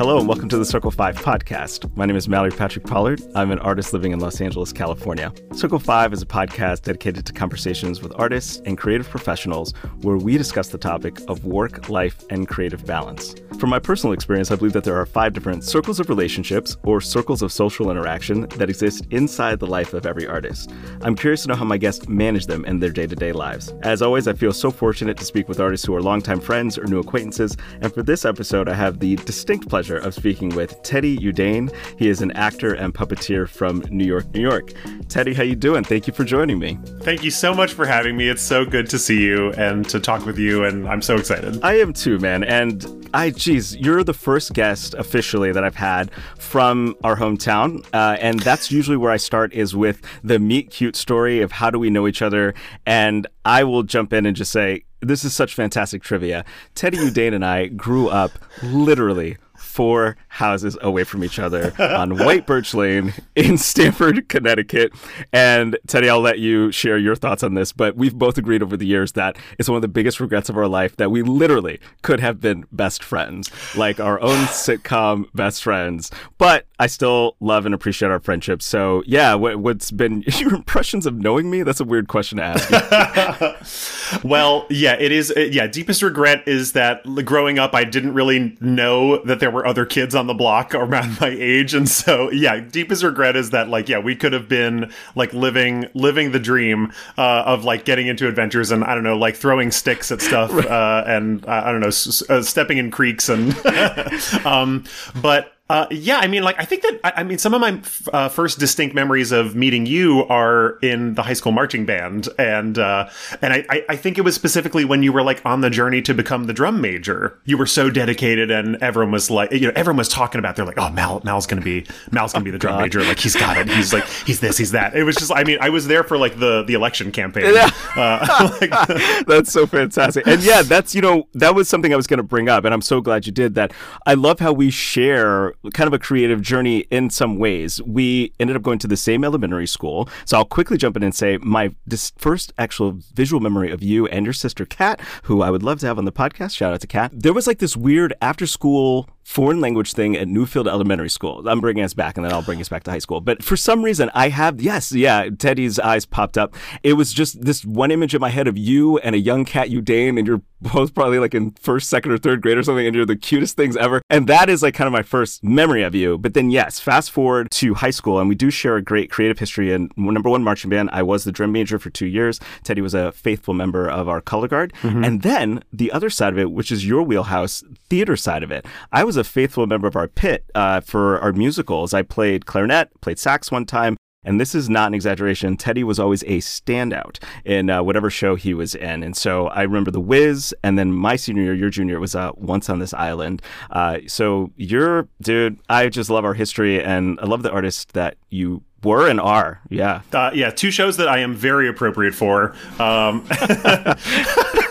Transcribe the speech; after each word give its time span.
Hello 0.00 0.16
and 0.16 0.26
welcome 0.26 0.48
to 0.48 0.56
the 0.56 0.64
Circle 0.64 0.90
5 0.90 1.16
podcast. 1.16 1.94
My 1.94 2.06
name 2.06 2.16
is 2.16 2.26
Mallory 2.26 2.52
Patrick 2.52 2.86
Pollard. 2.86 3.20
I'm 3.34 3.50
an 3.50 3.58
artist 3.58 3.92
living 3.92 4.12
in 4.12 4.18
Los 4.18 4.40
Angeles, 4.40 4.72
California. 4.72 5.30
Circle 5.52 5.78
5 5.78 6.14
is 6.14 6.22
a 6.22 6.26
podcast 6.26 6.84
dedicated 6.84 7.26
to 7.26 7.34
conversations 7.34 8.00
with 8.00 8.18
artists 8.18 8.62
and 8.64 8.78
creative 8.78 9.06
professionals 9.10 9.74
where 10.00 10.16
we 10.16 10.38
discuss 10.38 10.68
the 10.68 10.78
topic 10.78 11.20
of 11.28 11.44
work, 11.44 11.90
life, 11.90 12.24
and 12.30 12.48
creative 12.48 12.86
balance. 12.86 13.34
From 13.58 13.68
my 13.68 13.78
personal 13.78 14.14
experience, 14.14 14.50
I 14.50 14.56
believe 14.56 14.72
that 14.72 14.84
there 14.84 14.96
are 14.96 15.04
five 15.04 15.34
different 15.34 15.64
circles 15.64 16.00
of 16.00 16.08
relationships 16.08 16.78
or 16.84 17.02
circles 17.02 17.42
of 17.42 17.52
social 17.52 17.90
interaction 17.90 18.48
that 18.56 18.70
exist 18.70 19.06
inside 19.10 19.58
the 19.58 19.66
life 19.66 19.92
of 19.92 20.06
every 20.06 20.26
artist. 20.26 20.72
I'm 21.02 21.14
curious 21.14 21.42
to 21.42 21.48
know 21.48 21.56
how 21.56 21.66
my 21.66 21.76
guests 21.76 22.08
manage 22.08 22.46
them 22.46 22.64
in 22.64 22.80
their 22.80 22.88
day 22.88 23.06
to 23.06 23.14
day 23.14 23.32
lives. 23.32 23.74
As 23.82 24.00
always, 24.00 24.28
I 24.28 24.32
feel 24.32 24.54
so 24.54 24.70
fortunate 24.70 25.18
to 25.18 25.26
speak 25.26 25.46
with 25.46 25.60
artists 25.60 25.86
who 25.86 25.94
are 25.94 26.00
longtime 26.00 26.40
friends 26.40 26.78
or 26.78 26.86
new 26.86 27.00
acquaintances, 27.00 27.54
and 27.82 27.92
for 27.92 28.02
this 28.02 28.24
episode, 28.24 28.66
I 28.66 28.72
have 28.72 28.98
the 28.98 29.16
distinct 29.16 29.68
pleasure 29.68 29.89
of 29.96 30.14
speaking 30.14 30.50
with 30.50 30.82
Teddy 30.82 31.16
Yudain. 31.18 31.74
He 31.98 32.08
is 32.08 32.22
an 32.22 32.30
actor 32.32 32.74
and 32.74 32.94
puppeteer 32.94 33.48
from 33.48 33.82
New 33.90 34.04
York, 34.04 34.32
New 34.34 34.40
York. 34.40 34.72
Teddy, 35.08 35.34
how 35.34 35.42
you 35.42 35.56
doing? 35.56 35.84
Thank 35.84 36.06
you 36.06 36.12
for 36.12 36.24
joining 36.24 36.58
me. 36.58 36.78
Thank 37.02 37.24
you 37.24 37.30
so 37.30 37.54
much 37.54 37.72
for 37.72 37.86
having 37.86 38.16
me. 38.16 38.28
It's 38.28 38.42
so 38.42 38.64
good 38.64 38.88
to 38.90 38.98
see 38.98 39.22
you 39.22 39.52
and 39.52 39.88
to 39.88 40.00
talk 40.00 40.24
with 40.26 40.38
you, 40.38 40.64
and 40.64 40.88
I'm 40.88 41.02
so 41.02 41.16
excited. 41.16 41.62
I 41.62 41.78
am 41.78 41.92
too, 41.92 42.18
man. 42.18 42.44
And 42.44 43.08
I, 43.12 43.30
geez, 43.30 43.76
you're 43.76 44.04
the 44.04 44.14
first 44.14 44.52
guest 44.52 44.94
officially 44.94 45.52
that 45.52 45.64
I've 45.64 45.74
had 45.74 46.10
from 46.38 46.94
our 47.02 47.16
hometown, 47.16 47.84
uh, 47.92 48.16
and 48.20 48.40
that's 48.40 48.70
usually 48.70 48.96
where 48.96 49.10
I 49.10 49.16
start 49.16 49.52
is 49.52 49.74
with 49.74 50.00
the 50.22 50.38
meet 50.38 50.70
cute 50.70 50.96
story 50.96 51.40
of 51.40 51.52
how 51.52 51.70
do 51.70 51.78
we 51.78 51.90
know 51.90 52.06
each 52.06 52.22
other, 52.22 52.54
and 52.86 53.26
I 53.44 53.64
will 53.64 53.82
jump 53.82 54.12
in 54.12 54.26
and 54.26 54.36
just 54.36 54.52
say 54.52 54.84
this 55.00 55.24
is 55.24 55.34
such 55.34 55.54
fantastic 55.54 56.02
trivia. 56.02 56.44
Teddy 56.74 56.98
Yudain 56.98 57.34
and 57.34 57.44
I 57.44 57.66
grew 57.66 58.08
up 58.08 58.32
literally 58.62 59.38
four 59.80 60.14
houses 60.28 60.76
away 60.82 61.04
from 61.04 61.24
each 61.24 61.38
other 61.38 61.72
on 61.78 62.18
White 62.22 62.46
Birch 62.46 62.74
Lane 62.74 63.14
in 63.34 63.56
Stamford, 63.56 64.28
Connecticut. 64.28 64.92
And 65.32 65.78
Teddy, 65.86 66.10
I'll 66.10 66.20
let 66.20 66.38
you 66.38 66.70
share 66.70 66.98
your 66.98 67.16
thoughts 67.16 67.42
on 67.42 67.54
this, 67.54 67.72
but 67.72 67.96
we've 67.96 68.14
both 68.14 68.36
agreed 68.36 68.62
over 68.62 68.76
the 68.76 68.84
years 68.84 69.12
that 69.12 69.38
it's 69.58 69.70
one 69.70 69.76
of 69.76 69.82
the 69.82 69.88
biggest 69.88 70.20
regrets 70.20 70.50
of 70.50 70.58
our 70.58 70.68
life 70.68 70.96
that 70.96 71.10
we 71.10 71.22
literally 71.22 71.80
could 72.02 72.20
have 72.20 72.42
been 72.42 72.66
best 72.70 73.02
friends, 73.02 73.50
like 73.74 73.98
our 73.98 74.20
own 74.20 74.44
sitcom 74.48 75.24
best 75.32 75.62
friends. 75.62 76.10
But 76.36 76.66
I 76.78 76.86
still 76.86 77.36
love 77.40 77.66
and 77.66 77.74
appreciate 77.74 78.10
our 78.10 78.20
friendship. 78.20 78.62
So, 78.62 79.02
yeah, 79.06 79.34
what, 79.34 79.82
has 79.82 79.90
been 79.90 80.24
your 80.38 80.54
impressions 80.54 81.04
of 81.04 81.14
knowing 81.14 81.50
me? 81.50 81.62
That's 81.62 81.80
a 81.80 81.84
weird 81.84 82.08
question 82.08 82.38
to 82.38 82.44
ask. 82.44 84.24
well, 84.24 84.66
yeah, 84.70 84.96
it 84.98 85.12
is. 85.12 85.30
Uh, 85.34 85.40
yeah, 85.40 85.66
deepest 85.66 86.02
regret 86.02 86.42
is 86.46 86.72
that 86.72 87.02
growing 87.24 87.58
up, 87.58 87.74
I 87.74 87.84
didn't 87.84 88.14
really 88.14 88.56
know 88.60 89.22
that 89.24 89.40
there 89.40 89.50
were 89.50 89.66
other 89.70 89.86
kids 89.86 90.14
on 90.14 90.26
the 90.26 90.34
block 90.34 90.74
around 90.74 91.20
my 91.20 91.28
age, 91.28 91.72
and 91.72 91.88
so 91.88 92.30
yeah, 92.30 92.60
deepest 92.60 93.02
regret 93.02 93.36
is 93.36 93.50
that 93.50 93.68
like 93.68 93.88
yeah, 93.88 93.98
we 93.98 94.14
could 94.14 94.32
have 94.32 94.48
been 94.48 94.92
like 95.14 95.32
living 95.32 95.88
living 95.94 96.32
the 96.32 96.40
dream 96.40 96.92
uh, 97.16 97.44
of 97.46 97.64
like 97.64 97.84
getting 97.84 98.06
into 98.08 98.28
adventures 98.28 98.70
and 98.70 98.84
I 98.84 98.94
don't 98.94 99.04
know 99.04 99.16
like 99.16 99.36
throwing 99.36 99.70
sticks 99.70 100.10
at 100.12 100.20
stuff 100.20 100.50
uh, 100.52 101.04
and 101.06 101.46
I 101.46 101.70
don't 101.70 101.80
know 101.80 101.86
s- 101.88 102.22
uh, 102.28 102.42
stepping 102.42 102.78
in 102.78 102.90
creeks 102.90 103.28
and 103.28 103.54
um, 104.44 104.84
but 105.22 105.52
uh, 105.70 105.86
yeah, 105.92 106.18
I 106.18 106.26
mean, 106.26 106.42
like, 106.42 106.58
I 106.58 106.64
think 106.64 106.82
that, 106.82 106.98
I, 107.04 107.12
I 107.18 107.22
mean, 107.22 107.38
some 107.38 107.54
of 107.54 107.60
my 107.60 107.80
uh, 108.12 108.28
first 108.28 108.58
distinct 108.58 108.92
memories 108.92 109.30
of 109.30 109.54
meeting 109.54 109.86
you 109.86 110.24
are 110.24 110.80
in 110.82 111.14
the 111.14 111.22
high 111.22 111.34
school 111.34 111.52
marching 111.52 111.86
band. 111.86 112.28
And, 112.40 112.76
uh, 112.76 113.08
and 113.40 113.52
I, 113.52 113.84
I 113.88 113.94
think 113.94 114.18
it 114.18 114.22
was 114.22 114.34
specifically 114.34 114.84
when 114.84 115.04
you 115.04 115.12
were 115.12 115.22
like 115.22 115.40
on 115.46 115.60
the 115.60 115.70
journey 115.70 116.02
to 116.02 116.12
become 116.12 116.46
the 116.46 116.52
drum 116.52 116.80
major. 116.80 117.38
You 117.44 117.56
were 117.56 117.66
so 117.66 117.88
dedicated 117.88 118.50
and 118.50 118.82
everyone 118.82 119.12
was 119.12 119.30
like, 119.30 119.52
you 119.52 119.60
know, 119.60 119.72
everyone 119.76 119.98
was 119.98 120.08
talking 120.08 120.40
about, 120.40 120.56
they're 120.56 120.64
like, 120.64 120.76
oh, 120.76 120.90
Mal, 120.90 121.20
Mal's 121.22 121.46
gonna 121.46 121.62
be, 121.62 121.86
Mal's 122.10 122.32
gonna 122.32 122.44
be 122.44 122.50
the 122.50 122.58
drum 122.58 122.74
God. 122.74 122.82
major. 122.82 123.04
Like, 123.04 123.20
he's 123.20 123.36
got 123.36 123.56
it. 123.56 123.68
He's 123.68 123.92
like, 123.92 124.08
he's 124.26 124.40
this, 124.40 124.58
he's 124.58 124.72
that. 124.72 124.96
It 124.96 125.04
was 125.04 125.14
just, 125.14 125.30
I 125.32 125.44
mean, 125.44 125.58
I 125.60 125.70
was 125.70 125.86
there 125.86 126.02
for 126.02 126.18
like 126.18 126.40
the, 126.40 126.64
the 126.64 126.74
election 126.74 127.12
campaign. 127.12 127.54
Yeah. 127.54 127.70
Uh, 127.94 128.50
like, 128.60 128.70
that's 129.28 129.52
so 129.52 129.68
fantastic. 129.68 130.26
And 130.26 130.42
yeah, 130.42 130.62
that's, 130.62 130.96
you 130.96 131.00
know, 131.00 131.28
that 131.34 131.54
was 131.54 131.68
something 131.68 131.92
I 131.92 131.96
was 131.96 132.08
gonna 132.08 132.24
bring 132.24 132.48
up. 132.48 132.64
And 132.64 132.74
I'm 132.74 132.82
so 132.82 133.00
glad 133.00 133.24
you 133.24 133.30
did 133.30 133.54
that. 133.54 133.72
I 134.04 134.14
love 134.14 134.40
how 134.40 134.52
we 134.52 134.70
share 134.70 135.54
kind 135.74 135.86
of 135.86 135.92
a 135.92 135.98
creative 135.98 136.40
journey 136.40 136.80
in 136.90 137.10
some 137.10 137.36
ways. 137.38 137.82
We 137.82 138.32
ended 138.40 138.56
up 138.56 138.62
going 138.62 138.78
to 138.80 138.88
the 138.88 138.96
same 138.96 139.24
elementary 139.24 139.66
school. 139.66 140.08
So 140.24 140.38
I'll 140.38 140.44
quickly 140.44 140.76
jump 140.76 140.96
in 140.96 141.02
and 141.02 141.14
say 141.14 141.38
my 141.38 141.74
first 142.16 142.52
actual 142.58 142.98
visual 143.14 143.40
memory 143.40 143.70
of 143.70 143.82
you 143.82 144.06
and 144.06 144.24
your 144.24 144.32
sister 144.32 144.64
Kat, 144.64 145.00
who 145.24 145.42
I 145.42 145.50
would 145.50 145.62
love 145.62 145.80
to 145.80 145.86
have 145.86 145.98
on 145.98 146.04
the 146.04 146.12
podcast. 146.12 146.56
Shout 146.56 146.72
out 146.72 146.80
to 146.80 146.86
Kat. 146.86 147.10
There 147.14 147.32
was 147.32 147.46
like 147.46 147.58
this 147.58 147.76
weird 147.76 148.14
after 148.22 148.46
school 148.46 149.08
foreign 149.30 149.60
language 149.60 149.92
thing 149.92 150.16
at 150.16 150.26
Newfield 150.26 150.66
Elementary 150.66 151.08
School. 151.08 151.48
I'm 151.48 151.60
bringing 151.60 151.84
us 151.84 151.94
back 151.94 152.16
and 152.16 152.26
then 152.26 152.32
I'll 152.32 152.42
bring 152.42 152.60
us 152.60 152.68
back 152.68 152.82
to 152.82 152.90
high 152.90 152.98
school. 152.98 153.20
But 153.20 153.44
for 153.44 153.56
some 153.56 153.84
reason, 153.84 154.10
I 154.12 154.28
have, 154.28 154.60
yes, 154.60 154.90
yeah, 154.90 155.28
Teddy's 155.38 155.78
eyes 155.78 156.04
popped 156.04 156.36
up. 156.36 156.56
It 156.82 156.94
was 156.94 157.12
just 157.12 157.40
this 157.40 157.64
one 157.64 157.92
image 157.92 158.12
in 158.12 158.20
my 158.20 158.30
head 158.30 158.48
of 158.48 158.58
you 158.58 158.98
and 158.98 159.14
a 159.14 159.20
young 159.20 159.44
Kat, 159.44 159.70
you 159.70 159.82
Yudain, 159.82 160.18
and 160.18 160.26
you're 160.26 160.42
both 160.60 160.94
probably 160.94 161.18
like 161.18 161.34
in 161.34 161.52
first, 161.52 161.88
second, 161.88 162.12
or 162.12 162.18
third 162.18 162.42
grade 162.42 162.58
or 162.58 162.62
something, 162.62 162.86
and 162.86 162.94
you're 162.94 163.06
the 163.06 163.16
cutest 163.16 163.56
things 163.56 163.76
ever. 163.76 164.02
And 164.10 164.26
that 164.26 164.50
is 164.50 164.62
like 164.62 164.74
kind 164.74 164.86
of 164.86 164.92
my 164.92 165.02
first 165.02 165.42
memory 165.42 165.82
of 165.82 165.94
you. 165.94 166.18
But 166.18 166.34
then, 166.34 166.50
yes, 166.50 166.80
fast 166.80 167.10
forward 167.10 167.50
to 167.52 167.74
high 167.74 167.90
school, 167.90 168.18
and 168.18 168.28
we 168.28 168.34
do 168.34 168.50
share 168.50 168.76
a 168.76 168.82
great 168.82 169.10
creative 169.10 169.38
history 169.38 169.72
And 169.72 169.90
number 169.96 170.28
one 170.28 170.44
marching 170.44 170.70
band. 170.70 170.90
I 170.92 171.02
was 171.02 171.24
the 171.24 171.32
drum 171.32 171.52
major 171.52 171.78
for 171.78 171.88
two 171.88 172.06
years. 172.06 172.40
Teddy 172.64 172.80
was 172.80 172.94
a 172.94 173.12
faithful 173.12 173.54
member 173.54 173.88
of 173.88 174.08
our 174.08 174.20
color 174.20 174.48
guard. 174.48 174.72
Mm-hmm. 174.82 175.04
And 175.04 175.22
then 175.22 175.64
the 175.72 175.92
other 175.92 176.10
side 176.10 176.32
of 176.32 176.38
it, 176.38 176.50
which 176.50 176.72
is 176.72 176.84
your 176.84 177.02
wheelhouse, 177.02 177.62
theater 177.88 178.16
side 178.16 178.42
of 178.42 178.50
it, 178.50 178.66
I 178.92 179.04
was 179.04 179.16
a 179.20 179.24
faithful 179.24 179.66
member 179.66 179.86
of 179.86 179.94
our 179.94 180.08
pit 180.08 180.44
uh, 180.54 180.80
for 180.80 181.20
our 181.20 181.32
musicals. 181.32 181.94
I 181.94 182.02
played 182.02 182.46
clarinet, 182.46 182.88
played 183.00 183.18
sax 183.18 183.52
one 183.52 183.66
time. 183.66 183.96
And 184.22 184.38
this 184.38 184.54
is 184.54 184.68
not 184.68 184.88
an 184.88 184.94
exaggeration. 184.94 185.56
Teddy 185.56 185.82
was 185.82 185.98
always 185.98 186.22
a 186.24 186.38
standout 186.38 187.18
in 187.44 187.70
uh, 187.70 187.82
whatever 187.82 188.10
show 188.10 188.34
he 188.34 188.52
was 188.52 188.74
in. 188.74 189.02
And 189.02 189.16
so 189.16 189.46
I 189.46 189.62
remember 189.62 189.90
The 189.90 190.00
Wiz, 190.00 190.54
and 190.62 190.78
then 190.78 190.92
my 190.92 191.16
senior 191.16 191.42
year, 191.42 191.54
your 191.54 191.70
junior, 191.70 191.98
was 191.98 192.14
uh, 192.14 192.32
Once 192.34 192.68
on 192.68 192.80
This 192.80 192.92
Island. 192.92 193.40
Uh, 193.70 194.00
so 194.06 194.52
you're, 194.56 195.08
dude, 195.22 195.58
I 195.70 195.88
just 195.88 196.10
love 196.10 196.26
our 196.26 196.34
history, 196.34 196.82
and 196.82 197.18
I 197.20 197.24
love 197.24 197.42
the 197.42 197.50
artist 197.50 197.94
that 197.94 198.18
you 198.28 198.62
were 198.84 199.08
and 199.08 199.20
are. 199.20 199.62
Yeah. 199.70 200.02
Uh, 200.12 200.30
yeah, 200.34 200.50
two 200.50 200.70
shows 200.70 200.98
that 200.98 201.08
I 201.08 201.20
am 201.20 201.34
very 201.34 201.66
appropriate 201.68 202.14
for. 202.14 202.54
Um, 202.78 203.26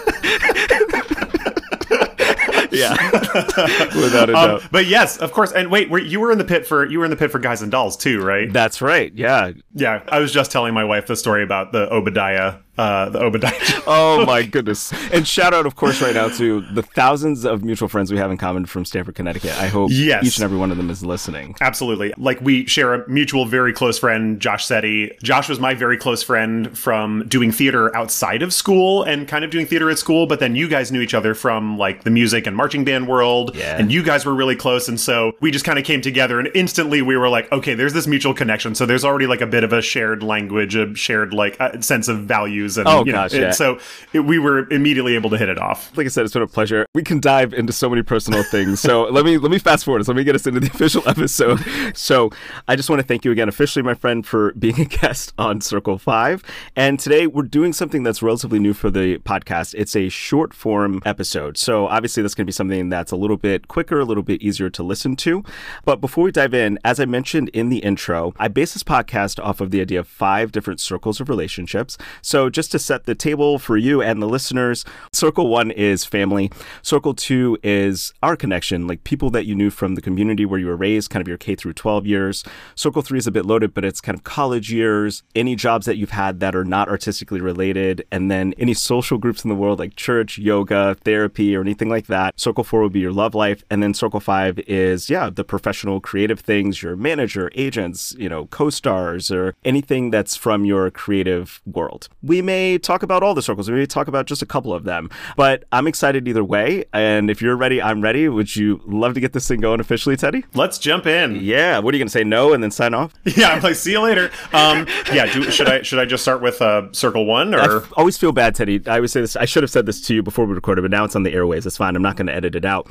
yeah, 2.79 3.11
without 3.95 4.29
a 4.29 4.37
um, 4.37 4.49
doubt. 4.49 4.63
But 4.71 4.87
yes, 4.87 5.17
of 5.17 5.31
course. 5.31 5.51
And 5.51 5.69
wait, 5.69 5.89
were, 5.89 5.99
you 5.99 6.19
were 6.19 6.31
in 6.31 6.37
the 6.37 6.45
pit 6.45 6.65
for 6.65 6.85
you 6.85 6.99
were 6.99 7.05
in 7.05 7.11
the 7.11 7.17
pit 7.17 7.31
for 7.31 7.39
Guys 7.39 7.61
and 7.61 7.71
Dolls 7.71 7.97
too, 7.97 8.21
right? 8.21 8.51
That's 8.51 8.81
right. 8.81 9.13
Yeah, 9.13 9.51
yeah. 9.73 10.03
I 10.07 10.19
was 10.19 10.31
just 10.31 10.51
telling 10.51 10.73
my 10.73 10.83
wife 10.83 11.07
the 11.07 11.15
story 11.15 11.43
about 11.43 11.71
the 11.71 11.91
Obadiah 11.93 12.55
uh, 12.79 13.09
the 13.09 13.19
Obadiah. 13.19 13.53
oh 13.87 14.25
my 14.25 14.41
goodness! 14.55 14.93
And 15.11 15.27
shout 15.27 15.53
out, 15.53 15.65
of 15.65 15.75
course, 15.75 16.01
right 16.01 16.15
now 16.15 16.29
to 16.29 16.61
the 16.73 16.81
thousands 16.81 17.43
of 17.43 17.61
mutual 17.61 17.89
friends 17.89 18.09
we 18.09 18.17
have 18.17 18.31
in 18.31 18.37
common 18.37 18.65
from 18.65 18.85
Stamford, 18.85 19.15
Connecticut. 19.15 19.51
I 19.59 19.67
hope 19.67 19.91
yes. 19.91 20.23
each 20.23 20.37
and 20.37 20.45
every 20.45 20.57
one 20.57 20.71
of 20.71 20.77
them 20.77 20.89
is 20.89 21.03
listening. 21.03 21.55
Absolutely. 21.59 22.13
Like 22.17 22.39
we 22.39 22.65
share 22.67 22.93
a 22.93 23.09
mutual, 23.09 23.45
very 23.45 23.73
close 23.73 23.99
friend, 23.99 24.39
Josh 24.39 24.65
Setti. 24.65 25.19
Josh 25.21 25.49
was 25.49 25.59
my 25.59 25.73
very 25.73 25.97
close 25.97 26.23
friend 26.23 26.77
from 26.77 27.27
doing 27.27 27.51
theater 27.51 27.93
outside 27.95 28.41
of 28.41 28.53
school 28.53 29.03
and 29.03 29.27
kind 29.27 29.43
of 29.43 29.51
doing 29.51 29.65
theater 29.65 29.89
at 29.89 29.99
school. 29.99 30.25
But 30.25 30.39
then 30.39 30.55
you 30.55 30.69
guys 30.69 30.89
knew 30.89 31.01
each 31.01 31.13
other 31.13 31.35
from 31.35 31.77
like 31.77 32.05
the 32.05 32.11
music 32.11 32.47
and 32.47 32.55
marching 32.55 32.85
band 32.85 33.09
world, 33.09 33.55
yeah. 33.55 33.75
and 33.77 33.91
you 33.91 34.03
guys 34.03 34.25
were 34.25 34.33
really 34.33 34.55
close. 34.55 34.87
And 34.87 34.97
so 34.99 35.33
we 35.41 35.51
just 35.51 35.65
kind 35.65 35.77
of 35.77 35.83
came 35.83 35.99
together, 35.99 36.39
and 36.39 36.49
instantly 36.55 37.01
we 37.01 37.17
were 37.17 37.27
like, 37.27 37.51
okay, 37.51 37.73
there's 37.73 37.93
this 37.93 38.07
mutual 38.07 38.33
connection. 38.33 38.73
So 38.73 38.85
there's 38.85 39.03
already 39.03 39.27
like 39.27 39.41
a 39.41 39.47
bit 39.47 39.65
of 39.65 39.73
a 39.73 39.81
shared 39.81 40.23
language, 40.23 40.75
a 40.75 40.95
shared 40.95 41.33
like 41.33 41.59
uh, 41.59 41.81
sense 41.81 42.07
of 42.07 42.19
values 42.19 42.68
and 42.77 42.87
oh 42.87 43.05
you 43.05 43.11
know, 43.11 43.27
so 43.51 43.79
it, 44.13 44.21
we 44.21 44.39
were 44.39 44.69
immediately 44.69 45.15
able 45.15 45.29
to 45.29 45.37
hit 45.37 45.49
it 45.49 45.57
off. 45.57 45.95
Like 45.97 46.05
I 46.05 46.09
said, 46.09 46.25
it's 46.25 46.33
been 46.33 46.41
a 46.41 46.47
pleasure. 46.47 46.85
We 46.93 47.03
can 47.03 47.19
dive 47.19 47.53
into 47.53 47.73
so 47.73 47.89
many 47.89 48.03
personal 48.03 48.43
things. 48.43 48.79
So 48.79 49.03
let 49.11 49.25
me 49.25 49.37
let 49.37 49.51
me 49.51 49.59
fast 49.59 49.85
forward. 49.85 50.05
So 50.05 50.11
let 50.11 50.17
me 50.17 50.23
get 50.23 50.35
us 50.35 50.45
into 50.47 50.59
the 50.59 50.67
official 50.67 51.03
episode. 51.07 51.63
So 51.95 52.29
I 52.67 52.75
just 52.75 52.89
want 52.89 53.01
to 53.01 53.07
thank 53.07 53.25
you 53.25 53.31
again, 53.31 53.49
officially, 53.49 53.83
my 53.83 53.93
friend, 53.93 54.25
for 54.25 54.53
being 54.53 54.79
a 54.79 54.85
guest 54.85 55.33
on 55.37 55.61
Circle 55.61 55.97
Five. 55.97 56.43
And 56.75 56.99
today 56.99 57.27
we're 57.27 57.43
doing 57.43 57.73
something 57.73 58.03
that's 58.03 58.21
relatively 58.21 58.59
new 58.59 58.73
for 58.73 58.89
the 58.89 59.17
podcast. 59.19 59.75
It's 59.77 59.95
a 59.95 60.09
short 60.09 60.53
form 60.53 61.01
episode. 61.05 61.57
So 61.57 61.87
obviously, 61.87 62.23
that's 62.23 62.35
going 62.35 62.45
to 62.45 62.49
be 62.49 62.53
something 62.53 62.89
that's 62.89 63.11
a 63.11 63.15
little 63.15 63.37
bit 63.37 63.67
quicker, 63.67 63.99
a 63.99 64.05
little 64.05 64.23
bit 64.23 64.41
easier 64.41 64.69
to 64.69 64.83
listen 64.83 65.15
to. 65.17 65.43
But 65.85 66.01
before 66.01 66.25
we 66.25 66.31
dive 66.31 66.53
in, 66.53 66.79
as 66.83 66.99
I 66.99 67.05
mentioned 67.05 67.49
in 67.49 67.69
the 67.69 67.79
intro, 67.79 68.33
I 68.37 68.47
base 68.47 68.73
this 68.73 68.83
podcast 68.83 69.43
off 69.43 69.61
of 69.61 69.71
the 69.71 69.81
idea 69.81 69.99
of 69.99 70.07
five 70.07 70.51
different 70.51 70.79
circles 70.79 71.19
of 71.19 71.29
relationships. 71.29 71.97
So 72.21 72.49
just 72.59 72.73
to 72.73 72.77
set 72.77 73.05
the 73.05 73.15
table 73.15 73.57
for 73.57 73.77
you 73.77 74.01
and 74.01 74.21
the 74.21 74.27
listeners, 74.27 74.83
circle 75.13 75.47
one 75.47 75.71
is 75.71 76.03
family. 76.03 76.51
Circle 76.81 77.13
two 77.13 77.57
is 77.63 78.11
our 78.21 78.35
connection, 78.35 78.85
like 78.85 79.05
people 79.05 79.29
that 79.29 79.45
you 79.45 79.55
knew 79.55 79.69
from 79.69 79.95
the 79.95 80.01
community 80.01 80.43
where 80.43 80.59
you 80.59 80.65
were 80.65 80.75
raised, 80.75 81.09
kind 81.09 81.21
of 81.21 81.27
your 81.29 81.37
K 81.37 81.55
through 81.55 81.71
12 81.71 82.05
years. 82.05 82.43
Circle 82.75 83.01
three 83.01 83.17
is 83.17 83.27
a 83.27 83.31
bit 83.31 83.45
loaded, 83.45 83.73
but 83.73 83.85
it's 83.85 84.01
kind 84.01 84.17
of 84.17 84.25
college 84.25 84.73
years, 84.73 85.23
any 85.35 85.55
jobs 85.55 85.85
that 85.85 85.95
you've 85.95 86.09
had 86.09 86.41
that 86.41 86.53
are 86.53 86.65
not 86.65 86.89
artistically 86.89 87.39
related, 87.39 88.05
and 88.11 88.29
then 88.29 88.53
any 88.57 88.73
social 88.73 89.17
groups 89.17 89.45
in 89.45 89.49
the 89.49 89.55
world 89.55 89.79
like 89.79 89.95
church, 89.95 90.37
yoga, 90.37 90.97
therapy, 91.05 91.55
or 91.55 91.61
anything 91.61 91.87
like 91.87 92.07
that. 92.07 92.37
Circle 92.37 92.65
four 92.65 92.81
would 92.81 92.91
be 92.91 92.99
your 92.99 93.13
love 93.13 93.33
life. 93.33 93.63
And 93.69 93.81
then 93.81 93.93
circle 93.93 94.19
five 94.19 94.59
is, 94.67 95.09
yeah, 95.09 95.29
the 95.29 95.45
professional 95.45 96.01
creative 96.01 96.41
things, 96.41 96.83
your 96.83 96.97
manager, 96.97 97.49
agents, 97.55 98.13
you 98.19 98.27
know, 98.27 98.47
co 98.47 98.69
stars, 98.69 99.31
or 99.31 99.55
anything 99.63 100.11
that's 100.11 100.35
from 100.35 100.65
your 100.65 100.91
creative 100.91 101.61
world. 101.65 102.09
We 102.21 102.41
may 102.49 102.77
talk 102.79 103.03
about 103.03 103.21
all 103.21 103.35
the 103.35 103.41
circles, 103.43 103.69
we 103.69 103.77
may 103.77 103.85
talk 103.85 104.07
about 104.07 104.25
just 104.25 104.41
a 104.41 104.45
couple 104.45 104.73
of 104.73 104.83
them, 104.83 105.09
but 105.37 105.65
I'm 105.71 105.85
excited 105.85 106.27
either 106.27 106.43
way. 106.43 106.85
And 106.93 107.29
if 107.29 107.41
you're 107.43 107.55
ready, 107.55 107.79
I'm 107.81 108.01
ready. 108.01 108.27
Would 108.27 108.55
you 108.55 108.81
love 108.85 109.13
to 109.13 109.19
get 109.19 109.33
this 109.33 109.47
thing 109.47 109.59
going 109.59 109.79
officially, 109.79 110.15
Teddy? 110.17 110.43
Let's 110.55 110.79
jump 110.79 111.05
in. 111.05 111.35
Yeah. 111.35 111.77
What 111.79 111.93
are 111.93 111.97
you 111.97 112.01
going 112.01 112.07
to 112.07 112.11
say? 112.11 112.23
No, 112.23 112.53
and 112.53 112.63
then 112.63 112.71
sign 112.71 112.93
off? 112.93 113.13
Yeah. 113.39 113.49
I'm 113.49 113.61
like, 113.61 113.75
see 113.75 113.91
you 113.91 114.01
later. 114.01 114.31
Um, 114.51 114.87
yeah. 115.13 115.31
Do, 115.31 115.49
should 115.51 115.69
I 115.69 115.83
should 115.83 115.99
I 115.99 116.05
just 116.05 116.23
start 116.23 116.41
with 116.41 116.61
uh, 116.61 116.91
circle 116.91 117.25
one 117.25 117.53
or? 117.53 117.59
I 117.59 117.75
f- 117.77 117.93
always 117.95 118.17
feel 118.17 118.31
bad, 118.31 118.55
Teddy. 118.55 118.81
I 118.87 118.95
always 118.95 119.11
say 119.11 119.21
this. 119.21 119.35
I 119.35 119.45
should 119.45 119.63
have 119.63 119.69
said 119.69 119.85
this 119.85 120.01
to 120.07 120.15
you 120.15 120.23
before 120.23 120.45
we 120.45 120.53
recorded, 120.55 120.81
but 120.81 120.91
now 120.91 121.05
it's 121.05 121.15
on 121.15 121.23
the 121.23 121.31
airways. 121.31 121.65
It's 121.65 121.77
fine. 121.77 121.95
I'm 121.95 122.01
not 122.01 122.15
going 122.17 122.27
to 122.27 122.33
edit 122.33 122.55
it 122.55 122.65
out. 122.65 122.87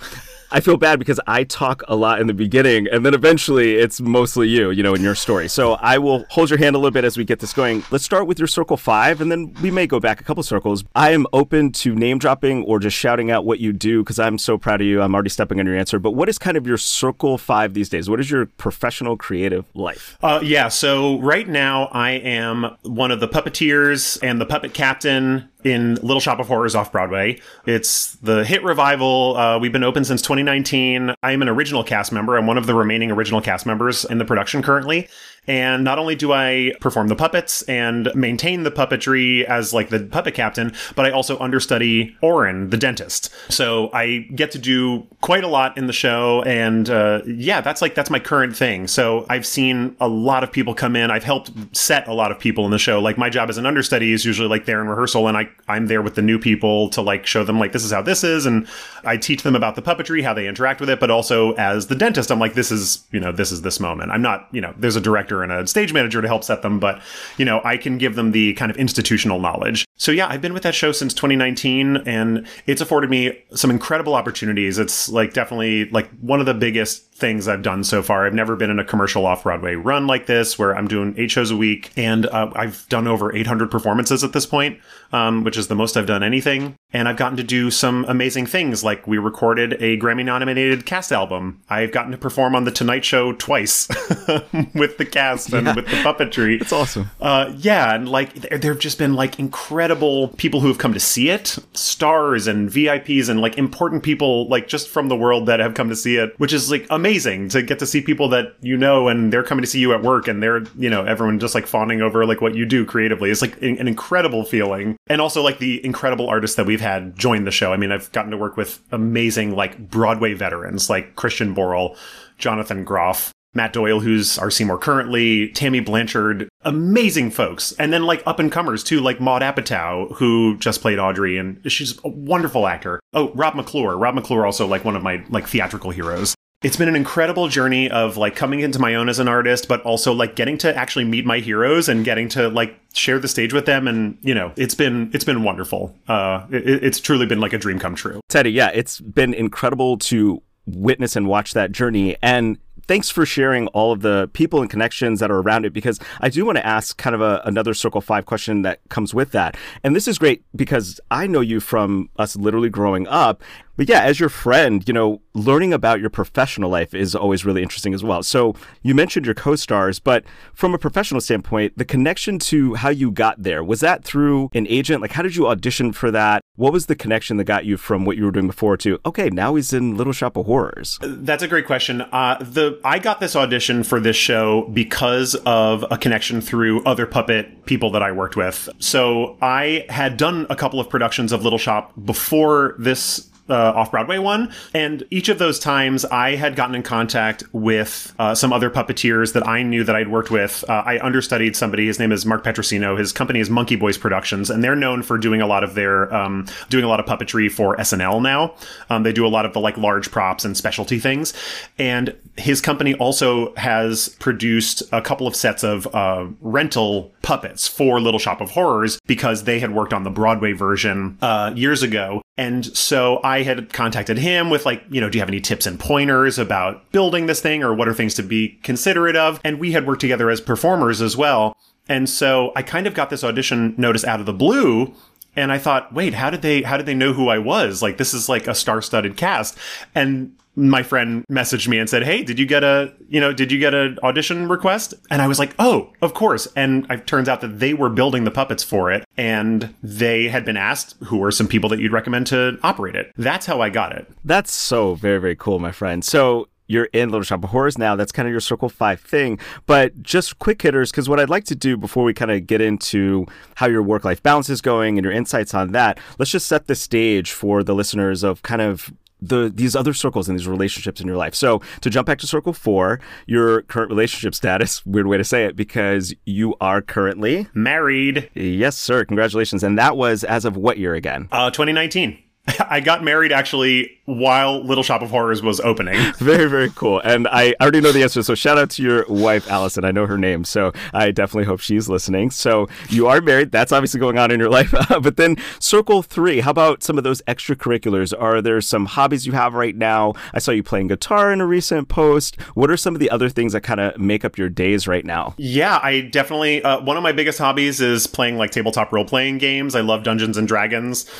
I 0.51 0.61
feel 0.61 0.79
bad 0.79 0.99
because 0.99 1.21
I 1.27 1.45
talk 1.45 1.83
a 1.89 1.95
lot 1.95 2.21
in 2.21 2.27
the 2.27 2.35
beginning 2.35 2.89
and 2.91 3.05
then 3.05 3.13
eventually 3.13 3.75
it's 3.77 4.01
mostly 4.01 4.49
you, 4.49 4.71
you 4.71 4.83
know, 4.83 4.95
in 4.95 5.03
your 5.03 5.15
story. 5.15 5.47
So 5.49 5.75
I 5.75 5.99
will 5.99 6.25
hold 6.31 6.49
your 6.49 6.59
hand 6.59 6.75
a 6.75 6.79
little 6.79 6.91
bit 6.91 7.05
as 7.05 7.19
we 7.19 7.25
get 7.25 7.41
this 7.41 7.53
going. 7.53 7.85
Let's 7.91 8.05
start 8.05 8.27
with 8.27 8.39
your 8.39 8.49
circle 8.49 8.79
five 8.79 9.21
and 9.21 9.31
then 9.31 9.55
we 9.61 9.71
may 9.71 9.87
go 9.87 10.01
back 10.01 10.21
a 10.21 10.25
couple 10.25 10.43
circles. 10.43 10.85
I 10.95 11.11
am 11.11 11.27
open 11.35 11.73
to 11.73 11.95
name 11.95 12.19
dropping 12.19 12.65
or 12.65 12.79
just 12.79 12.97
shouting 12.97 13.31
out 13.31 13.45
what 13.45 13.61
you 13.61 13.75
do 13.75 14.03
because 14.03 14.19
I'm 14.19 14.39
so 14.39 14.57
proud 14.57 14.81
of 14.81 14.87
you. 14.87 15.03
I'm 15.03 15.15
already 15.15 15.29
stepping 15.29 15.61
on 15.61 15.67
your 15.67 15.77
answer. 15.77 15.99
But 15.99 16.13
what 16.13 16.31
is 16.31 16.39
kind 16.39 16.57
of 16.57 16.67
your 16.67 16.79
circle 16.79 17.37
five 17.37 17.75
these 17.75 17.91
days? 17.91 18.09
What 18.09 18.19
is 18.19 18.31
your 18.31 18.47
professional 18.47 19.19
creative 19.19 19.67
life? 19.75 20.17
Uh, 20.23 20.41
yeah. 20.43 20.69
So 20.69 21.21
right 21.21 21.47
now 21.47 21.87
I 21.93 22.13
am 22.13 22.77
one 22.85 23.11
of 23.11 23.21
the 23.21 23.29
puppeteers 23.29 24.19
and 24.23 24.41
the 24.41 24.47
puppet 24.47 24.73
captain 24.73 25.51
in 25.65 25.97
Little 25.97 26.21
Shop 26.21 26.39
of 26.39 26.49
Horrors 26.49 26.75
off 26.75 26.93
Broadway. 26.93 27.41
It's 27.67 28.15
the 28.17 28.45
hit 28.45 28.63
revival. 28.63 29.37
Uh, 29.37 29.59
we've 29.59 29.73
been 29.73 29.85
open 29.85 30.05
since 30.05 30.23
2019. 30.23 31.15
I 31.23 31.33
am 31.33 31.43
an 31.43 31.49
original 31.49 31.83
cast 31.83 32.13
member. 32.13 32.37
I'm 32.37 32.47
one 32.47 32.59
of 32.59 32.67
the 32.67 32.75
remaining 32.75 33.11
original 33.11 33.41
cast 33.41 33.67
members 33.67 34.05
in 34.05 34.19
the 34.19 34.25
production 34.25 34.63
currently. 34.63 35.09
And 35.47 35.83
not 35.83 35.99
only 35.99 36.15
do 36.15 36.33
I 36.33 36.73
perform 36.81 37.09
the 37.09 37.17
puppets 37.17 37.63
and 37.63 38.11
maintain 38.15 38.65
the 38.65 38.71
puppetry 38.71 39.45
as 39.45 39.73
like 39.73 39.89
the 39.89 40.01
puppet 40.01 40.35
captain, 40.35 40.75
but 40.95 41.07
I 41.07 41.11
also 41.11 41.39
understudy 41.39 42.17
Orin, 42.21 42.71
the 42.71 42.77
dentist. 42.77 43.33
So 43.49 43.91
I 43.95 44.29
get 44.35 44.51
to 44.53 44.59
do 44.59 45.07
quite 45.23 45.45
a 45.45 45.49
lot 45.49 45.79
in 45.79 45.87
the 45.87 45.93
show. 45.93 46.43
And 46.43 46.91
uh, 46.91 47.23
yeah, 47.27 47.63
that's 47.63 47.81
like, 47.81 47.95
that's 47.95 48.11
my 48.11 48.19
current 48.19 48.55
thing. 48.55 48.89
So 48.89 49.25
I've 49.31 49.47
seen 49.47 49.97
a 50.01 50.09
lot 50.09 50.45
of 50.45 50.53
people 50.53 50.75
come 50.75 50.97
in. 50.97 51.11
I've 51.11 51.25
helped 51.25 51.51
set 51.75 52.07
a 52.09 52.13
lot 52.13 52.31
of 52.31 52.39
people 52.39 52.67
in 52.67 52.71
the 52.71 52.79
show. 52.79 53.01
Like 53.01 53.17
my 53.17 53.31
job 53.31 53.49
as 53.49 53.57
an 53.57 53.65
understudy 53.65 54.13
is 54.13 54.25
usually 54.25 54.49
like 54.49 54.67
there 54.67 54.83
in 54.83 54.89
rehearsal 54.89 55.29
and 55.29 55.37
I, 55.37 55.49
I'm 55.67 55.87
there 55.87 56.03
with 56.03 56.15
the 56.15 56.23
new 56.23 56.39
people 56.39 56.91
to 56.91 57.01
like 57.01 57.25
show 57.25 57.45
them 57.45 57.59
like, 57.59 57.73
this 57.73 57.85
is 57.85 57.93
how 57.93 58.03
this 58.03 58.23
is. 58.23 58.45
And 58.45 58.69
I 59.05 59.17
teach 59.17 59.43
them 59.43 59.57
about 59.57 59.77
the 59.77 59.83
puppetry, 59.83 60.23
how 60.23 60.35
they 60.35 60.47
interact 60.47 60.81
with 60.81 60.91
it. 60.91 61.01
But 61.01 61.11
also 61.11 61.53
as 61.53 61.87
the 61.87 61.95
dentist, 61.95 62.31
I'm 62.31 62.39
like, 62.39 62.55
this 62.55 62.71
is, 62.71 63.07
you 63.13 63.21
know, 63.21 63.33
this 63.33 63.51
is 63.51 63.63
this 63.63 63.81
moment. 63.81 64.11
I'm 64.11 64.23
not, 64.23 64.49
you 64.53 64.61
know, 64.61 64.75
there's 64.77 64.97
a 64.97 65.01
director 65.01 65.38
and 65.43 65.53
a 65.53 65.67
stage 65.67 65.93
manager 65.93 66.21
to 66.23 66.29
help 66.29 66.45
set 66.45 66.63
them, 66.63 66.79
but 66.79 67.03
you 67.37 67.45
know, 67.45 67.61
I 67.65 67.77
can 67.77 67.99
give 67.99 68.15
them 68.15 68.33
the 68.33 68.55
kind 68.55 68.71
of 68.71 68.77
institutional 68.77 69.41
knowledge. 69.41 69.85
So 69.97 70.13
yeah, 70.13 70.29
I've 70.29 70.41
been 70.41 70.55
with 70.55 70.63
that 70.63 70.75
show 70.75 70.93
since 70.93 71.13
2019 71.15 71.97
and 72.07 72.47
it's 72.67 72.81
afforded 72.81 73.11
me 73.11 73.43
some 73.55 73.71
incredible 73.71 74.15
opportunities. 74.15 74.79
It's 74.79 75.09
like 75.09 75.33
definitely 75.33 75.91
like 75.91 76.09
one 76.21 76.41
of 76.41 76.47
the 76.47 76.55
biggest 76.55 77.08
things 77.19 77.49
I've 77.49 77.63
done 77.63 77.85
so 77.85 78.03
far. 78.03 78.27
I've 78.27 78.35
never 78.35 78.57
been 78.57 78.71
in 78.71 78.79
a 78.79 78.85
commercial 78.85 79.27
off 79.27 79.43
Broadway 79.43 79.75
run 79.75 80.07
like 80.07 80.27
this 80.27 80.59
where 80.59 80.77
I'm 80.77 80.87
doing 80.87 81.15
eight 81.19 81.31
shows 81.31 81.51
a 81.51 81.57
week 81.57 81.91
and 81.97 82.27
uh, 82.27 82.51
I've 82.55 82.89
done 82.89 83.07
over 83.07 83.35
800 83.35 83.71
performances 83.71 84.23
at 84.23 84.33
this 84.33 84.47
point, 84.47 84.79
um, 85.13 85.45
which 85.45 85.57
is 85.57 85.69
the 85.69 85.75
most 85.75 85.97
I've 85.97 86.07
done 86.07 86.23
anything. 86.23 86.77
And 86.93 87.07
I've 87.07 87.17
gotten 87.17 87.37
to 87.37 87.43
do 87.43 87.71
some 87.71 88.07
amazing 88.09 88.47
things 88.47 88.83
like 88.83 89.07
we 89.07 89.19
recorded 89.19 89.75
a 89.75 89.99
Grammy 89.99 90.25
nominated 90.25 90.87
cast 90.87 91.13
album. 91.13 91.61
I've 91.69 91.93
gotten 91.93 92.13
to 92.13 92.19
perform 92.19 92.55
on 92.55 92.65
The 92.65 92.71
Tonight 92.71 93.05
Show 93.05 93.33
twice 93.33 93.89
with 94.75 94.97
the 94.97 95.07
cast 95.11 95.53
and 95.53 95.67
yeah. 95.67 95.75
with 95.75 95.87
the 95.87 95.97
puppetry. 95.97 96.61
It's 96.61 96.73
awesome. 96.73 97.11
Uh, 97.21 97.53
yeah. 97.59 97.95
And 97.95 98.09
like 98.09 98.33
there 98.35 98.73
have 98.73 98.81
just 98.81 98.99
been 98.99 99.15
like 99.15 99.39
incredible 99.39 100.29
people 100.29 100.61
who 100.61 100.69
have 100.69 100.79
come 100.79 100.95
to 100.95 101.01
see 101.01 101.29
it, 101.29 101.59
stars 101.75 102.47
and 102.47 102.71
VIPs 102.71 103.29
and 103.29 103.41
like 103.41 103.59
important 103.59 104.03
people 104.03 104.49
like 104.49 104.69
just 104.69 104.89
from 104.89 105.09
the 105.09 105.17
world 105.17 105.47
that 105.47 105.61
have 105.61 105.75
come 105.75 105.89
to 105.89 105.97
see 105.97 106.17
it, 106.17 106.39
which 106.39 106.53
is 106.53 106.71
like 106.71 106.87
amazing 106.91 107.08
amazing 107.09 107.49
to 107.49 107.63
get 107.63 107.79
to 107.79 107.87
see 107.87 108.03
people 108.03 108.29
that 108.29 108.55
you 108.61 108.77
know 108.77 109.09
and 109.09 109.33
they're 109.33 109.43
coming 109.43 109.63
to 109.63 109.67
see 109.67 109.81
you 109.81 109.95
at 109.95 110.03
work 110.03 110.29
and 110.29 110.43
they're, 110.43 110.63
you 110.77 110.91
know, 110.91 111.07
everyone 111.07 111.39
just 111.39 111.55
like 111.55 111.67
fawning 111.67 112.03
over 112.03 112.27
like 112.27 112.43
what 112.43 112.55
you 112.55 112.67
do 112.67 112.85
creatively. 112.85 113.31
It's 113.31 113.41
like 113.41 113.57
an 113.63 113.89
incredible 113.89 114.45
feeling. 114.45 114.95
And 115.07 115.19
also 115.19 115.43
like 115.43 115.59
the 115.59 115.83
incredible 115.85 116.29
artists 116.29 116.57
that 116.57 116.67
we've 116.67 116.83
had 116.83 117.17
join 117.17 117.45
the 117.45 117.51
show. 117.51 117.73
I 117.73 117.79
mean, 117.79 117.93
I've 117.93 118.13
gotten 118.13 118.31
to 118.31 118.37
work 118.37 118.59
with 118.59 118.81
amazing 118.93 119.57
like 119.57 119.91
Broadway 119.91 120.35
veterans 120.35 120.91
like 120.91 121.17
Christian 121.17 121.55
Borle, 121.55 121.97
Jonathan 122.37 122.85
Groff, 122.85 123.33
Matt 123.55 123.73
Doyle, 123.73 124.01
who's 124.01 124.39
our 124.39 124.51
Seymour 124.51 124.77
currently, 124.77 125.49
Tammy 125.53 125.81
Blanchard, 125.81 126.47
amazing 126.63 127.31
folks. 127.31 127.73
And 127.79 127.91
then 127.91 128.05
like 128.05 128.23
up 128.27 128.39
and 128.39 128.53
comers 128.53 128.85
too, 128.85 129.01
like 129.01 129.19
Maude 129.19 129.41
Apatow, 129.41 130.15
who 130.17 130.59
just 130.59 130.83
played 130.83 130.99
Audrey, 130.99 131.39
and 131.39 131.59
she's 131.73 131.99
a 132.05 132.09
wonderful 132.09 132.67
actor. 132.67 133.01
Oh, 133.15 133.33
Rob 133.33 133.55
McClure. 133.55 133.97
Rob 133.97 134.15
McClure 134.15 134.45
also 134.45 134.67
like 134.67 134.85
one 134.85 134.95
of 134.95 135.03
my 135.03 135.25
like 135.31 135.49
theatrical 135.49 135.91
heroes 135.91 136.35
it's 136.63 136.77
been 136.77 136.89
an 136.89 136.97
incredible 136.97 137.47
journey 137.47 137.89
of 137.89 138.17
like 138.17 138.35
coming 138.35 138.61
into 138.61 138.81
my 138.81 138.97
own 138.97 139.09
as 139.09 139.21
an 139.21 139.29
artist 139.29 139.69
but 139.69 139.81
also 139.83 140.13
like 140.13 140.35
getting 140.35 140.59
to 140.59 140.77
actually 140.77 141.05
meet 141.05 141.25
my 141.25 141.39
heroes 141.39 141.89
and 141.89 142.05
getting 142.05 142.29
to 142.29 142.49
like 142.49 142.79
share 142.93 143.19
the 143.19 143.29
stage 143.29 143.53
with 143.53 143.67
them. 143.67 143.87
And 143.87 144.19
you 144.23 144.35
know 144.35 144.53
it's 144.57 144.75
been 144.75 145.11
it's 145.15 145.25
been 145.25 145.45
wonderful. 145.45 145.95
Uh 146.09 146.47
it, 146.51 146.83
it's 146.83 146.99
truly 147.01 147.27
been 147.27 147.41
like 147.41 147.53
a 147.53 147.59
dream 147.59 147.79
come 147.79 147.95
true. 147.95 148.21
Teddy 148.29 148.51
yeah 148.51 148.71
it's 148.75 149.01
been 149.01 149.35
incredible 149.35 149.99
to 149.99 150.43
witness 150.67 151.15
and 151.17 151.29
watch 151.29 151.55
that 151.55 151.71
journey. 151.71 152.17
And 152.23 152.59
thanks 152.89 153.09
for 153.11 153.25
sharing 153.25 153.69
all 153.69 153.93
of 153.93 154.01
the 154.01 154.29
people 154.33 154.61
and 154.61 154.71
connections 154.71 155.21
that 155.21 155.31
are 155.31 155.39
around 155.39 155.65
it 155.65 155.73
because 155.73 156.01
I 156.21 156.29
do 156.29 156.45
want 156.45 156.57
to 156.57 156.67
ask 156.67 156.97
kind 156.97 157.15
of 157.15 157.21
a, 157.21 157.41
another 157.45 157.75
Circle 157.75 158.01
5 158.01 158.27
question 158.27 158.63
that 158.63 158.81
comes 158.89 159.15
with 159.15 159.31
that. 159.33 159.57
And 159.85 159.95
this 159.95 160.09
is 160.09 160.19
great 160.19 160.43
because 160.57 161.01
I 161.11 161.27
know 161.27 161.41
you 161.41 161.61
from 161.61 162.09
us 162.17 162.35
literally 162.35 162.71
growing 162.71 163.07
up 163.07 163.43
but 163.79 163.89
yeah, 163.89 164.03
as 164.03 164.19
your 164.19 164.29
friend, 164.29 164.83
you 164.87 164.93
know, 164.93 165.23
learning 165.35 165.73
about 165.73 166.01
your 166.01 166.11
professional 166.11 166.69
life 166.69 166.93
is 166.95 167.15
always 167.15 167.45
really 167.45 167.63
interesting 167.63 167.95
as 167.95 168.03
well. 168.03 168.25
So 168.25 168.57
you 168.83 168.93
mentioned 168.93 169.25
your 169.25 169.37
co-stars, 169.37 170.01
but 170.01 170.25
from 170.53 170.75
a 170.75 170.79
professional 170.79 171.21
standpoint, 171.21 171.79
the 171.79 171.85
connection 171.85 172.41
to 172.41 172.75
how 172.75 172.89
you 172.89 173.13
got 173.13 173.41
there, 173.41 173.63
was 173.63 173.79
that 173.81 174.03
through 174.03 174.51
an 174.53 174.67
agent? 174.67 175.01
Like 175.01 175.13
how 175.13 175.23
did 175.23 175.37
you 175.37 175.47
audition 175.47 175.93
for 175.93 176.11
that? 176.11 176.43
What 176.57 176.73
was 176.73 176.87
the 176.87 176.97
connection 176.97 177.37
that 177.37 177.45
got 177.45 177.67
you 177.67 177.77
from 177.77 178.05
what 178.05 178.17
you 178.17 178.25
were 178.25 178.33
doing 178.33 178.49
before 178.49 178.77
to, 178.79 178.99
okay, 179.07 179.31
now 179.31 179.55
he's 179.55 179.73
in 179.73 179.97
Little 179.97 180.13
Shop 180.13 180.37
of 180.37 180.47
Horrors? 180.47 180.99
That's 181.01 181.45
a 181.45 181.49
great 181.49 181.67
question. 181.67 182.01
Uh, 182.01 182.37
the 182.41 182.81
I 182.85 182.99
got 182.99 183.21
this 183.21 183.37
audition 183.37 183.85
for 183.85 184.01
this 184.01 184.17
show 184.17 184.63
because 184.73 185.37
of 185.47 185.85
a 185.89 185.97
connection 185.97 186.41
through 186.41 186.83
other 186.83 187.07
puppet 187.07 187.65
people 187.65 187.93
that 187.93 188.03
I 188.03 188.11
worked 188.11 188.35
with. 188.35 188.69
So 188.81 189.39
I 189.41 189.87
had 189.89 190.17
done 190.17 190.49
a 190.51 190.57
couple 190.57 190.81
of 190.81 190.91
productions 190.91 191.31
of 191.31 191.45
Little 191.45 191.61
Shop 191.61 191.93
before 192.05 192.75
this 192.77 193.31
uh, 193.49 193.73
off 193.75 193.91
Broadway 193.91 194.19
one. 194.19 194.53
And 194.75 195.05
each 195.11 195.29
of 195.29 195.39
those 195.39 195.59
times, 195.59 196.05
I 196.05 196.37
had 196.37 196.57
gotten 196.57 196.75
in 196.75 196.83
contact 196.83 197.45
with 197.53 198.15
uh, 198.19 198.35
some 198.35 198.53
other 198.53 198.71
puppeteers 198.71 199.33
that 199.33 199.47
I 199.47 199.63
knew 199.63 199.85
that 199.85 199.97
I'd 199.97 200.09
worked 200.09 200.31
with. 200.31 200.65
Uh, 200.69 200.83
I 200.85 200.99
understudied 201.01 201.57
somebody. 201.57 201.87
His 201.87 201.99
name 201.99 202.13
is 202.13 202.27
Mark 202.27 202.45
Petrosino. 202.45 202.99
His 202.99 203.13
company 203.13 203.41
is 203.41 203.51
Monkey 203.51 203.77
Boys 203.77 203.99
Productions, 203.99 204.51
and 204.51 204.63
they're 204.63 204.77
known 204.77 205.03
for 205.03 205.19
doing 205.19 205.41
a 205.41 205.47
lot 205.47 205.65
of 205.65 205.75
their 205.75 206.13
um, 206.15 206.47
doing 206.69 206.85
a 206.85 206.89
lot 206.89 207.01
of 207.01 207.07
puppetry 207.07 207.51
for 207.51 207.77
SNL 207.77 208.23
now. 208.23 208.55
Um, 208.91 209.03
they 209.03 209.13
do 209.13 209.27
a 209.27 209.29
lot 209.29 209.47
of 209.47 209.53
the 209.53 209.61
like 209.61 209.77
large 209.77 210.11
props 210.11 210.45
and 210.45 210.57
specialty 210.57 210.99
things. 210.99 211.35
And 211.79 212.15
his 212.37 212.61
company 212.61 212.95
also 212.95 213.55
has 213.57 214.11
produced 214.21 214.83
a 214.93 215.03
couple 215.03 215.27
of 215.27 215.35
sets 215.35 215.63
of 215.63 215.87
uh, 215.95 216.27
rental 216.41 217.13
puppets 217.23 217.67
for 217.67 218.01
Little 218.01 218.21
Shop 218.21 218.41
of 218.41 218.51
Horrors 218.51 218.99
because 219.07 219.45
they 219.45 219.61
had 219.61 219.75
worked 219.75 219.93
on 219.93 220.05
the 220.05 220.11
Broadway 220.11 220.53
version 220.53 221.19
uh, 221.21 221.53
years 221.55 221.83
ago. 221.83 222.23
And 222.37 222.65
so 222.65 223.21
I 223.25 223.38
had 223.43 223.73
contacted 223.73 224.19
him 224.19 224.51
with 224.51 224.67
like, 224.67 224.83
you 224.91 225.01
know, 225.01 225.09
do 225.09 225.19
you 225.19 225.23
have 225.23 225.29
any 225.29 225.41
tips 225.41 225.67
and 225.67 225.79
pointers 225.79 226.39
about 226.39 226.91
building 226.93 227.27
this 227.27 227.41
thing 227.41 227.63
or 227.63 227.75
what 227.75 227.89
are 227.89 227.95
things 227.95 228.15
to 228.15 228.23
be 228.23 228.59
considerate 228.63 229.17
of? 229.17 229.41
And 229.45 229.59
we 229.59 229.73
had 229.73 229.87
worked 229.87 230.01
together 230.01 230.31
as 230.31 230.41
performers 230.41 231.01
as 231.01 231.17
well. 231.17 231.57
And 231.89 232.09
so 232.09 232.53
I 232.55 232.63
kind 232.63 232.87
of 232.87 232.95
got 232.95 233.11
this 233.11 233.25
audition 233.25 233.75
notice 233.79 234.05
out 234.05 234.21
of 234.21 234.27
the 234.27 234.33
blue 234.33 234.95
and 235.37 235.53
I 235.53 235.59
thought, 235.59 235.93
wait, 235.93 236.15
how 236.15 236.31
did 236.31 236.43
they 236.43 236.63
how 236.63 236.77
did 236.77 236.87
they 236.87 236.95
know 236.95 237.13
who 237.13 237.29
I 237.29 237.39
was? 237.39 237.83
Like 237.83 237.97
this 237.97 238.13
is 238.13 238.29
like 238.29 238.49
a 238.49 238.55
star-studded 238.55 239.17
cast. 239.17 239.57
And 239.95 240.37
my 240.59 240.83
friend 240.83 241.25
messaged 241.31 241.69
me 241.69 241.79
and 241.79 241.89
said, 241.89 242.03
"Hey, 242.03 242.23
did 242.23 242.39
you 242.39 242.47
get 242.47 242.65
a 242.65 242.93
you 243.09 243.21
know 243.21 243.33
did 243.33 243.53
you 243.53 243.59
get 243.59 243.75
an 243.75 243.99
audition 244.03 244.49
request?" 244.49 244.95
And 245.11 245.23
I 245.23 245.29
was 245.29 245.39
like, 245.39 245.55
"Oh, 245.59 245.93
of 246.03 246.15
course." 246.15 246.49
And 246.57 246.87
it 246.91 247.07
turns 247.07 247.29
out 247.29 247.41
that 247.41 247.61
they 247.61 247.75
were 247.75 247.89
building 247.89 248.25
the 248.25 248.31
puppets 248.31 248.65
for 248.65 248.91
it, 248.91 249.05
and 249.17 249.75
they 249.83 250.29
had 250.29 250.45
been 250.45 250.57
asked 250.57 250.97
who 251.05 251.23
are 251.23 251.31
some 251.31 251.49
people 251.49 251.69
that 251.71 251.79
you'd 251.79 251.93
recommend 251.93 252.27
to 252.29 252.59
operate 252.63 252.97
it. 252.97 253.13
That's 253.17 253.47
how 253.47 253.61
I 253.61 253.71
got 253.71 253.93
it. 253.93 254.11
That's 254.25 254.53
so 254.53 254.95
very 254.95 255.21
very 255.21 255.37
cool, 255.37 255.59
my 255.59 255.73
friend. 255.73 256.05
So 256.05 256.49
you're 256.69 256.89
in 256.93 257.09
Little 257.09 257.23
Shop 257.25 257.43
of 257.43 257.51
Horrors 257.51 257.79
now. 257.79 257.97
That's 257.97 258.13
kind 258.13 258.29
of 258.29 258.31
your 258.31 258.41
Circle 258.41 258.69
Five 258.69 259.01
thing. 259.01 259.39
But 259.67 260.03
just 260.03 260.39
quick 260.39 260.61
hitters, 260.61 260.91
because 260.91 261.09
what 261.09 261.19
I'd 261.19 261.31
like 261.31 261.45
to 261.45 261.55
do 261.55 261.77
before 261.77 262.05
we 262.05 262.13
kind 262.13 262.31
of 262.31 262.47
get 262.47 262.61
into 262.61 263.27
how 263.55 263.67
your 263.67 263.83
work 263.83 264.05
life 264.05 264.23
balance 264.23 264.51
is 264.51 264.61
going 264.61 264.99
and 264.99 265.05
your 265.05 265.13
insights 265.13 265.55
on 265.55 265.73
that, 265.73 265.99
let's 266.19 266.31
just 266.31 266.47
set 266.47 266.67
the 266.67 266.75
stage 266.75 267.33
for 267.33 267.63
the 267.63 267.75
listeners 267.75 268.23
of 268.23 268.43
kind 268.43 268.61
of 268.61 268.93
the 269.21 269.51
these 269.55 269.75
other 269.75 269.93
circles 269.95 270.29
and 270.29 270.39
these 270.39 270.49
relationships 270.49 271.01
in 271.01 271.07
your 271.07 271.17
life. 271.17 271.35
So 271.35 271.61
to 271.81 271.91
jump 271.91 272.07
back 272.07 272.19
to 272.19 272.27
circle 272.27 272.53
four, 272.53 273.01
your 273.27 273.63
current 273.63 273.91
relationship 273.91 274.35
status, 274.35 274.85
weird 274.87 275.07
way 275.07 275.17
to 275.17 275.25
say 275.25 275.45
it, 275.45 275.57
because 275.57 276.15
you 276.25 276.55
are 276.61 276.81
currently 276.81 277.49
married. 277.55 278.31
Yes, 278.35 278.77
sir. 278.77 279.05
Congratulations. 279.05 279.63
And 279.63 279.79
that 279.79 279.97
was 279.97 280.25
as 280.25 280.45
of 280.45 280.57
what 280.57 280.79
year 280.79 280.95
again? 280.95 281.29
Uh 281.33 281.51
2019. 281.51 282.19
I 282.69 282.81
got 282.81 283.03
married 283.03 283.33
actually 283.33 283.99
while 284.05 284.65
Little 284.65 284.83
Shop 284.85 285.03
of 285.03 285.11
Horrors 285.11 285.43
was 285.43 285.61
opening. 285.61 286.13
very, 286.19 286.49
very 286.49 286.71
cool. 286.71 287.01
And 287.01 287.29
I 287.29 287.55
already 287.61 287.81
know 287.81 287.93
the 287.93 288.03
answer. 288.03 288.23
So 288.23 288.35
shout 288.35 288.57
out 288.59 288.71
to 288.71 288.83
your 288.83 289.05
wife, 289.09 289.51
Allison. 289.51 289.85
I 289.85 289.91
know 289.91 290.07
her 290.07 290.17
name. 290.17 290.45
So 290.45 290.73
I 290.95 291.11
definitely 291.11 291.45
hope 291.45 291.61
she's 291.61 291.89
listening. 291.89 292.31
So 292.31 292.69
you 292.89 293.07
are 293.07 293.21
married. 293.21 293.53
That's 293.53 293.73
obviously 293.73 294.01
going 294.01 294.19
on 294.19 294.31
in 294.31 294.41
your 294.41 294.49
life. 294.59 294.75
but 295.03 295.17
then 295.17 295.37
circle 295.61 296.03
three, 296.03 296.41
how 296.41 296.51
about 296.51 296.83
some 296.83 296.97
of 296.97 297.05
those 297.05 297.21
extracurriculars? 297.23 298.15
Are 298.19 298.41
there 298.41 298.61
some 298.61 298.87
hobbies 298.87 299.27
you 299.27 299.33
have 299.33 299.55
right 299.55 299.77
now? 299.77 300.15
I 300.33 300.39
saw 300.39 300.53
you 300.53 300.63
playing 300.63 300.89
guitar 300.89 301.33
in 301.33 301.41
a 301.41 301.47
recent 301.47 301.89
post. 301.89 302.41
What 302.55 302.71
are 302.71 302.77
some 302.77 302.95
of 302.95 303.01
the 303.01 303.11
other 303.11 303.29
things 303.29 303.53
that 303.53 303.61
kind 303.61 303.81
of 303.81 303.99
make 303.99 304.25
up 304.25 304.39
your 304.39 304.49
days 304.49 304.89
right 304.89 305.05
now? 305.05 305.35
Yeah, 305.37 305.81
I 305.83 306.01
definitely, 306.01 306.63
uh, 306.63 306.81
one 306.81 306.97
of 306.97 307.03
my 307.03 307.13
biggest 307.13 307.39
hobbies 307.39 307.81
is 307.81 308.07
playing 308.07 308.39
like 308.39 308.51
tabletop 308.53 308.93
role 308.93 309.05
playing 309.05 309.39
games. 309.39 309.75
I 309.75 309.81
love 309.83 310.03
Dungeons 310.03 310.39
and 310.39 310.49
Dragons. 310.49 311.11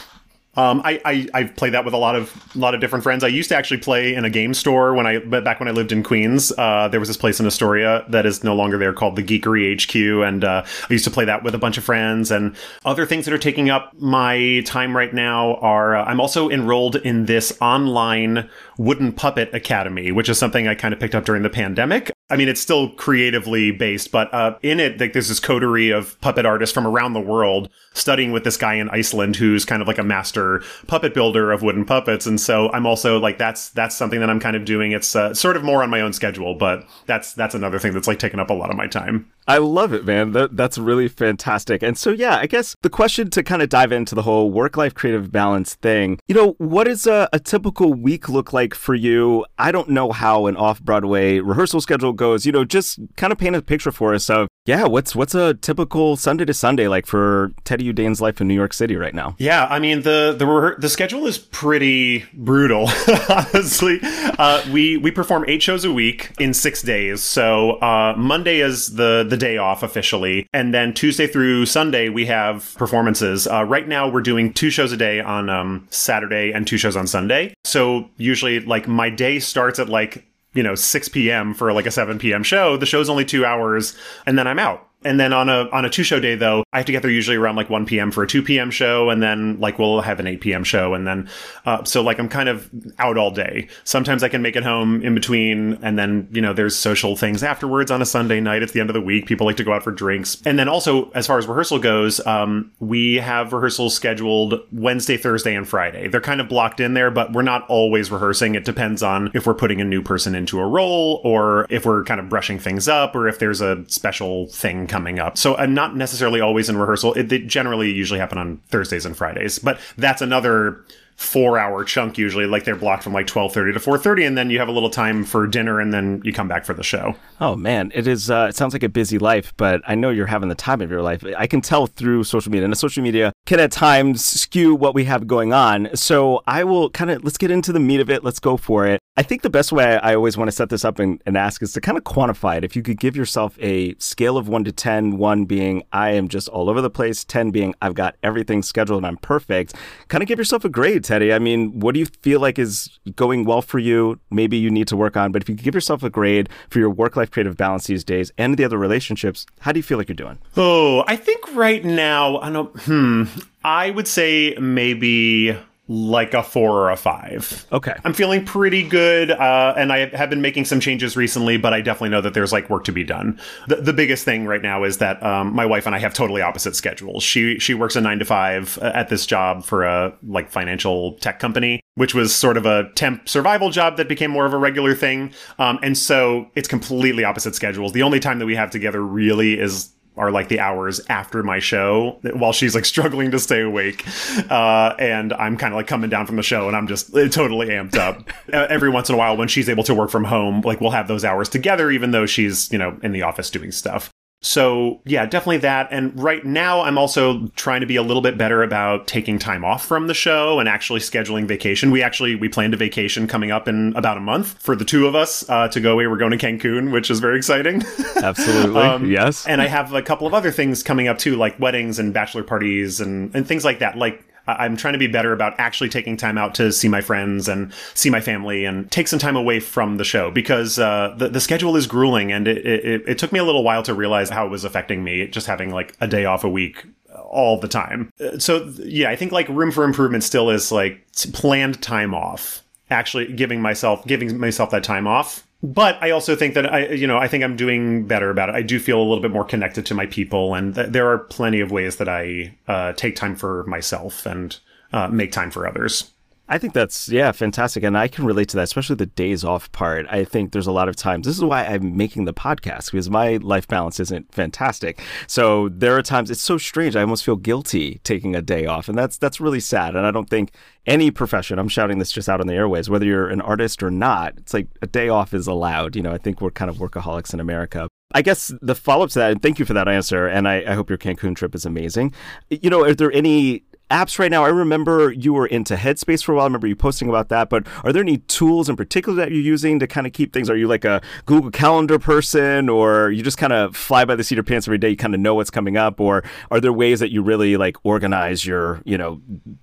Um, 0.59 0.83
I, 0.85 1.01
I 1.05 1.29
I've 1.35 1.55
played 1.55 1.75
that 1.75 1.85
with 1.85 1.95
a 1.95 1.99
lot 1.99 2.17
of 2.17 2.35
a 2.57 2.59
lot 2.59 2.75
of 2.75 2.81
different 2.81 3.05
friends. 3.05 3.23
I 3.23 3.29
used 3.29 3.49
to 3.51 3.57
actually 3.57 3.79
play 3.79 4.13
in 4.13 4.25
a 4.25 4.31
game 4.31 4.53
store 4.55 4.93
when 4.93 5.07
I 5.07 5.19
back 5.19 5.61
when 5.61 5.69
I 5.69 5.71
lived 5.71 5.93
in 5.93 6.03
Queens. 6.03 6.53
Uh, 6.59 6.89
there 6.89 6.99
was 6.99 7.09
this 7.09 7.17
place 7.17 7.39
in 7.39 7.47
Astoria 7.47 8.05
that 8.09 8.27
is 8.27 8.43
no 8.43 8.57
longer 8.57 8.77
there 8.77 8.93
called 8.93 9.15
the 9.15 9.23
Geekery 9.23 9.81
HQ, 9.81 10.27
and 10.27 10.43
uh, 10.43 10.65
I 10.67 10.93
used 10.93 11.05
to 11.05 11.13
play 11.13 11.25
that 11.27 11.45
with 11.45 11.55
a 11.55 11.59
bunch 11.59 11.79
of 11.79 11.85
friends. 11.85 12.33
And 12.33 12.57
other 12.85 13.07
things 13.07 13.25
that 13.27 13.33
are 13.33 13.39
taking 13.39 13.71
up 13.71 13.93
my 14.01 14.65
time 14.67 14.97
right 14.97 15.15
now 15.15 15.55
are 15.57 15.95
uh, 15.95 16.05
I'm 16.05 16.21
also 16.21 16.51
enrolled 16.51 16.97
in 16.97 17.27
this 17.27 17.57
online 17.61 18.51
wooden 18.79 19.13
puppet 19.13 19.55
academy, 19.55 20.11
which 20.11 20.29
is 20.29 20.39
something 20.39 20.67
I 20.67 20.75
kind 20.75 20.93
of 20.93 20.99
picked 20.99 21.15
up 21.15 21.25
during 21.25 21.43
the 21.43 21.51
pandemic. 21.51 22.11
I 22.31 22.37
mean, 22.37 22.49
it's 22.49 22.61
still 22.61 22.91
creatively 22.91 23.71
based, 23.71 24.11
but 24.11 24.33
uh, 24.35 24.59
in 24.63 24.81
it, 24.81 25.01
like, 25.01 25.13
there's 25.15 25.29
this 25.29 25.41
coterie 25.41 25.91
of 25.91 26.21
puppet 26.21 26.45
artists 26.45 26.75
from 26.75 26.87
around 26.87 27.15
the 27.15 27.21
world 27.21 27.71
studying 27.95 28.33
with 28.33 28.45
this 28.45 28.57
guy 28.57 28.75
in 28.75 28.91
Iceland 28.91 29.37
who's 29.37 29.65
kind 29.65 29.81
of 29.81 29.89
like 29.89 29.99
a 29.99 30.05
master 30.05 30.48
puppet 30.87 31.15
builder 31.15 31.53
of 31.53 31.63
wooden 31.63 31.85
puppets. 31.85 32.27
And 32.27 32.41
so 32.41 32.71
I'm 32.73 32.87
also 32.87 33.19
like, 33.19 33.39
that's 33.39 33.71
that's 33.71 33.97
something 33.97 34.21
that 34.21 34.31
I'm 34.31 34.41
kind 34.41 34.57
of 34.57 34.65
doing. 34.65 34.93
It's 34.93 35.15
uh, 35.15 35.35
sort 35.35 35.57
of 35.57 35.65
more 35.65 35.83
on 35.83 35.91
my 35.91 36.01
own 36.01 36.13
schedule, 36.13 36.55
but 36.55 36.87
that's 37.07 37.35
that's 37.35 37.55
another 37.55 37.79
thing 37.79 37.93
that's 37.93 38.09
like 38.09 38.19
taking 38.19 38.41
up 38.41 38.51
a 38.51 38.55
lot 38.55 38.71
of 38.71 38.77
my 38.77 38.87
time. 38.87 39.31
I 39.49 39.57
love 39.59 39.95
it, 39.95 40.05
man. 40.05 40.33
That, 40.33 40.59
that's 40.59 40.77
really 40.77 41.09
fantastic. 41.09 41.83
And 41.83 41.97
so, 41.97 42.11
yeah, 42.11 42.37
I 42.37 42.47
guess 42.47 42.75
the 42.83 42.91
question 42.91 43.31
to 43.31 43.43
kind 43.43 43.63
of 43.63 43.71
dive 43.71 43.93
into 43.93 44.15
the 44.15 44.23
whole 44.23 44.51
work 44.51 44.77
life 44.77 44.95
creative 44.95 45.33
balance 45.33 45.75
thing, 45.75 46.21
you 46.29 46.35
know, 46.35 46.55
what 46.59 46.85
does 46.85 47.07
a, 47.07 47.31
a 47.33 47.41
typical 47.41 47.95
week 47.95 48.29
look 48.29 48.53
like 48.53 48.75
for 48.75 48.95
you? 48.95 49.47
I 49.59 49.73
don't 49.73 49.89
know 49.89 50.13
how 50.13 50.47
an 50.49 50.57
off 50.57 50.83
Broadway 50.83 51.39
rehearsal 51.39 51.81
schedule 51.81 52.13
goes. 52.13 52.45
You 52.45 52.53
know, 52.53 52.67
just 52.67 53.01
kind 53.17 53.33
of 53.33 53.39
paint 53.39 53.57
a 53.57 53.63
picture 53.63 53.91
for 53.91 54.13
us 54.13 54.29
of, 54.29 54.49
yeah, 54.67 54.85
what's 54.85 55.17
what's 55.17 55.35
a 55.35 55.55
typical 55.55 56.17
Sunday 56.17 56.45
to 56.45 56.53
Sunday 56.53 56.89
like 56.89 57.07
for 57.07 57.53
Teddy 57.65 57.91
Yudain's 57.91 58.21
life 58.21 58.43
in 58.43 58.49
New 58.49 58.55
York 58.55 58.75
City 58.75 58.97
right 58.97 59.15
now? 59.15 59.35
Yeah, 59.39 59.67
I 59.71 59.79
mean 59.79 60.03
the 60.03 60.35
the 60.39 60.77
the 60.79 60.89
schedule 60.89 61.27
is 61.27 61.39
pretty 61.39 62.25
brutal, 62.33 62.89
honestly. 63.29 63.99
Uh, 64.03 64.63
we 64.71 64.97
we 64.97 65.11
perform 65.11 65.45
eight 65.49 65.63
shows 65.63 65.85
a 65.85 65.93
week 65.93 66.33
in 66.39 66.55
six 66.55 66.83
days. 66.83 67.23
So 67.23 67.73
uh, 67.81 68.15
Monday 68.17 68.61
is 68.61 68.95
the 68.95 69.27
the 69.29 69.37
day 69.37 69.59
off 69.59 69.83
officially. 69.83 70.47
And 70.53 70.73
then 70.73 70.95
Tuesday 70.95 71.27
through 71.27 71.67
Sunday, 71.67 72.09
we 72.09 72.27
have 72.27 72.75
performances. 72.77 73.47
Uh, 73.47 73.65
right 73.65 73.87
now, 73.87 74.09
we're 74.09 74.23
doing 74.23 74.53
two 74.53 74.71
shows 74.71 74.93
a 74.93 74.97
day 74.97 75.21
on 75.21 75.51
um, 75.51 75.87
Saturday 75.91 76.53
and 76.53 76.67
two 76.67 76.79
shows 76.79 76.97
on 76.97 77.07
Sunday. 77.07 77.55
So 77.65 78.09
usually, 78.17 78.61
like, 78.61 78.89
my 78.89 79.11
day 79.11 79.39
starts 79.39 79.79
at 79.79 79.89
like, 79.89 80.25
you 80.55 80.63
know, 80.63 80.75
6 80.75 81.09
p.m. 81.11 81.55
for 81.55 81.73
like 81.73 81.87
a 81.87 81.91
7 81.91 82.19
p.m. 82.19 82.43
show. 82.43 82.77
The 82.77 82.87
show's 82.87 83.09
only 83.09 83.25
two 83.25 83.45
hours, 83.45 83.97
and 84.27 84.39
then 84.39 84.47
I'm 84.47 84.59
out. 84.59 84.88
And 85.05 85.21
then 85.21 85.33
on 85.33 85.49
a 85.49 85.69
on 85.71 85.85
a 85.85 85.91
two 85.91 86.03
show 86.03 86.19
day 86.19 86.35
though, 86.35 86.65
I 86.73 86.79
have 86.79 86.87
to 86.87 86.93
get 86.93 87.03
there 87.03 87.11
usually 87.11 87.37
around 87.37 87.55
like 87.55 87.71
1 87.71 87.87
p.m. 87.87 88.11
for 88.11 88.25
a 88.25 88.27
2 88.27 88.43
p.m. 88.43 88.71
show, 88.71 89.11
and 89.11 89.23
then 89.23 89.59
like 89.61 89.79
we'll 89.79 90.01
have 90.01 90.19
an 90.19 90.27
8 90.27 90.41
p.m. 90.41 90.65
show, 90.65 90.93
and 90.93 91.07
then 91.07 91.29
uh, 91.67 91.85
so 91.85 92.03
like 92.03 92.19
I'm 92.19 92.29
kind 92.29 92.49
of 92.49 92.69
out 92.99 93.17
all 93.17 93.31
day. 93.31 93.69
Sometimes 93.85 94.25
I 94.25 94.29
can 94.29 94.43
make 94.43 94.57
it 94.57 94.65
home 94.65 95.01
in 95.03 95.15
between, 95.15 95.79
and 95.83 95.97
then 95.97 96.29
you 96.33 96.41
know 96.41 96.53
there's 96.53 96.75
social 96.75 97.15
things 97.15 97.45
afterwards 97.45 97.93
on 97.93 98.03
a 98.03 98.07
Sunday 98.07 98.41
night. 98.41 98.63
It's 98.63 98.73
the 98.73 98.81
end 98.81 98.91
of 98.91 98.95
the 98.95 99.01
week. 99.01 99.27
People 99.27 99.47
like 99.47 99.57
to 99.59 99.65
go 99.65 99.73
out 99.73 99.85
for 99.85 99.93
drinks, 99.93 100.43
and 100.45 100.59
then 100.59 100.69
also 100.69 101.11
as 101.13 101.29
far 101.29 101.39
as 101.39 101.47
rehearsal 101.47 101.79
goes, 101.79 102.25
um, 102.27 102.73
we 102.81 103.17
have 103.17 103.53
rehearsals 103.53 103.95
scheduled 103.95 104.61
Wednesday, 104.73 105.17
Thursday, 105.17 105.55
and 105.55 105.69
Friday. 105.69 106.09
They're 106.09 106.21
kind 106.21 106.41
of 106.41 106.49
blocked 106.49 106.81
in 106.81 106.95
there, 106.95 107.13
but 107.13 107.33
we're 107.33 107.43
not 107.43 107.65
always 107.69 108.11
rehearsing. 108.11 108.57
It 108.57 108.65
depends 108.65 109.05
on 109.05 109.31
if 109.33 109.47
we're 109.47 109.55
putting 109.55 109.81
a 109.81 109.85
new 109.85 110.03
person 110.03 110.35
into 110.35 110.59
a 110.59 110.67
role, 110.67 111.21
or 111.23 111.67
if 111.71 111.87
we're 111.87 112.03
kind 112.03 112.19
of 112.19 112.29
brushing 112.29 112.59
things 112.59 112.89
up, 112.89 113.15
or 113.15 113.29
if 113.29 113.39
there's 113.39 113.61
a 113.61 113.89
special 113.89 114.49
thing 114.49 114.89
coming 114.89 114.98
up. 115.19 115.39
So 115.39 115.57
I'm 115.57 115.75
not 115.75 115.97
necessarily 115.97 116.41
always 116.41 116.69
in 116.69 116.77
rehearsal. 116.77 117.15
It, 117.15 117.29
they 117.29 117.39
generally 117.39 117.93
usually 117.93 118.19
happen 118.19 118.39
on 118.39 118.61
Thursdays 118.69 119.07
and 119.07 119.17
Fridays, 119.17 119.59
but 119.59 119.79
that's 119.97 120.23
another 120.23 120.85
four 121.19 121.59
hour 121.59 121.85
chunk 121.85 122.17
usually 122.17 122.47
like 122.47 122.65
they're 122.65 122.77
blocked 122.77 123.03
from 123.03 123.13
like 123.13 123.27
12.30 123.27 123.75
to 123.75 123.81
4.30 123.81 124.27
and 124.29 124.39
then 124.39 124.51
you 124.51 124.59
have 124.61 124.69
a 124.69 124.73
little 124.73 124.89
time 124.89 125.25
for 125.25 125.49
dinner 125.49 125.81
and 125.81 125.93
then 125.93 126.23
you 126.25 126.33
come 126.33 126.47
back 126.47 126.65
for 126.65 126.75
the 126.75 126.83
show. 126.83 127.15
Oh 127.41 127.57
man. 127.57 127.91
It 127.93 128.07
is 128.07 128.31
uh, 128.31 128.47
it 128.49 128.57
sounds 128.57 128.73
like 128.73 128.85
a 128.85 128.89
busy 128.89 129.19
life 129.19 129.53
but 129.57 129.83
i 129.87 129.95
know 129.95 130.11
you're 130.11 130.27
having 130.27 130.49
the 130.49 130.55
time 130.55 130.81
of 130.81 130.91
your 130.91 131.03
life. 131.03 131.25
I 131.37 131.47
can 131.49 131.61
tell 131.61 131.87
through 131.87 132.25
social 132.25 132.53
media 132.53 132.65
and 132.65 132.79
social 132.79 133.03
media 133.03 133.33
can 133.47 133.59
at 133.59 133.73
times 133.73 134.25
skew 134.25 134.75
what 134.75 134.95
we 134.95 135.05
have 135.05 135.27
going 135.27 135.53
on. 135.53 135.89
So 135.95 136.43
i 136.47 136.63
will 136.63 136.89
kind 136.91 137.11
of 137.11 137.25
let's 137.25 137.39
get 137.39 137.51
into 137.51 137.73
the 137.73 137.81
meat 137.81 138.01
of 138.01 138.09
it. 138.11 138.23
Let's 138.23 138.41
go 138.41 138.57
for 138.57 138.87
it. 138.87 139.01
I 139.17 139.25
think 139.25 139.43
the 139.43 139.51
best 139.51 139.73
way 139.73 139.99
i 139.99 140.15
always 140.15 140.37
want 140.37 140.49
to 140.49 140.53
set 140.53 140.69
this 140.69 140.85
up 140.85 141.01
and, 141.01 141.21
and 141.27 141.37
ask 141.37 141.63
is 141.63 141.73
to 141.73 141.81
kind 141.81 141.99
of 141.99 142.05
quantify 142.05 142.59
it. 142.59 142.65
If 142.65 142.77
you 142.77 142.83
could 142.83 143.01
give 143.01 143.17
yourself 143.17 143.59
a 143.61 143.97
scale 143.99 144.37
of 144.37 144.49
1 144.49 144.65
to 144.65 144.73
10 144.73 145.19
1 145.19 145.45
being 145.45 145.83
i 145.93 146.11
am 146.11 146.29
just 146.29 146.49
all 146.49 146.71
over 146.71 146.81
the 146.81 146.91
place 146.91 147.25
10 147.25 147.51
being 147.51 147.75
i've 147.83 147.95
got 147.95 148.17
everything 148.23 148.63
scheduled 148.63 148.99
and 148.99 149.07
i'm 149.07 149.17
perfect 149.17 149.75
kind 150.09 150.23
of 150.23 150.29
give 150.29 150.39
yourself 150.39 150.65
a 150.65 150.69
grade 150.69 151.05
Teddy? 151.09 151.33
I 151.33 151.39
mean, 151.39 151.81
what 151.81 151.95
do 151.95 152.01
you 152.01 152.07
feel 152.21 152.39
like 152.39 152.59
is 152.59 152.99
going 153.17 153.47
well 153.47 153.63
for 153.63 153.79
you? 153.79 154.21
Maybe 154.31 154.59
you 154.59 154.71
need 154.71 154.89
to 154.89 154.97
work 154.97 155.17
on, 155.17 155.33
but 155.33 155.41
if 155.41 155.49
you 155.49 155.55
give 155.55 155.75
yourself 155.75 156.03
a 156.03 156.11
grade 156.11 156.51
for 156.69 156.81
your 156.81 156.91
work 156.91 157.17
life 157.17 157.31
creative 157.31 157.57
balance 157.57 157.87
these 157.87 158.05
days 158.05 158.31
and 158.37 158.59
the 158.59 158.65
other 158.65 158.77
relationships, 158.77 159.47
how 159.61 159.73
do 159.73 159.79
you 159.79 159.83
feel 159.83 159.97
like 159.97 160.09
you're 160.09 160.15
doing? 160.15 160.39
Oh, 160.55 161.05
I 161.07 161.17
think 161.17 161.41
right 161.57 161.83
now, 161.83 162.37
I 162.41 162.51
don't, 162.51 162.79
hmm, 162.83 163.25
I 163.65 163.89
would 163.91 164.07
say 164.07 164.55
maybe 164.61 165.57
like 165.91 166.35
a 166.35 166.43
four 166.43 166.73
or 166.73 166.91
a 166.91 166.97
five. 166.97 167.67
Okay. 167.73 167.95
I'm 168.05 168.13
feeling 168.13 168.45
pretty 168.45 168.87
good, 168.87 169.31
uh, 169.31 169.75
and 169.77 169.91
I 169.91 170.15
have 170.15 170.29
been 170.29 170.43
making 170.43 170.67
some 170.67 170.81
changes 170.81 171.17
recently, 171.17 171.57
but 171.57 171.73
I 171.73 171.81
definitely 171.81 172.11
know 172.11 172.21
that 172.21 172.35
there's 172.35 172.53
like 172.53 172.69
work 172.69 172.85
to 172.85 172.93
be 172.93 173.05
done. 173.05 173.41
The, 173.69 173.77
the 173.77 173.95
biggest 173.95 174.25
thing 174.25 174.45
right 174.45 174.61
now 174.61 174.85
is 174.85 174.99
that 174.99 175.23
um, 175.23 175.55
my 175.55 175.65
wife 175.65 175.87
and 175.87 175.95
I 175.95 175.99
have 175.99 176.13
totally 176.13 176.43
opposite 176.43 176.77
schedules. 176.77 177.23
She 177.23 177.59
she 177.59 177.73
works 177.73 177.97
a 177.97 178.03
nine 178.03 178.19
to 178.19 178.27
five 178.27 178.79
uh, 178.83 178.93
at 178.95 179.09
this 179.09 179.25
job 179.25 179.65
for 179.65 179.85
a 179.85 180.15
like 180.27 180.51
financial 180.51 181.15
tech 181.15 181.39
company, 181.39 181.81
which 181.95 182.15
was 182.15 182.35
sort 182.35 182.59
of 182.59 182.67
a 182.67 182.91
temp 182.95 183.27
survival 183.27 183.71
job 183.71 183.97
that 183.97 184.09
became 184.09 184.31
more 184.31 184.45
of 184.45 184.53
a 184.53 184.59
regular 184.59 184.95
thing. 184.95 185.33
Um, 185.59 185.79
and 185.83 185.97
so 185.97 186.51
it's 186.55 186.69
completely 186.69 187.25
opposite 187.25 187.55
schedules. 187.55 187.93
The 187.93 188.03
only 188.03 188.21
time 188.21 188.39
that 188.41 188.47
we 188.47 188.57
have 188.57 188.71
together 188.71 189.03
really 189.03 189.59
is 189.59 189.91
are 190.19 190.31
like 190.31 190.49
the 190.49 190.61
hours 190.61 191.01
after 191.09 191.43
my 191.43 191.59
show 191.59 192.19
while 192.35 192.53
she's 192.53 192.75
like 192.75 192.85
struggling 192.85 193.31
to 193.31 193.39
stay 193.39 193.61
awake. 193.61 194.05
Uh, 194.51 194.95
and 194.99 195.33
I'm 195.33 195.57
kind 195.57 195.73
of 195.73 195.77
like 195.77 195.87
coming 195.87 196.11
down 196.11 196.27
from 196.27 196.37
the 196.37 196.43
show 196.43 196.69
and 196.69 196.77
I'm 196.77 196.87
just 196.87 197.15
uh, 197.15 197.29
totally 197.29 197.69
amped 197.69 197.97
up. 197.97 198.29
Every 198.53 198.91
once 198.91 199.09
in 199.09 199.15
a 199.15 199.19
while, 199.19 199.37
when 199.37 199.49
she's 199.49 199.69
able 199.69 199.85
to 199.85 199.95
work 199.95 200.11
from 200.11 200.25
home, 200.25 200.61
like 200.63 200.81
we'll 200.81 200.91
have 200.91 201.09
those 201.09 201.25
hours 201.25 201.49
together, 201.49 201.91
even 201.91 202.11
though 202.11 202.27
she's, 202.27 202.71
you 202.73 202.79
know, 202.79 202.99
in 203.03 203.13
the 203.13 203.23
office 203.23 203.51
doing 203.51 203.73
stuff. 203.73 204.11
So, 204.41 205.01
yeah, 205.05 205.27
definitely 205.27 205.59
that. 205.59 205.89
And 205.91 206.19
right 206.19 206.45
now, 206.45 206.83
I'm 206.83 206.97
also 206.97 207.49
trying 207.57 207.81
to 207.81 207.87
be 207.87 207.97
a 207.97 208.03
little 208.03 208.23
bit 208.23 208.39
better 208.39 208.63
about 208.63 209.09
taking 209.09 209.39
time 209.39 209.65
off 209.65 209.85
from 209.85 210.07
the 210.07 210.15
show 210.15 210.61
and 210.61 210.69
actually 210.69 211.01
scheduling 211.01 211.47
vacation. 211.47 211.91
We 211.91 212.03
actually 212.03 212.37
we 212.37 212.49
planned 212.49 212.73
a 212.73 212.77
vacation 212.77 213.27
coming 213.27 213.51
up 213.51 213.67
in 213.67 213.97
about 213.97 214.17
a 214.17 214.21
month 214.21 214.61
for 214.63 214.77
the 214.77 214.85
two 214.85 215.09
of 215.09 215.17
us 215.17 215.49
uh, 215.49 215.69
to 215.69 215.81
go 215.81 215.93
away. 215.93 216.07
We're 216.07 216.19
going 216.19 216.37
to 216.37 216.39
Cancun, 216.39 216.93
which 216.93 217.11
is 217.11 217.19
very 217.19 217.37
exciting. 217.37 217.83
Absolutely, 218.17 218.81
um, 218.81 219.11
yes. 219.11 219.45
And 219.47 219.61
I 219.61 219.67
have 219.67 219.93
a 219.93 220.03
couple 220.03 220.27
of 220.27 220.35
other 220.35 220.53
things 220.53 220.85
coming 220.85 221.09
up 221.09 221.19
too, 221.19 221.35
like 221.35 221.59
weddings 221.59 221.99
and 221.99 222.15
bachelor 222.15 222.45
parties 222.45 223.01
and 223.01 223.35
and 223.35 223.47
things 223.47 223.65
like 223.65 223.81
that. 223.81 223.99
Like 223.99 224.25
I'm 224.49 224.77
trying 224.77 224.93
to 224.95 224.99
be 224.99 225.07
better 225.07 225.33
about 225.33 225.55
actually 225.59 225.89
taking 225.89 226.17
time 226.17 226.39
out 226.39 226.55
to 226.57 226.73
see 226.73 226.89
my 226.89 227.01
friends 227.01 227.49
and 227.49 227.73
see 227.95 228.11
my 228.11 228.21
family 228.21 228.65
and 228.65 228.91
take 228.91 229.09
some 229.09 229.19
time 229.19 229.37
away 229.37 229.61
from 229.61 229.97
the 229.97 230.05
show 230.05 230.31
because 230.31 230.79
uh, 230.79 231.15
the 231.17 231.29
the 231.29 231.41
schedule 231.41 231.77
is 231.77 231.87
grueling 231.87 232.33
and 232.33 232.49
it, 232.49 232.65
it 232.67 233.05
it 233.07 233.19
took 233.19 233.33
me 233.33 233.39
a 233.39 233.45
little 233.45 233.63
while 233.65 233.83
to 233.83 233.95
realize 233.95 234.31
how 234.31 234.47
it 234.47 234.51
was 234.51 234.65
affecting 234.65 235.05
me 235.05 235.27
just 235.27 235.47
having 235.47 235.71
like 235.71 235.95
a 236.01 236.07
day 236.07 236.25
off 236.25 236.45
a 236.45 236.49
week 236.49 236.85
all 237.25 237.59
the 237.59 237.69
time. 237.69 238.13
Uh, 238.21 238.39
So 238.39 238.73
yeah, 238.79 239.11
I 239.11 239.17
think 239.17 239.33
like 239.33 239.49
room 239.49 239.71
for 239.73 239.85
improvement 239.85 240.25
still 240.25 240.51
is 240.51 240.73
like 240.73 241.05
planned 241.33 241.81
time 241.83 242.15
off. 242.15 242.63
Actually 242.91 243.33
giving 243.33 243.61
myself 243.61 244.07
giving 244.07 244.39
myself 244.39 244.71
that 244.71 244.85
time 244.85 245.07
off. 245.07 245.45
But 245.63 246.01
I 246.01 246.11
also 246.11 246.37
think 246.37 246.55
that 246.55 246.73
I 246.73 246.89
you 246.89 247.07
know, 247.07 247.19
I 247.19 247.29
think 247.29 247.43
I'm 247.43 247.57
doing 247.57 248.07
better 248.07 248.31
about 248.31 248.49
it. 248.49 248.55
I 248.55 248.63
do 248.63 248.79
feel 248.79 248.99
a 248.99 249.03
little 249.03 249.21
bit 249.21 249.33
more 249.33 249.45
connected 249.45 249.87
to 249.87 249.95
my 249.95 250.07
people 250.07 250.55
and 250.55 250.75
th- 250.75 250.89
there 250.91 251.09
are 251.11 251.19
plenty 251.19 251.61
of 251.61 251.71
ways 251.71 251.97
that 251.97 252.09
I 252.09 252.55
uh, 252.69 252.93
take 252.93 253.17
time 253.17 253.35
for 253.35 253.65
myself 253.65 254.25
and 254.25 254.57
uh, 254.93 255.09
make 255.09 255.33
time 255.33 255.51
for 255.51 255.67
others. 255.67 256.13
I 256.51 256.57
think 256.57 256.73
that's 256.73 257.11
yeah, 257.11 257.33
fantastic, 257.33 257.83
and 257.83 257.97
I 257.97 258.09
can 258.09 258.25
relate 258.25 258.49
to 258.51 258.57
that, 258.57 258.63
especially 258.63 258.97
the 258.97 259.07
days 259.07 259.45
off 259.45 259.71
part. 259.73 260.07
I 260.09 260.25
think 260.25 260.53
there's 260.53 260.67
a 260.67 260.73
lot 260.73 260.89
of 260.89 260.97
times. 260.97 261.27
This 261.27 261.37
is 261.37 261.45
why 261.45 261.65
I'm 261.65 261.97
making 261.97 262.25
the 262.25 262.33
podcast 262.33 262.91
because 262.91 263.11
my 263.11 263.37
life 263.37 263.69
balance 263.69 264.01
isn't 264.01 264.33
fantastic. 264.33 265.01
So 265.27 265.69
there 265.69 265.95
are 265.97 266.03
times 266.03 266.31
it's 266.31 266.41
so 266.41 266.57
strange. 266.57 266.97
I 266.97 267.03
almost 267.03 267.25
feel 267.25 267.37
guilty 267.37 268.01
taking 268.03 268.35
a 268.35 268.41
day 268.41 268.65
off, 268.65 268.89
and 268.89 268.97
that's 268.97 269.19
that's 269.19 269.41
really 269.41 269.61
sad. 269.61 269.95
And 269.95 270.07
I 270.07 270.11
don't 270.11 270.31
think 270.31 270.53
any 270.87 271.11
profession. 271.11 271.59
I'm 271.59 271.69
shouting 271.69 271.99
this 271.99 272.11
just 272.11 272.31
out 272.31 272.41
on 272.41 272.47
the 272.47 272.55
airways, 272.55 272.89
whether 272.89 273.05
you're 273.05 273.29
an 273.29 273.43
artist 273.43 273.83
or 273.83 273.91
not. 273.91 274.35
It's 274.39 274.55
like 274.55 274.69
a 274.81 274.87
day 274.87 275.11
off 275.11 275.35
is 275.35 275.47
allowed. 275.47 275.97
You 275.97 276.03
know, 276.03 276.13
I 276.13 276.19
think 276.19 276.41
we're 276.41 276.51
kind 276.51 276.71
of 276.71 276.79
workaholics 276.79 277.35
in 277.35 277.41
America. 277.41 277.89
I 278.15 278.23
guess 278.23 278.51
the 278.63 278.75
follow 278.75 279.05
up 279.05 279.11
to 279.11 279.19
that, 279.19 279.33
and 279.33 279.43
thank 279.43 279.59
you 279.59 279.67
for 279.67 279.75
that 279.75 279.87
answer. 279.87 280.27
And 280.27 280.49
I, 280.49 280.65
I 280.67 280.73
hope 280.73 280.89
your 280.89 280.97
Cancun 280.97 281.37
trip 281.37 281.55
is 281.55 281.67
amazing. 281.67 282.15
You 282.49 282.71
know, 282.71 282.85
are 282.85 282.95
there 282.95 283.13
any 283.13 283.65
apps 283.91 284.19
right 284.19 284.31
now. 284.31 284.45
I 284.45 284.49
remember 284.49 285.13
you 285.13 285.33
were 285.33 285.47
into 285.47 285.75
Headspace 285.77 286.23
for 286.23 286.33
a 286.33 286.37
while. 286.37 286.45
I 286.45 286.47
remember 286.47 286.67
you 286.67 286.77
posting 286.77 287.09
about 287.09 287.29
that. 287.29 287.49
But 287.49 287.67
are 287.85 287.93
there 287.93 288.03
any 288.03 288.19
tools 288.19 288.69
in 288.69 288.77
particular 288.77 289.17
that 289.17 289.31
you're 289.31 289.41
using 289.41 289.79
to 289.79 289.87
kind 289.87 290.07
of 290.07 290.13
keep 290.13 290.33
things? 290.33 290.51
Are 290.51 290.57
you 290.57 290.69
like 290.69 290.85
a 290.85 291.01
Google 291.27 291.51
Calendar 291.51 291.99
person, 291.99 292.69
or 292.69 293.11
you 293.11 293.23
just 293.23 293.39
kind 293.39 293.53
of 293.53 293.77
fly 293.77 294.05
by 294.05 294.15
the 294.15 294.25
seat 294.25 294.39
of 294.39 294.47
pants 294.47 294.69
every 294.69 294.79
day? 294.79 294.91
You 294.91 294.97
kind 294.97 295.15
of 295.15 295.21
know 295.21 295.35
what's 295.35 295.51
coming 295.51 295.77
up, 295.77 296.01
or 296.01 296.23
are 296.51 296.61
there 296.61 296.73
ways 296.73 297.01
that 297.01 297.11
you 297.11 297.23
really 297.23 297.57
like 297.57 297.77
organize 297.83 298.45
your, 298.45 298.81
you 298.85 298.99
know, 298.99 299.21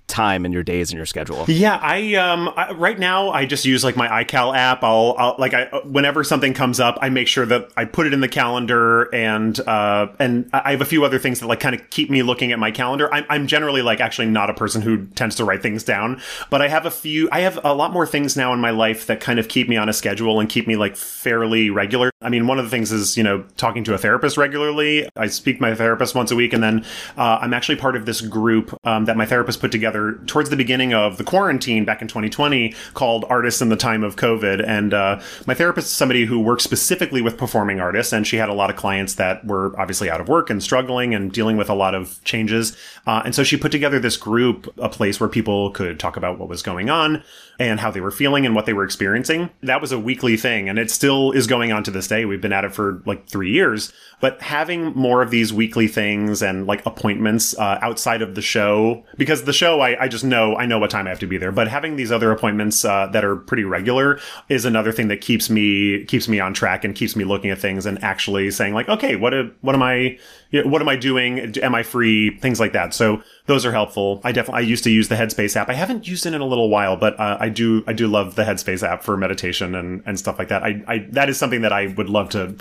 time 0.08 0.46
and 0.46 0.54
your 0.54 0.64
days 0.64 0.92
and 0.92 0.98
your 0.98 1.06
schedule? 1.06 1.46
Yeah, 1.48 1.80
I 1.82 2.16
um 2.16 2.52
I, 2.56 2.72
right 2.72 2.98
now 2.98 3.30
I 3.30 3.46
just 3.46 3.66
use 3.66 3.84
like 3.84 3.96
my 3.96 4.24
iCal 4.24 4.56
app. 4.56 4.84
I'll, 4.84 5.16
I'll 5.18 5.36
like 5.38 5.54
I 5.54 5.66
whenever 5.84 6.24
something 6.24 6.54
comes 6.54 6.80
up, 6.80 6.98
I 7.02 7.10
make 7.10 7.28
sure 7.28 7.46
that 7.46 7.72
I 7.78 7.86
put 7.86 8.08
it 8.08 8.14
in 8.14 8.22
the 8.22 8.28
calendar, 8.28 9.14
and 9.14 9.60
uh 9.68 10.08
and 10.20 10.50
I 10.54 10.72
have 10.72 10.82
a 10.82 10.86
few 10.86 11.06
other 11.06 11.20
things 11.20 11.42
that 11.42 11.48
like 11.48 11.60
kind 11.60 11.76
of 11.76 11.90
keep 11.90 12.10
me 12.10 12.24
looking 12.24 12.52
at 12.52 12.60
my 12.60 12.72
calendar. 12.72 13.14
I'm 13.14 13.26
I'm 13.30 13.48
generally 13.48 13.82
like 13.82 14.00
actually 14.00 14.15
not 14.24 14.50
a 14.50 14.54
person 14.54 14.82
who 14.82 15.06
tends 15.08 15.36
to 15.36 15.46
write 15.46 15.62
things 15.62 15.84
down, 15.84 16.22
but 16.50 16.62
I 16.62 16.68
have 16.68 16.86
a 16.86 16.92
few. 16.92 17.28
I 17.32 17.42
have 17.42 17.60
a 17.64 17.74
lot 17.74 17.92
more 17.92 18.06
things 18.06 18.38
now 18.38 18.54
in 18.54 18.60
my 18.60 18.72
life 18.72 19.08
that 19.08 19.20
kind 19.20 19.40
of 19.40 19.48
keep 19.48 19.68
me 19.68 19.78
on 19.78 19.90
a 19.90 19.94
schedule 19.94 20.40
and 20.40 20.50
keep 20.50 20.68
me 20.68 20.76
like 20.76 20.96
fairly 20.96 21.70
regular. 21.70 22.12
I 22.22 22.30
mean, 22.30 22.48
one 22.48 22.60
of 22.60 22.66
the 22.66 22.72
things 22.72 22.92
is 22.92 23.18
you 23.18 23.24
know 23.24 23.44
talking 23.58 23.84
to 23.86 23.94
a 23.94 23.98
therapist 23.98 24.38
regularly. 24.38 25.10
I 25.16 25.28
speak 25.28 25.60
my 25.60 25.76
therapist 25.76 26.16
once 26.16 26.32
a 26.32 26.36
week, 26.36 26.54
and 26.54 26.64
then 26.64 26.86
uh, 27.18 27.40
I'm 27.42 27.54
actually 27.54 27.76
part 27.76 27.96
of 27.96 28.06
this 28.06 28.22
group 28.22 28.78
um, 28.86 29.06
that 29.06 29.18
my 29.18 29.26
therapist 29.26 29.60
put 29.60 29.72
together 29.72 30.20
towards 30.28 30.50
the 30.50 30.58
beginning 30.58 30.94
of 30.94 31.18
the 31.18 31.24
quarantine 31.24 31.86
back 31.86 32.02
in 32.02 32.08
2020 32.08 32.74
called 32.94 33.26
Artists 33.30 33.62
in 33.62 33.70
the 33.70 33.76
Time 33.76 34.04
of 34.04 34.16
COVID. 34.16 34.64
And 34.66 34.94
uh, 34.94 35.22
my 35.46 35.54
therapist 35.54 35.88
is 35.88 35.94
somebody 35.94 36.26
who 36.26 36.40
works 36.40 36.64
specifically 36.64 37.22
with 37.22 37.38
performing 37.38 37.80
artists, 37.80 38.14
and 38.14 38.26
she 38.26 38.38
had 38.38 38.50
a 38.50 38.54
lot 38.54 38.70
of 38.70 38.76
clients 38.76 39.16
that 39.16 39.46
were 39.46 39.80
obviously 39.80 40.10
out 40.10 40.22
of 40.22 40.28
work 40.28 40.50
and 40.50 40.62
struggling 40.62 41.14
and 41.14 41.32
dealing 41.32 41.58
with 41.58 41.70
a 41.70 41.74
lot 41.74 41.96
of 41.96 42.24
changes. 42.24 42.76
Uh, 43.06 43.22
and 43.26 43.36
so 43.36 43.44
she 43.44 43.58
put 43.58 43.72
together 43.72 44.00
this 44.06 44.18
group, 44.18 44.72
a 44.78 44.88
place 44.88 45.20
where 45.20 45.28
people 45.28 45.72
could 45.72 46.00
talk 46.00 46.16
about 46.16 46.38
what 46.38 46.48
was 46.48 46.62
going 46.62 46.92
on 46.92 47.24
and 47.60 47.80
how 47.80 47.92
they 47.92 48.02
were 48.02 48.12
feeling 48.12 48.46
and 48.46 48.56
what 48.56 48.66
they 48.66 48.74
were 48.74 48.84
experiencing. 48.84 49.50
That 49.62 49.82
was 49.82 49.92
a 49.92 50.00
weekly 50.00 50.38
thing, 50.38 50.70
and 50.70 50.78
it 50.78 50.92
still 50.92 51.32
is 51.32 51.48
going 51.48 51.72
on 51.72 51.84
to 51.84 51.92
this 51.92 52.08
day. 52.08 52.26
We've 52.26 52.42
been 52.42 52.54
at 52.54 52.66
it 52.66 52.74
for 52.74 53.02
like 53.06 53.28
three 53.28 53.52
years. 53.52 53.94
But 54.22 54.42
having 54.42 54.94
more 54.94 55.22
of 55.22 55.30
these 55.30 55.52
weekly 55.54 55.88
things 55.88 56.42
and 56.42 56.66
like 56.66 56.86
appointments 56.86 57.58
uh, 57.58 57.80
outside 57.82 58.22
of 58.22 58.36
the 58.36 58.42
show, 58.42 59.04
because 59.18 59.44
the 59.44 59.54
show, 59.54 59.82
I, 59.82 60.04
I 60.04 60.08
just 60.08 60.24
know, 60.24 60.56
I 60.56 60.66
know 60.66 60.80
what 60.80 60.90
time 60.90 61.06
I 61.06 61.10
have 61.10 61.20
to 61.20 61.28
be 61.28 61.38
there. 61.38 61.52
But 61.52 61.68
having 61.68 61.96
these 61.96 62.12
other 62.12 62.32
appointments 62.32 62.86
uh, 62.86 63.08
that 63.08 63.26
are 63.26 63.36
pretty 63.36 63.66
regular 63.66 64.20
is 64.50 64.66
another 64.66 64.92
thing 64.92 65.10
that 65.10 65.22
keeps 65.22 65.50
me 65.50 66.06
keeps 66.06 66.28
me 66.28 66.40
on 66.40 66.54
track 66.54 66.84
and 66.84 66.96
keeps 66.96 67.16
me 67.16 67.24
looking 67.24 67.52
at 67.52 67.60
things 67.60 67.86
and 67.86 68.02
actually 68.04 68.50
saying 68.52 68.74
like, 68.74 68.90
okay, 68.90 69.16
what 69.16 69.34
a, 69.34 69.52
what 69.62 69.76
am 69.76 69.84
I, 69.84 70.18
you 70.52 70.64
know, 70.64 70.70
what 70.70 70.82
am 70.82 70.90
I 70.90 70.96
doing? 70.96 71.58
Am 71.58 71.76
I 71.76 71.84
free? 71.84 72.38
Things 72.40 72.60
like 72.60 72.74
that. 72.74 72.94
So 72.94 73.22
those 73.48 73.66
are 73.66 73.72
helpful. 73.72 74.22
I 74.24 74.32
definitely 74.32 74.60
I 74.60 74.66
used 74.66 74.84
to 74.86 74.92
use 74.92 75.10
the 75.10 75.16
Headspace 75.16 75.56
app. 75.56 75.70
I 75.70 75.74
haven't 75.74 76.08
used 76.08 76.26
it 76.26 76.34
in 76.34 76.42
a 76.42 76.46
little 76.46 76.70
while, 76.70 76.96
but 76.96 77.20
uh, 77.20 77.38
I 77.46 77.50
do 77.50 77.84
I 77.86 77.94
do 77.94 78.08
love 78.08 78.34
the 78.34 78.44
Headspace 78.44 78.82
app 78.82 79.04
for 79.04 79.16
meditation 79.18 79.76
and 79.76 80.02
and 80.08 80.18
stuff 80.18 80.40
like 80.40 80.48
that. 80.48 80.64
I, 80.64 80.84
I 80.88 80.98
that 81.12 81.30
is 81.30 81.38
something 81.38 81.62
that 81.62 81.72
I 81.72 81.94
would 81.96 82.10
love 82.10 82.30
to 82.30 82.56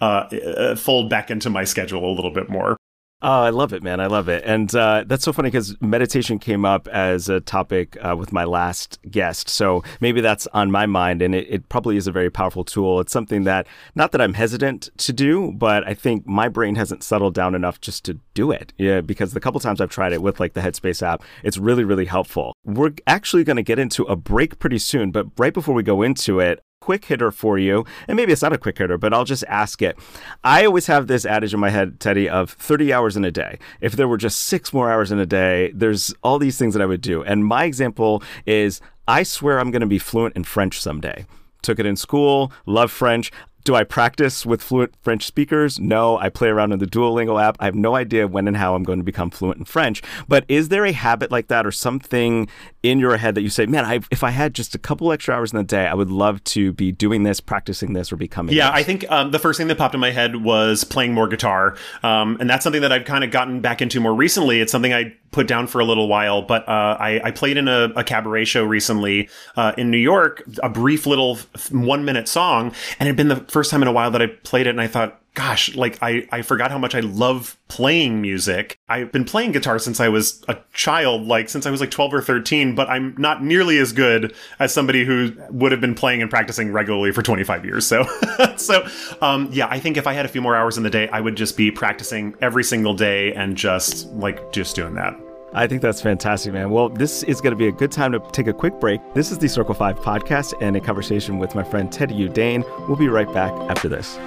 uh, 0.00 0.76
fold 0.76 1.10
back 1.10 1.28
into 1.28 1.50
my 1.50 1.64
schedule 1.64 2.08
a 2.08 2.12
little 2.14 2.30
bit 2.30 2.48
more. 2.48 2.77
Oh, 3.20 3.42
I 3.42 3.50
love 3.50 3.72
it, 3.72 3.82
man. 3.82 3.98
I 3.98 4.06
love 4.06 4.28
it. 4.28 4.44
And 4.46 4.72
uh, 4.76 5.02
that's 5.04 5.24
so 5.24 5.32
funny 5.32 5.48
because 5.48 5.74
meditation 5.80 6.38
came 6.38 6.64
up 6.64 6.86
as 6.86 7.28
a 7.28 7.40
topic 7.40 7.96
uh, 8.00 8.14
with 8.16 8.32
my 8.32 8.44
last 8.44 9.00
guest. 9.10 9.48
So 9.48 9.82
maybe 10.00 10.20
that's 10.20 10.46
on 10.48 10.70
my 10.70 10.86
mind. 10.86 11.20
And 11.20 11.34
it, 11.34 11.46
it, 11.50 11.68
probably 11.68 11.96
is 11.96 12.06
a 12.06 12.12
very 12.12 12.30
powerful 12.30 12.62
tool. 12.62 13.00
It's 13.00 13.12
something 13.12 13.42
that, 13.42 13.66
not 13.96 14.12
that 14.12 14.20
I'm 14.20 14.34
hesitant 14.34 14.90
to 14.98 15.12
do, 15.12 15.50
but 15.50 15.84
I 15.84 15.94
think 15.94 16.28
my 16.28 16.48
brain 16.48 16.76
hasn't 16.76 17.02
settled 17.02 17.34
down 17.34 17.56
enough 17.56 17.80
just 17.80 18.04
to 18.04 18.20
do 18.34 18.52
it. 18.52 18.72
Yeah, 18.78 19.00
because 19.00 19.32
the 19.32 19.40
couple 19.40 19.58
times 19.58 19.80
I've 19.80 19.90
tried 19.90 20.12
it 20.12 20.22
with 20.22 20.38
like 20.38 20.52
the 20.52 20.60
Headspace 20.60 21.02
app, 21.02 21.24
it's 21.42 21.58
really, 21.58 21.82
really 21.82 22.06
helpful. 22.06 22.54
We're 22.64 22.92
actually 23.08 23.42
going 23.42 23.56
to 23.56 23.64
get 23.64 23.80
into 23.80 24.04
a 24.04 24.14
break 24.14 24.60
pretty 24.60 24.78
soon. 24.78 25.10
But 25.10 25.26
right 25.36 25.52
before 25.52 25.74
we 25.74 25.82
go 25.82 26.02
into 26.02 26.38
it, 26.38 26.62
quick 26.88 27.04
hitter 27.04 27.30
for 27.30 27.58
you. 27.58 27.84
And 28.06 28.16
maybe 28.16 28.32
it's 28.32 28.40
not 28.40 28.54
a 28.54 28.56
quick 28.56 28.78
hitter, 28.78 28.96
but 28.96 29.12
I'll 29.12 29.26
just 29.26 29.44
ask 29.46 29.82
it. 29.82 29.98
I 30.42 30.64
always 30.64 30.86
have 30.86 31.06
this 31.06 31.26
adage 31.26 31.52
in 31.52 31.60
my 31.60 31.68
head, 31.68 32.00
Teddy, 32.00 32.30
of 32.30 32.52
30 32.52 32.94
hours 32.94 33.14
in 33.14 33.26
a 33.26 33.30
day. 33.30 33.58
If 33.82 33.92
there 33.92 34.08
were 34.08 34.16
just 34.16 34.44
six 34.44 34.72
more 34.72 34.90
hours 34.90 35.12
in 35.12 35.18
a 35.18 35.26
day, 35.26 35.70
there's 35.74 36.14
all 36.22 36.38
these 36.38 36.56
things 36.56 36.72
that 36.72 36.80
I 36.80 36.86
would 36.86 37.02
do. 37.02 37.22
And 37.22 37.44
my 37.44 37.64
example 37.64 38.22
is 38.46 38.80
I 39.06 39.22
swear 39.22 39.60
I'm 39.60 39.70
going 39.70 39.82
to 39.82 39.86
be 39.86 39.98
fluent 39.98 40.34
in 40.34 40.44
French 40.44 40.80
someday. 40.80 41.26
Took 41.60 41.78
it 41.78 41.84
in 41.84 41.94
school, 41.94 42.52
love 42.64 42.90
French. 42.90 43.30
Do 43.64 43.74
I 43.74 43.84
practice 43.84 44.46
with 44.46 44.62
fluent 44.62 44.94
French 45.02 45.26
speakers? 45.26 45.78
No, 45.78 46.16
I 46.16 46.30
play 46.30 46.48
around 46.48 46.72
in 46.72 46.78
the 46.78 46.86
Duolingo 46.86 47.38
app. 47.38 47.58
I 47.60 47.66
have 47.66 47.74
no 47.74 47.96
idea 47.96 48.26
when 48.26 48.48
and 48.48 48.56
how 48.56 48.74
I'm 48.74 48.82
going 48.82 48.98
to 48.98 49.04
become 49.04 49.28
fluent 49.28 49.58
in 49.58 49.66
French. 49.66 50.00
But 50.26 50.46
is 50.48 50.70
there 50.70 50.86
a 50.86 50.92
habit 50.92 51.30
like 51.30 51.48
that 51.48 51.66
or 51.66 51.70
something 51.70 52.48
in 52.82 53.00
your 53.00 53.16
head 53.16 53.34
that 53.34 53.42
you 53.42 53.48
say, 53.48 53.66
man, 53.66 53.84
I, 53.84 54.00
if 54.10 54.22
I 54.22 54.30
had 54.30 54.54
just 54.54 54.74
a 54.74 54.78
couple 54.78 55.10
extra 55.10 55.34
hours 55.34 55.52
in 55.52 55.58
the 55.58 55.64
day, 55.64 55.86
I 55.86 55.94
would 55.94 56.10
love 56.10 56.42
to 56.44 56.72
be 56.72 56.92
doing 56.92 57.24
this, 57.24 57.40
practicing 57.40 57.92
this, 57.92 58.12
or 58.12 58.16
becoming 58.16 58.54
Yeah, 58.54 58.70
this? 58.70 58.80
I 58.80 58.82
think 58.84 59.10
um, 59.10 59.32
the 59.32 59.38
first 59.38 59.58
thing 59.58 59.66
that 59.68 59.78
popped 59.78 59.94
in 59.94 60.00
my 60.00 60.12
head 60.12 60.36
was 60.36 60.84
playing 60.84 61.12
more 61.12 61.26
guitar. 61.26 61.76
Um, 62.02 62.36
and 62.38 62.48
that's 62.48 62.62
something 62.62 62.82
that 62.82 62.92
I've 62.92 63.04
kind 63.04 63.24
of 63.24 63.30
gotten 63.30 63.60
back 63.60 63.82
into 63.82 64.00
more 64.00 64.14
recently. 64.14 64.60
It's 64.60 64.70
something 64.70 64.92
I 64.92 65.16
put 65.32 65.48
down 65.48 65.66
for 65.66 65.80
a 65.80 65.84
little 65.84 66.08
while, 66.08 66.42
but 66.42 66.68
uh, 66.68 66.96
I, 66.98 67.20
I, 67.24 67.30
played 67.32 67.56
in 67.56 67.68
a, 67.68 67.90
a, 67.96 68.02
cabaret 68.02 68.46
show 68.46 68.64
recently 68.64 69.28
uh, 69.56 69.72
in 69.76 69.90
New 69.90 69.98
York, 69.98 70.42
a 70.62 70.70
brief 70.70 71.04
little 71.04 71.38
one 71.70 72.04
minute 72.04 72.28
song, 72.28 72.72
and 72.98 73.06
it 73.06 73.10
had 73.10 73.16
been 73.16 73.28
the 73.28 73.44
first 73.50 73.70
time 73.70 73.82
in 73.82 73.88
a 73.88 73.92
while 73.92 74.10
that 74.10 74.22
I 74.22 74.28
played 74.28 74.66
it, 74.66 74.70
and 74.70 74.80
I 74.80 74.86
thought, 74.86 75.20
gosh, 75.34 75.74
like 75.76 75.98
I, 76.02 76.26
I 76.32 76.42
forgot 76.42 76.70
how 76.70 76.78
much 76.78 76.94
I 76.94 77.00
love 77.00 77.56
playing 77.68 78.20
music. 78.20 78.78
I've 78.88 79.12
been 79.12 79.24
playing 79.24 79.52
guitar 79.52 79.78
since 79.78 80.00
I 80.00 80.08
was 80.08 80.44
a 80.48 80.56
child, 80.72 81.26
like 81.26 81.48
since 81.48 81.64
I 81.64 81.70
was 81.70 81.80
like 81.80 81.90
12 81.90 82.14
or 82.14 82.22
13, 82.22 82.74
but 82.74 82.88
I'm 82.88 83.14
not 83.18 83.42
nearly 83.42 83.78
as 83.78 83.92
good 83.92 84.34
as 84.58 84.72
somebody 84.72 85.04
who 85.04 85.32
would 85.50 85.70
have 85.72 85.80
been 85.80 85.94
playing 85.94 86.22
and 86.22 86.30
practicing 86.30 86.72
regularly 86.72 87.12
for 87.12 87.22
25 87.22 87.64
years. 87.64 87.86
So, 87.86 88.04
so, 88.56 88.86
um, 89.22 89.48
yeah, 89.52 89.68
I 89.68 89.78
think 89.78 89.96
if 89.96 90.06
I 90.06 90.12
had 90.12 90.24
a 90.24 90.28
few 90.28 90.40
more 90.40 90.56
hours 90.56 90.76
in 90.76 90.82
the 90.82 90.90
day, 90.90 91.08
I 91.08 91.20
would 91.20 91.36
just 91.36 91.56
be 91.56 91.70
practicing 91.70 92.34
every 92.40 92.64
single 92.64 92.94
day 92.94 93.32
and 93.34 93.56
just 93.56 94.08
like 94.14 94.52
just 94.52 94.74
doing 94.74 94.94
that. 94.94 95.14
I 95.54 95.66
think 95.66 95.80
that's 95.80 96.02
fantastic, 96.02 96.52
man. 96.52 96.70
Well, 96.70 96.90
this 96.90 97.22
is 97.22 97.40
going 97.40 97.52
to 97.52 97.56
be 97.56 97.68
a 97.68 97.72
good 97.72 97.90
time 97.90 98.12
to 98.12 98.20
take 98.32 98.48
a 98.48 98.52
quick 98.52 98.78
break. 98.80 99.00
This 99.14 99.30
is 99.30 99.38
the 99.38 99.48
Circle 99.48 99.74
5 99.74 99.98
podcast 100.00 100.52
and 100.60 100.76
a 100.76 100.80
conversation 100.80 101.38
with 101.38 101.54
my 101.54 101.64
friend 101.64 101.90
Teddy 101.90 102.14
Yudain. 102.14 102.64
We'll 102.86 102.98
be 102.98 103.08
right 103.08 103.32
back 103.32 103.52
after 103.70 103.88
this. 103.88 104.18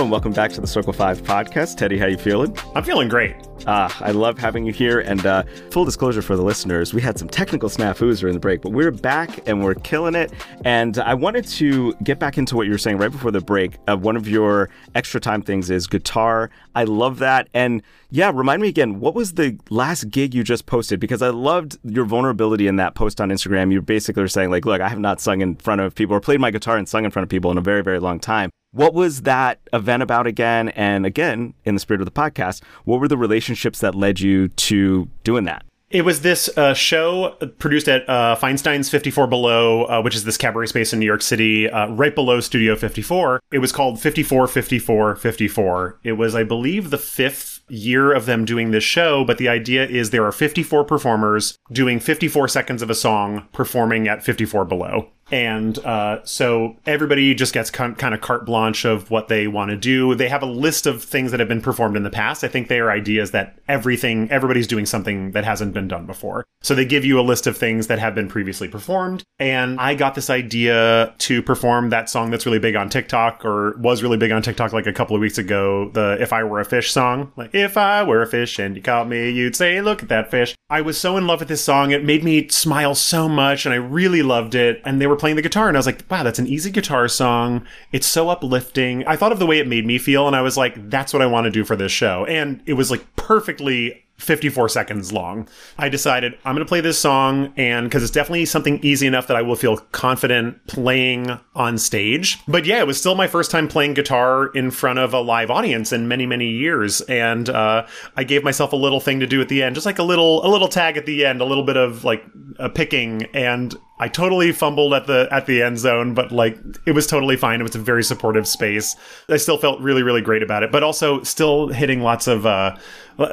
Hello 0.00 0.06
and 0.06 0.12
welcome 0.12 0.32
back 0.32 0.50
to 0.50 0.62
the 0.62 0.66
Circle 0.66 0.94
5 0.94 1.24
podcast. 1.24 1.76
Teddy, 1.76 1.98
how 1.98 2.06
you 2.06 2.16
feeling? 2.16 2.56
I'm 2.74 2.82
feeling 2.82 3.06
great. 3.06 3.36
Uh, 3.66 3.90
I 4.00 4.12
love 4.12 4.38
having 4.38 4.64
you 4.64 4.72
here. 4.72 5.00
And 5.00 5.26
uh, 5.26 5.42
full 5.70 5.84
disclosure 5.84 6.22
for 6.22 6.36
the 6.36 6.42
listeners, 6.42 6.94
we 6.94 7.02
had 7.02 7.18
some 7.18 7.28
technical 7.28 7.68
snafus 7.68 8.20
during 8.20 8.32
the 8.32 8.40
break, 8.40 8.62
but 8.62 8.72
we're 8.72 8.92
back 8.92 9.46
and 9.46 9.62
we're 9.62 9.74
killing 9.74 10.14
it. 10.14 10.32
And 10.64 10.96
I 10.96 11.12
wanted 11.12 11.46
to 11.48 11.92
get 12.02 12.18
back 12.18 12.38
into 12.38 12.56
what 12.56 12.64
you 12.64 12.72
were 12.72 12.78
saying 12.78 12.96
right 12.96 13.12
before 13.12 13.30
the 13.30 13.42
break. 13.42 13.76
Uh, 13.86 13.98
one 13.98 14.16
of 14.16 14.26
your 14.26 14.70
extra 14.94 15.20
time 15.20 15.42
things 15.42 15.68
is 15.68 15.86
guitar. 15.86 16.48
I 16.74 16.84
love 16.84 17.18
that. 17.18 17.50
And 17.52 17.82
yeah, 18.08 18.32
remind 18.34 18.62
me 18.62 18.68
again, 18.68 19.00
what 19.00 19.14
was 19.14 19.34
the 19.34 19.58
last 19.68 20.04
gig 20.04 20.34
you 20.34 20.42
just 20.42 20.64
posted? 20.64 20.98
Because 20.98 21.20
I 21.20 21.28
loved 21.28 21.76
your 21.84 22.06
vulnerability 22.06 22.68
in 22.68 22.76
that 22.76 22.94
post 22.94 23.20
on 23.20 23.28
Instagram. 23.28 23.70
You 23.70 23.82
basically 23.82 24.22
were 24.22 24.28
saying, 24.28 24.50
like, 24.50 24.64
look, 24.64 24.80
I 24.80 24.88
have 24.88 24.98
not 24.98 25.20
sung 25.20 25.42
in 25.42 25.56
front 25.56 25.82
of 25.82 25.94
people 25.94 26.16
or 26.16 26.20
played 26.20 26.40
my 26.40 26.50
guitar 26.50 26.78
and 26.78 26.88
sung 26.88 27.04
in 27.04 27.10
front 27.10 27.24
of 27.24 27.28
people 27.28 27.50
in 27.50 27.58
a 27.58 27.60
very, 27.60 27.82
very 27.82 28.00
long 28.00 28.18
time. 28.18 28.50
What 28.72 28.94
was 28.94 29.22
that 29.22 29.58
event 29.72 30.02
about 30.02 30.28
again? 30.28 30.68
And 30.70 31.04
again, 31.04 31.54
in 31.64 31.74
the 31.74 31.80
spirit 31.80 32.00
of 32.00 32.04
the 32.04 32.12
podcast, 32.12 32.62
what 32.84 33.00
were 33.00 33.08
the 33.08 33.16
relationships 33.16 33.80
that 33.80 33.96
led 33.96 34.20
you 34.20 34.48
to 34.48 35.08
doing 35.24 35.44
that? 35.44 35.64
It 35.90 36.04
was 36.04 36.22
this 36.22 36.48
uh, 36.56 36.72
show 36.72 37.36
produced 37.58 37.88
at 37.88 38.08
uh, 38.08 38.36
Feinstein's 38.36 38.88
54 38.88 39.26
Below, 39.26 39.84
uh, 39.86 40.02
which 40.02 40.14
is 40.14 40.22
this 40.22 40.36
cabaret 40.36 40.66
space 40.66 40.92
in 40.92 41.00
New 41.00 41.06
York 41.06 41.20
City, 41.20 41.68
uh, 41.68 41.88
right 41.88 42.14
below 42.14 42.38
Studio 42.38 42.76
54. 42.76 43.40
It 43.50 43.58
was 43.58 43.72
called 43.72 44.00
54 44.00 44.46
54 44.46 45.16
54. 45.16 45.98
It 46.04 46.12
was, 46.12 46.36
I 46.36 46.44
believe, 46.44 46.90
the 46.90 46.98
fifth 46.98 47.62
year 47.68 48.12
of 48.12 48.26
them 48.26 48.44
doing 48.44 48.70
this 48.70 48.84
show, 48.84 49.24
but 49.24 49.38
the 49.38 49.48
idea 49.48 49.84
is 49.84 50.10
there 50.10 50.24
are 50.24 50.30
54 50.30 50.84
performers 50.84 51.58
doing 51.72 51.98
54 51.98 52.46
seconds 52.46 52.82
of 52.82 52.90
a 52.90 52.94
song 52.94 53.48
performing 53.52 54.06
at 54.06 54.22
54 54.22 54.64
Below. 54.66 55.08
And 55.30 55.78
uh, 55.78 56.24
so 56.24 56.76
everybody 56.86 57.34
just 57.34 57.52
gets 57.52 57.70
kind 57.70 58.02
of 58.02 58.20
carte 58.20 58.46
blanche 58.46 58.84
of 58.84 59.10
what 59.10 59.28
they 59.28 59.46
want 59.46 59.70
to 59.70 59.76
do. 59.76 60.14
They 60.14 60.28
have 60.28 60.42
a 60.42 60.46
list 60.46 60.86
of 60.86 61.02
things 61.02 61.30
that 61.30 61.40
have 61.40 61.48
been 61.48 61.60
performed 61.60 61.96
in 61.96 62.02
the 62.02 62.10
past. 62.10 62.44
I 62.44 62.48
think 62.48 62.68
they 62.68 62.80
are 62.80 62.90
ideas 62.90 63.30
that 63.30 63.58
everything, 63.68 64.30
everybody's 64.30 64.66
doing 64.66 64.86
something 64.86 65.32
that 65.32 65.44
hasn't 65.44 65.72
been 65.72 65.88
done 65.88 66.06
before. 66.06 66.44
So 66.62 66.74
they 66.74 66.84
give 66.84 67.04
you 67.04 67.18
a 67.18 67.22
list 67.22 67.46
of 67.46 67.56
things 67.56 67.86
that 67.86 67.98
have 67.98 68.14
been 68.14 68.28
previously 68.28 68.68
performed. 68.68 69.22
And 69.38 69.80
I 69.80 69.94
got 69.94 70.14
this 70.14 70.28
idea 70.28 71.14
to 71.18 71.42
perform 71.42 71.90
that 71.90 72.10
song 72.10 72.30
that's 72.30 72.44
really 72.44 72.58
big 72.58 72.76
on 72.76 72.88
TikTok 72.88 73.44
or 73.44 73.76
was 73.78 74.02
really 74.02 74.18
big 74.18 74.30
on 74.30 74.42
TikTok 74.42 74.72
like 74.72 74.86
a 74.86 74.92
couple 74.92 75.16
of 75.16 75.20
weeks 75.20 75.38
ago, 75.38 75.90
the 75.90 76.18
If 76.20 76.32
I 76.32 76.44
Were 76.44 76.60
a 76.60 76.64
Fish 76.64 76.92
song. 76.92 77.32
Like, 77.36 77.54
if 77.54 77.76
I 77.76 78.02
were 78.02 78.22
a 78.22 78.26
fish 78.26 78.58
and 78.58 78.76
you 78.76 78.82
caught 78.82 79.08
me, 79.08 79.30
you'd 79.30 79.56
say, 79.56 79.80
look 79.80 80.02
at 80.02 80.08
that 80.08 80.30
fish. 80.30 80.54
I 80.70 80.82
was 80.82 80.98
so 80.98 81.16
in 81.16 81.26
love 81.26 81.40
with 81.40 81.48
this 81.48 81.64
song. 81.64 81.90
It 81.90 82.04
made 82.04 82.22
me 82.22 82.46
smile 82.48 82.94
so 82.94 83.28
much 83.28 83.66
and 83.66 83.72
I 83.72 83.76
really 83.76 84.22
loved 84.22 84.54
it. 84.54 84.80
And 84.84 85.00
they 85.00 85.08
were 85.08 85.16
playing 85.16 85.34
the 85.34 85.42
guitar 85.42 85.66
and 85.66 85.76
I 85.76 85.80
was 85.80 85.86
like, 85.86 86.04
wow, 86.08 86.22
that's 86.22 86.38
an 86.38 86.46
easy 86.46 86.70
guitar 86.70 87.08
song. 87.08 87.66
It's 87.90 88.06
so 88.06 88.28
uplifting. 88.28 89.04
I 89.06 89.16
thought 89.16 89.32
of 89.32 89.40
the 89.40 89.46
way 89.46 89.58
it 89.58 89.66
made 89.66 89.84
me 89.84 89.98
feel 89.98 90.28
and 90.28 90.36
I 90.36 90.42
was 90.42 90.56
like, 90.56 90.88
that's 90.88 91.12
what 91.12 91.22
I 91.22 91.26
want 91.26 91.46
to 91.46 91.50
do 91.50 91.64
for 91.64 91.74
this 91.74 91.90
show. 91.90 92.24
And 92.26 92.62
it 92.66 92.74
was 92.74 92.88
like 92.88 93.04
perfectly 93.16 94.04
54 94.20 94.68
seconds 94.68 95.12
long. 95.12 95.48
I 95.78 95.88
decided 95.88 96.38
I'm 96.44 96.54
going 96.54 96.64
to 96.64 96.68
play 96.68 96.80
this 96.80 96.98
song 96.98 97.52
and 97.56 97.86
because 97.86 98.02
it's 98.02 98.12
definitely 98.12 98.46
something 98.46 98.78
easy 98.82 99.06
enough 99.06 99.26
that 99.28 99.36
I 99.36 99.42
will 99.42 99.56
feel 99.56 99.78
confident 99.78 100.66
playing 100.66 101.38
on 101.54 101.78
stage. 101.78 102.38
But 102.46 102.66
yeah, 102.66 102.78
it 102.78 102.86
was 102.86 102.98
still 102.98 103.14
my 103.14 103.26
first 103.26 103.50
time 103.50 103.68
playing 103.68 103.94
guitar 103.94 104.46
in 104.48 104.70
front 104.70 104.98
of 104.98 105.14
a 105.14 105.20
live 105.20 105.50
audience 105.50 105.92
in 105.92 106.08
many, 106.08 106.26
many 106.26 106.50
years. 106.50 107.00
And 107.02 107.48
uh, 107.48 107.86
I 108.16 108.24
gave 108.24 108.44
myself 108.44 108.72
a 108.72 108.76
little 108.76 109.00
thing 109.00 109.20
to 109.20 109.26
do 109.26 109.40
at 109.40 109.48
the 109.48 109.62
end, 109.62 109.74
just 109.74 109.86
like 109.86 109.98
a 109.98 110.04
little, 110.04 110.46
a 110.46 110.48
little 110.48 110.68
tag 110.68 110.96
at 110.96 111.06
the 111.06 111.24
end, 111.24 111.40
a 111.40 111.44
little 111.44 111.64
bit 111.64 111.76
of 111.76 112.04
like 112.04 112.24
a 112.58 112.68
picking. 112.68 113.24
And 113.34 113.74
I 114.00 114.08
totally 114.08 114.50
fumbled 114.52 114.94
at 114.94 115.06
the 115.06 115.28
at 115.30 115.44
the 115.44 115.62
end 115.62 115.78
zone, 115.78 116.14
but 116.14 116.32
like 116.32 116.58
it 116.86 116.92
was 116.92 117.06
totally 117.06 117.36
fine. 117.36 117.60
It 117.60 117.64
was 117.64 117.74
a 117.74 117.78
very 117.78 118.02
supportive 118.02 118.48
space. 118.48 118.96
I 119.28 119.36
still 119.36 119.58
felt 119.58 119.78
really 119.80 120.02
really 120.02 120.22
great 120.22 120.42
about 120.42 120.62
it, 120.62 120.72
but 120.72 120.82
also 120.82 121.22
still 121.22 121.68
hitting 121.68 122.00
lots 122.00 122.26
of 122.26 122.46
uh, 122.46 122.76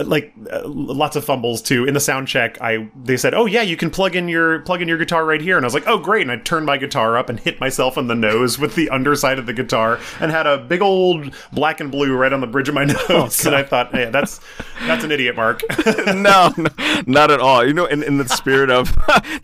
like 0.03 0.34
uh, 0.51 0.63
lots 0.65 1.15
of 1.15 1.23
fumbles 1.23 1.62
too. 1.62 1.86
In 1.86 1.93
the 1.93 1.99
sound 1.99 2.27
check, 2.27 2.60
I 2.62 2.89
they 3.01 3.15
said, 3.15 3.34
"Oh 3.34 3.45
yeah, 3.45 3.62
you 3.62 3.77
can 3.77 3.89
plug 3.89 4.15
in 4.15 4.27
your 4.27 4.60
plug 4.60 4.82
in 4.82 4.88
your 4.88 4.97
guitar 4.97 5.25
right 5.25 5.39
here," 5.39 5.56
and 5.56 5.65
I 5.65 5.67
was 5.67 5.73
like, 5.73 5.88
"Oh 5.88 5.97
great!" 5.97 6.23
And 6.23 6.32
I 6.32 6.38
turned 6.38 6.65
my 6.65 6.77
guitar 6.77 7.17
up 7.17 7.30
and 7.30 7.39
hit 7.47 7.60
myself 7.60 7.97
in 7.97 8.08
the 8.08 8.15
nose 8.15 8.60
with 8.60 8.75
the 8.75 8.89
underside 8.89 9.39
of 9.39 9.45
the 9.45 9.53
guitar, 9.53 9.99
and 10.19 10.32
had 10.32 10.47
a 10.47 10.58
big 10.58 10.82
old 10.82 11.34
black 11.53 11.80
and 11.80 11.91
blue 11.91 12.15
right 12.15 12.34
on 12.34 12.41
the 12.41 12.47
bridge 12.47 12.67
of 12.67 12.75
my 12.75 12.84
nose. 12.86 13.06
Oh, 13.10 13.30
and 13.45 13.56
I 13.56 13.63
thought, 13.63 13.93
"Yeah, 13.93 14.10
that's 14.10 14.41
that's 14.82 15.06
an 15.06 15.12
idiot, 15.12 15.38
Mark." 15.38 15.62
no, 16.08 16.51
no, 16.58 16.69
not 17.06 17.32
at 17.32 17.39
all. 17.39 17.65
You 17.65 17.73
know, 17.73 17.86
in, 17.86 18.03
in 18.03 18.17
the 18.17 18.27
spirit 18.27 18.69
of 18.69 18.93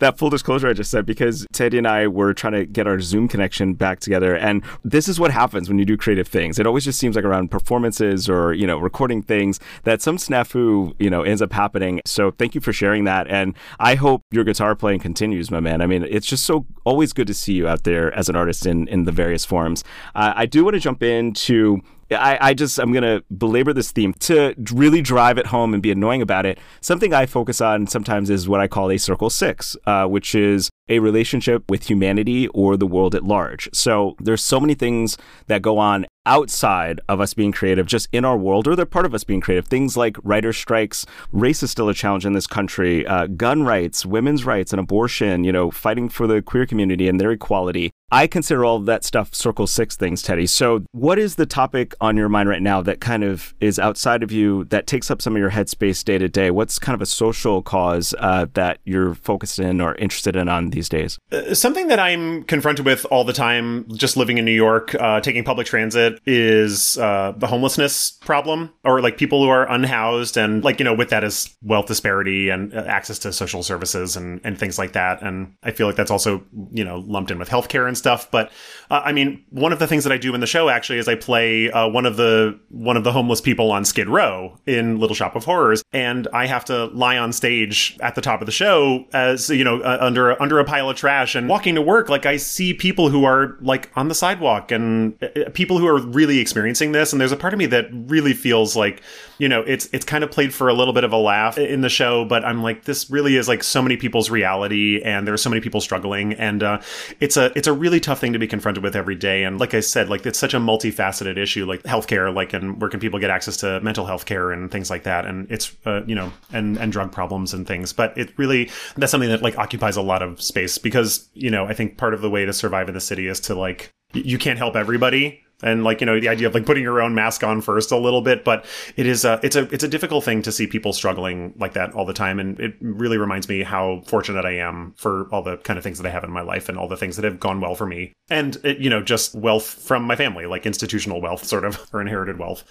that 0.00 0.18
full 0.18 0.28
disclosure 0.28 0.68
I 0.68 0.74
just 0.74 0.90
said 0.90 1.06
because 1.14 1.46
Teddy 1.52 1.78
and 1.78 1.86
I 1.86 2.06
were 2.06 2.34
trying 2.34 2.54
to 2.54 2.66
get 2.66 2.86
our 2.86 3.00
Zoom 3.00 3.28
connection 3.28 3.74
back 3.74 4.00
together. 4.00 4.36
And 4.36 4.62
this 4.82 5.08
is 5.08 5.18
what 5.18 5.30
happens 5.30 5.68
when 5.68 5.78
you 5.78 5.84
do 5.84 5.96
creative 5.96 6.28
things. 6.28 6.58
It 6.58 6.66
always 6.66 6.84
just 6.84 6.98
seems 6.98 7.16
like 7.16 7.24
around 7.24 7.50
performances 7.50 8.28
or, 8.28 8.52
you 8.52 8.66
know, 8.66 8.78
recording 8.78 9.22
things 9.22 9.60
that 9.84 10.02
some 10.02 10.16
snafu, 10.16 10.94
you 10.98 11.10
know, 11.10 11.22
ends 11.22 11.42
up 11.42 11.52
happening. 11.52 12.00
So 12.06 12.30
thank 12.32 12.54
you 12.54 12.60
for 12.60 12.72
sharing 12.72 13.04
that. 13.04 13.28
And 13.28 13.54
I 13.78 13.94
hope 13.94 14.22
your 14.30 14.44
guitar 14.44 14.74
playing 14.74 15.00
continues, 15.00 15.50
my 15.50 15.60
man. 15.60 15.80
I 15.80 15.86
mean, 15.86 16.02
it's 16.02 16.26
just 16.26 16.44
so 16.44 16.66
always 16.84 17.12
good 17.12 17.26
to 17.26 17.34
see 17.34 17.54
you 17.54 17.68
out 17.68 17.84
there 17.84 18.12
as 18.14 18.28
an 18.28 18.36
artist 18.36 18.66
in, 18.66 18.88
in 18.88 19.04
the 19.04 19.12
various 19.12 19.44
forms. 19.44 19.84
Uh, 20.14 20.32
I 20.36 20.46
do 20.46 20.64
want 20.64 20.74
to 20.74 20.80
jump 20.80 21.02
into 21.02 21.80
I, 22.14 22.38
I 22.40 22.54
just 22.54 22.78
I'm 22.78 22.92
gonna 22.92 23.22
belabor 23.36 23.72
this 23.72 23.92
theme 23.92 24.14
to 24.20 24.54
really 24.72 25.02
drive 25.02 25.38
it 25.38 25.46
home 25.46 25.74
and 25.74 25.82
be 25.82 25.90
annoying 25.90 26.22
about 26.22 26.46
it. 26.46 26.58
Something 26.80 27.12
I 27.12 27.26
focus 27.26 27.60
on 27.60 27.86
sometimes 27.86 28.30
is 28.30 28.48
what 28.48 28.60
I 28.60 28.68
call 28.68 28.90
a 28.90 28.98
circle 28.98 29.30
six, 29.30 29.76
uh, 29.86 30.06
which 30.06 30.34
is 30.34 30.70
a 30.88 30.98
relationship 30.98 31.70
with 31.70 31.88
humanity 31.88 32.48
or 32.48 32.76
the 32.76 32.86
world 32.86 33.14
at 33.14 33.24
large. 33.24 33.68
So 33.72 34.16
there's 34.20 34.42
so 34.42 34.60
many 34.60 34.74
things 34.74 35.16
that 35.46 35.62
go 35.62 35.78
on 35.78 36.06
outside 36.26 37.00
of 37.08 37.20
us 37.20 37.34
being 37.34 37.52
creative, 37.52 37.86
just 37.86 38.08
in 38.12 38.24
our 38.24 38.36
world, 38.36 38.66
or 38.66 38.76
they're 38.76 38.86
part 38.86 39.06
of 39.06 39.14
us 39.14 39.24
being 39.24 39.40
creative. 39.40 39.66
Things 39.66 39.96
like 39.96 40.16
writer 40.22 40.52
strikes, 40.52 41.06
race 41.32 41.62
is 41.62 41.70
still 41.70 41.88
a 41.88 41.94
challenge 41.94 42.26
in 42.26 42.32
this 42.32 42.46
country, 42.46 43.06
uh, 43.06 43.26
gun 43.26 43.62
rights, 43.62 44.04
women's 44.06 44.44
rights, 44.44 44.72
and 44.72 44.80
abortion, 44.80 45.44
you 45.44 45.52
know, 45.52 45.70
fighting 45.70 46.08
for 46.08 46.26
the 46.26 46.42
queer 46.42 46.66
community 46.66 47.08
and 47.08 47.20
their 47.20 47.30
equality. 47.30 47.90
I 48.10 48.26
consider 48.26 48.64
all 48.64 48.78
that 48.80 49.02
stuff 49.02 49.34
Circle 49.34 49.66
Six 49.66 49.96
things, 49.96 50.22
Teddy. 50.22 50.46
So, 50.46 50.84
what 50.92 51.18
is 51.18 51.34
the 51.34 51.46
topic 51.46 51.94
on 52.00 52.16
your 52.16 52.28
mind 52.28 52.48
right 52.48 52.62
now 52.62 52.82
that 52.82 53.00
kind 53.00 53.24
of 53.24 53.54
is 53.60 53.78
outside 53.78 54.22
of 54.22 54.30
you 54.30 54.64
that 54.66 54.86
takes 54.86 55.10
up 55.10 55.22
some 55.22 55.34
of 55.34 55.40
your 55.40 55.50
headspace 55.50 56.04
day 56.04 56.18
to 56.18 56.28
day? 56.28 56.50
What's 56.50 56.78
kind 56.78 56.94
of 56.94 57.02
a 57.02 57.06
social 57.06 57.62
cause 57.62 58.14
uh, 58.18 58.46
that 58.54 58.78
you're 58.84 59.14
focused 59.14 59.58
in 59.58 59.80
or 59.80 59.94
interested 59.96 60.36
in 60.36 60.48
on 60.48 60.70
these 60.70 60.88
days? 60.88 61.18
Uh, 61.32 61.54
something 61.54 61.88
that 61.88 61.98
I'm 61.98 62.44
confronted 62.44 62.84
with 62.84 63.06
all 63.10 63.24
the 63.24 63.32
time, 63.32 63.86
just 63.96 64.16
living 64.16 64.38
in 64.38 64.44
New 64.44 64.52
York, 64.52 64.94
uh, 64.94 65.20
taking 65.20 65.42
public 65.42 65.66
transit, 65.66 66.20
is 66.26 66.98
uh, 66.98 67.32
the 67.36 67.46
homelessness 67.46 68.12
problem, 68.12 68.70
or 68.84 69.00
like 69.00 69.16
people 69.16 69.42
who 69.42 69.48
are 69.48 69.68
unhoused, 69.68 70.36
and 70.36 70.62
like 70.62 70.78
you 70.78 70.84
know, 70.84 70.94
with 70.94 71.08
that 71.08 71.24
is 71.24 71.56
wealth 71.62 71.86
disparity 71.86 72.50
and 72.50 72.74
uh, 72.74 72.84
access 72.86 73.18
to 73.20 73.32
social 73.32 73.62
services 73.62 74.14
and 74.14 74.40
and 74.44 74.58
things 74.58 74.78
like 74.78 74.92
that. 74.92 75.22
And 75.22 75.54
I 75.62 75.70
feel 75.72 75.86
like 75.86 75.96
that's 75.96 76.10
also 76.10 76.44
you 76.70 76.84
know 76.84 76.98
lumped 77.06 77.30
in 77.30 77.38
with 77.38 77.48
healthcare 77.48 77.88
and 77.88 77.93
stuff. 77.96 78.30
But 78.30 78.50
uh, 78.90 79.02
I 79.04 79.12
mean, 79.12 79.44
one 79.50 79.72
of 79.72 79.78
the 79.78 79.86
things 79.86 80.04
that 80.04 80.12
I 80.12 80.18
do 80.18 80.34
in 80.34 80.40
the 80.40 80.46
show 80.46 80.68
actually 80.68 80.98
is 80.98 81.08
I 81.08 81.14
play 81.14 81.70
uh, 81.70 81.88
one 81.88 82.06
of 82.06 82.16
the 82.16 82.58
one 82.70 82.96
of 82.96 83.04
the 83.04 83.12
homeless 83.12 83.40
people 83.40 83.70
on 83.72 83.84
Skid 83.84 84.08
Row 84.08 84.58
in 84.66 84.98
Little 84.98 85.14
Shop 85.14 85.36
of 85.36 85.44
Horrors, 85.44 85.82
and 85.92 86.28
I 86.32 86.46
have 86.46 86.64
to 86.66 86.86
lie 86.86 87.18
on 87.18 87.32
stage 87.32 87.96
at 88.00 88.14
the 88.14 88.20
top 88.20 88.40
of 88.40 88.46
the 88.46 88.52
show 88.52 89.06
as 89.12 89.50
you 89.50 89.64
know 89.64 89.80
uh, 89.80 89.98
under 90.00 90.40
under 90.40 90.58
a 90.58 90.64
pile 90.64 90.90
of 90.90 90.96
trash 90.96 91.34
and 91.34 91.48
walking 91.48 91.74
to 91.74 91.82
work. 91.82 92.08
Like 92.08 92.26
I 92.26 92.36
see 92.36 92.74
people 92.74 93.08
who 93.08 93.24
are 93.24 93.56
like 93.60 93.90
on 93.96 94.08
the 94.08 94.14
sidewalk 94.14 94.70
and 94.70 95.22
uh, 95.22 95.50
people 95.52 95.78
who 95.78 95.86
are 95.86 96.00
really 96.00 96.38
experiencing 96.38 96.92
this, 96.92 97.12
and 97.12 97.20
there's 97.20 97.32
a 97.32 97.36
part 97.36 97.52
of 97.52 97.58
me 97.58 97.66
that 97.66 97.86
really 97.92 98.32
feels 98.32 98.76
like 98.76 99.02
you 99.38 99.48
know 99.48 99.62
it's 99.62 99.88
it's 99.92 100.04
kind 100.04 100.24
of 100.24 100.30
played 100.30 100.52
for 100.52 100.68
a 100.68 100.74
little 100.74 100.94
bit 100.94 101.04
of 101.04 101.12
a 101.12 101.18
laugh 101.18 101.58
in 101.58 101.80
the 101.80 101.88
show, 101.88 102.24
but 102.24 102.44
I'm 102.44 102.62
like 102.62 102.84
this 102.84 103.10
really 103.10 103.36
is 103.36 103.48
like 103.48 103.62
so 103.62 103.82
many 103.82 103.96
people's 103.96 104.30
reality, 104.30 105.00
and 105.02 105.26
there 105.26 105.34
are 105.34 105.38
so 105.38 105.50
many 105.50 105.60
people 105.60 105.80
struggling, 105.80 106.34
and 106.34 106.62
uh, 106.62 106.80
it's 107.20 107.36
a 107.36 107.52
it's 107.56 107.66
a 107.66 107.72
really 107.84 108.00
tough 108.00 108.18
thing 108.18 108.32
to 108.32 108.38
be 108.38 108.46
confronted 108.46 108.82
with 108.82 108.96
every 108.96 109.14
day. 109.14 109.44
And 109.44 109.60
like 109.60 109.74
I 109.74 109.80
said, 109.80 110.08
like 110.08 110.24
it's 110.24 110.38
such 110.38 110.54
a 110.54 110.58
multifaceted 110.58 111.36
issue, 111.36 111.66
like 111.66 111.82
healthcare, 111.82 112.34
like 112.34 112.54
and 112.54 112.80
where 112.80 112.88
can 112.88 112.98
people 112.98 113.20
get 113.20 113.28
access 113.28 113.58
to 113.58 113.78
mental 113.80 114.06
health 114.06 114.24
care 114.24 114.50
and 114.50 114.70
things 114.70 114.88
like 114.88 115.02
that. 115.02 115.26
And 115.26 115.46
it's 115.50 115.76
uh, 115.84 116.00
you 116.06 116.14
know 116.14 116.32
and 116.50 116.78
and 116.78 116.90
drug 116.90 117.12
problems 117.12 117.52
and 117.52 117.66
things. 117.66 117.92
But 117.92 118.16
it 118.16 118.32
really 118.38 118.70
that's 118.96 119.12
something 119.12 119.28
that 119.28 119.42
like 119.42 119.58
occupies 119.58 119.96
a 119.96 120.02
lot 120.02 120.22
of 120.22 120.40
space 120.40 120.78
because 120.78 121.28
you 121.34 121.50
know 121.50 121.66
I 121.66 121.74
think 121.74 121.98
part 121.98 122.14
of 122.14 122.22
the 122.22 122.30
way 122.30 122.46
to 122.46 122.52
survive 122.54 122.88
in 122.88 122.94
the 122.94 123.00
city 123.00 123.28
is 123.28 123.38
to 123.40 123.54
like 123.54 123.92
you 124.14 124.38
can't 124.38 124.58
help 124.58 124.76
everybody 124.76 125.43
and 125.62 125.84
like 125.84 126.00
you 126.00 126.06
know 126.06 126.18
the 126.18 126.28
idea 126.28 126.46
of 126.46 126.54
like 126.54 126.66
putting 126.66 126.82
your 126.82 127.00
own 127.00 127.14
mask 127.14 127.42
on 127.44 127.60
first 127.60 127.92
a 127.92 127.96
little 127.96 128.20
bit 128.20 128.44
but 128.44 128.64
it 128.96 129.06
is 129.06 129.24
a 129.24 129.38
it's 129.42 129.56
a 129.56 129.62
it's 129.72 129.84
a 129.84 129.88
difficult 129.88 130.24
thing 130.24 130.42
to 130.42 130.52
see 130.52 130.66
people 130.66 130.92
struggling 130.92 131.54
like 131.58 131.74
that 131.74 131.92
all 131.94 132.04
the 132.04 132.12
time 132.12 132.38
and 132.38 132.58
it 132.60 132.74
really 132.80 133.18
reminds 133.18 133.48
me 133.48 133.62
how 133.62 134.02
fortunate 134.06 134.44
i 134.44 134.52
am 134.52 134.92
for 134.96 135.28
all 135.30 135.42
the 135.42 135.56
kind 135.58 135.78
of 135.78 135.82
things 135.82 135.98
that 135.98 136.06
i 136.06 136.10
have 136.10 136.24
in 136.24 136.30
my 136.30 136.42
life 136.42 136.68
and 136.68 136.78
all 136.78 136.88
the 136.88 136.96
things 136.96 137.16
that 137.16 137.24
have 137.24 137.40
gone 137.40 137.60
well 137.60 137.74
for 137.74 137.86
me 137.86 138.12
and 138.30 138.56
it, 138.64 138.78
you 138.78 138.90
know 138.90 139.02
just 139.02 139.34
wealth 139.34 139.64
from 139.64 140.02
my 140.02 140.16
family 140.16 140.46
like 140.46 140.66
institutional 140.66 141.20
wealth 141.20 141.44
sort 141.44 141.64
of 141.64 141.78
or 141.92 142.00
inherited 142.00 142.38
wealth 142.38 142.64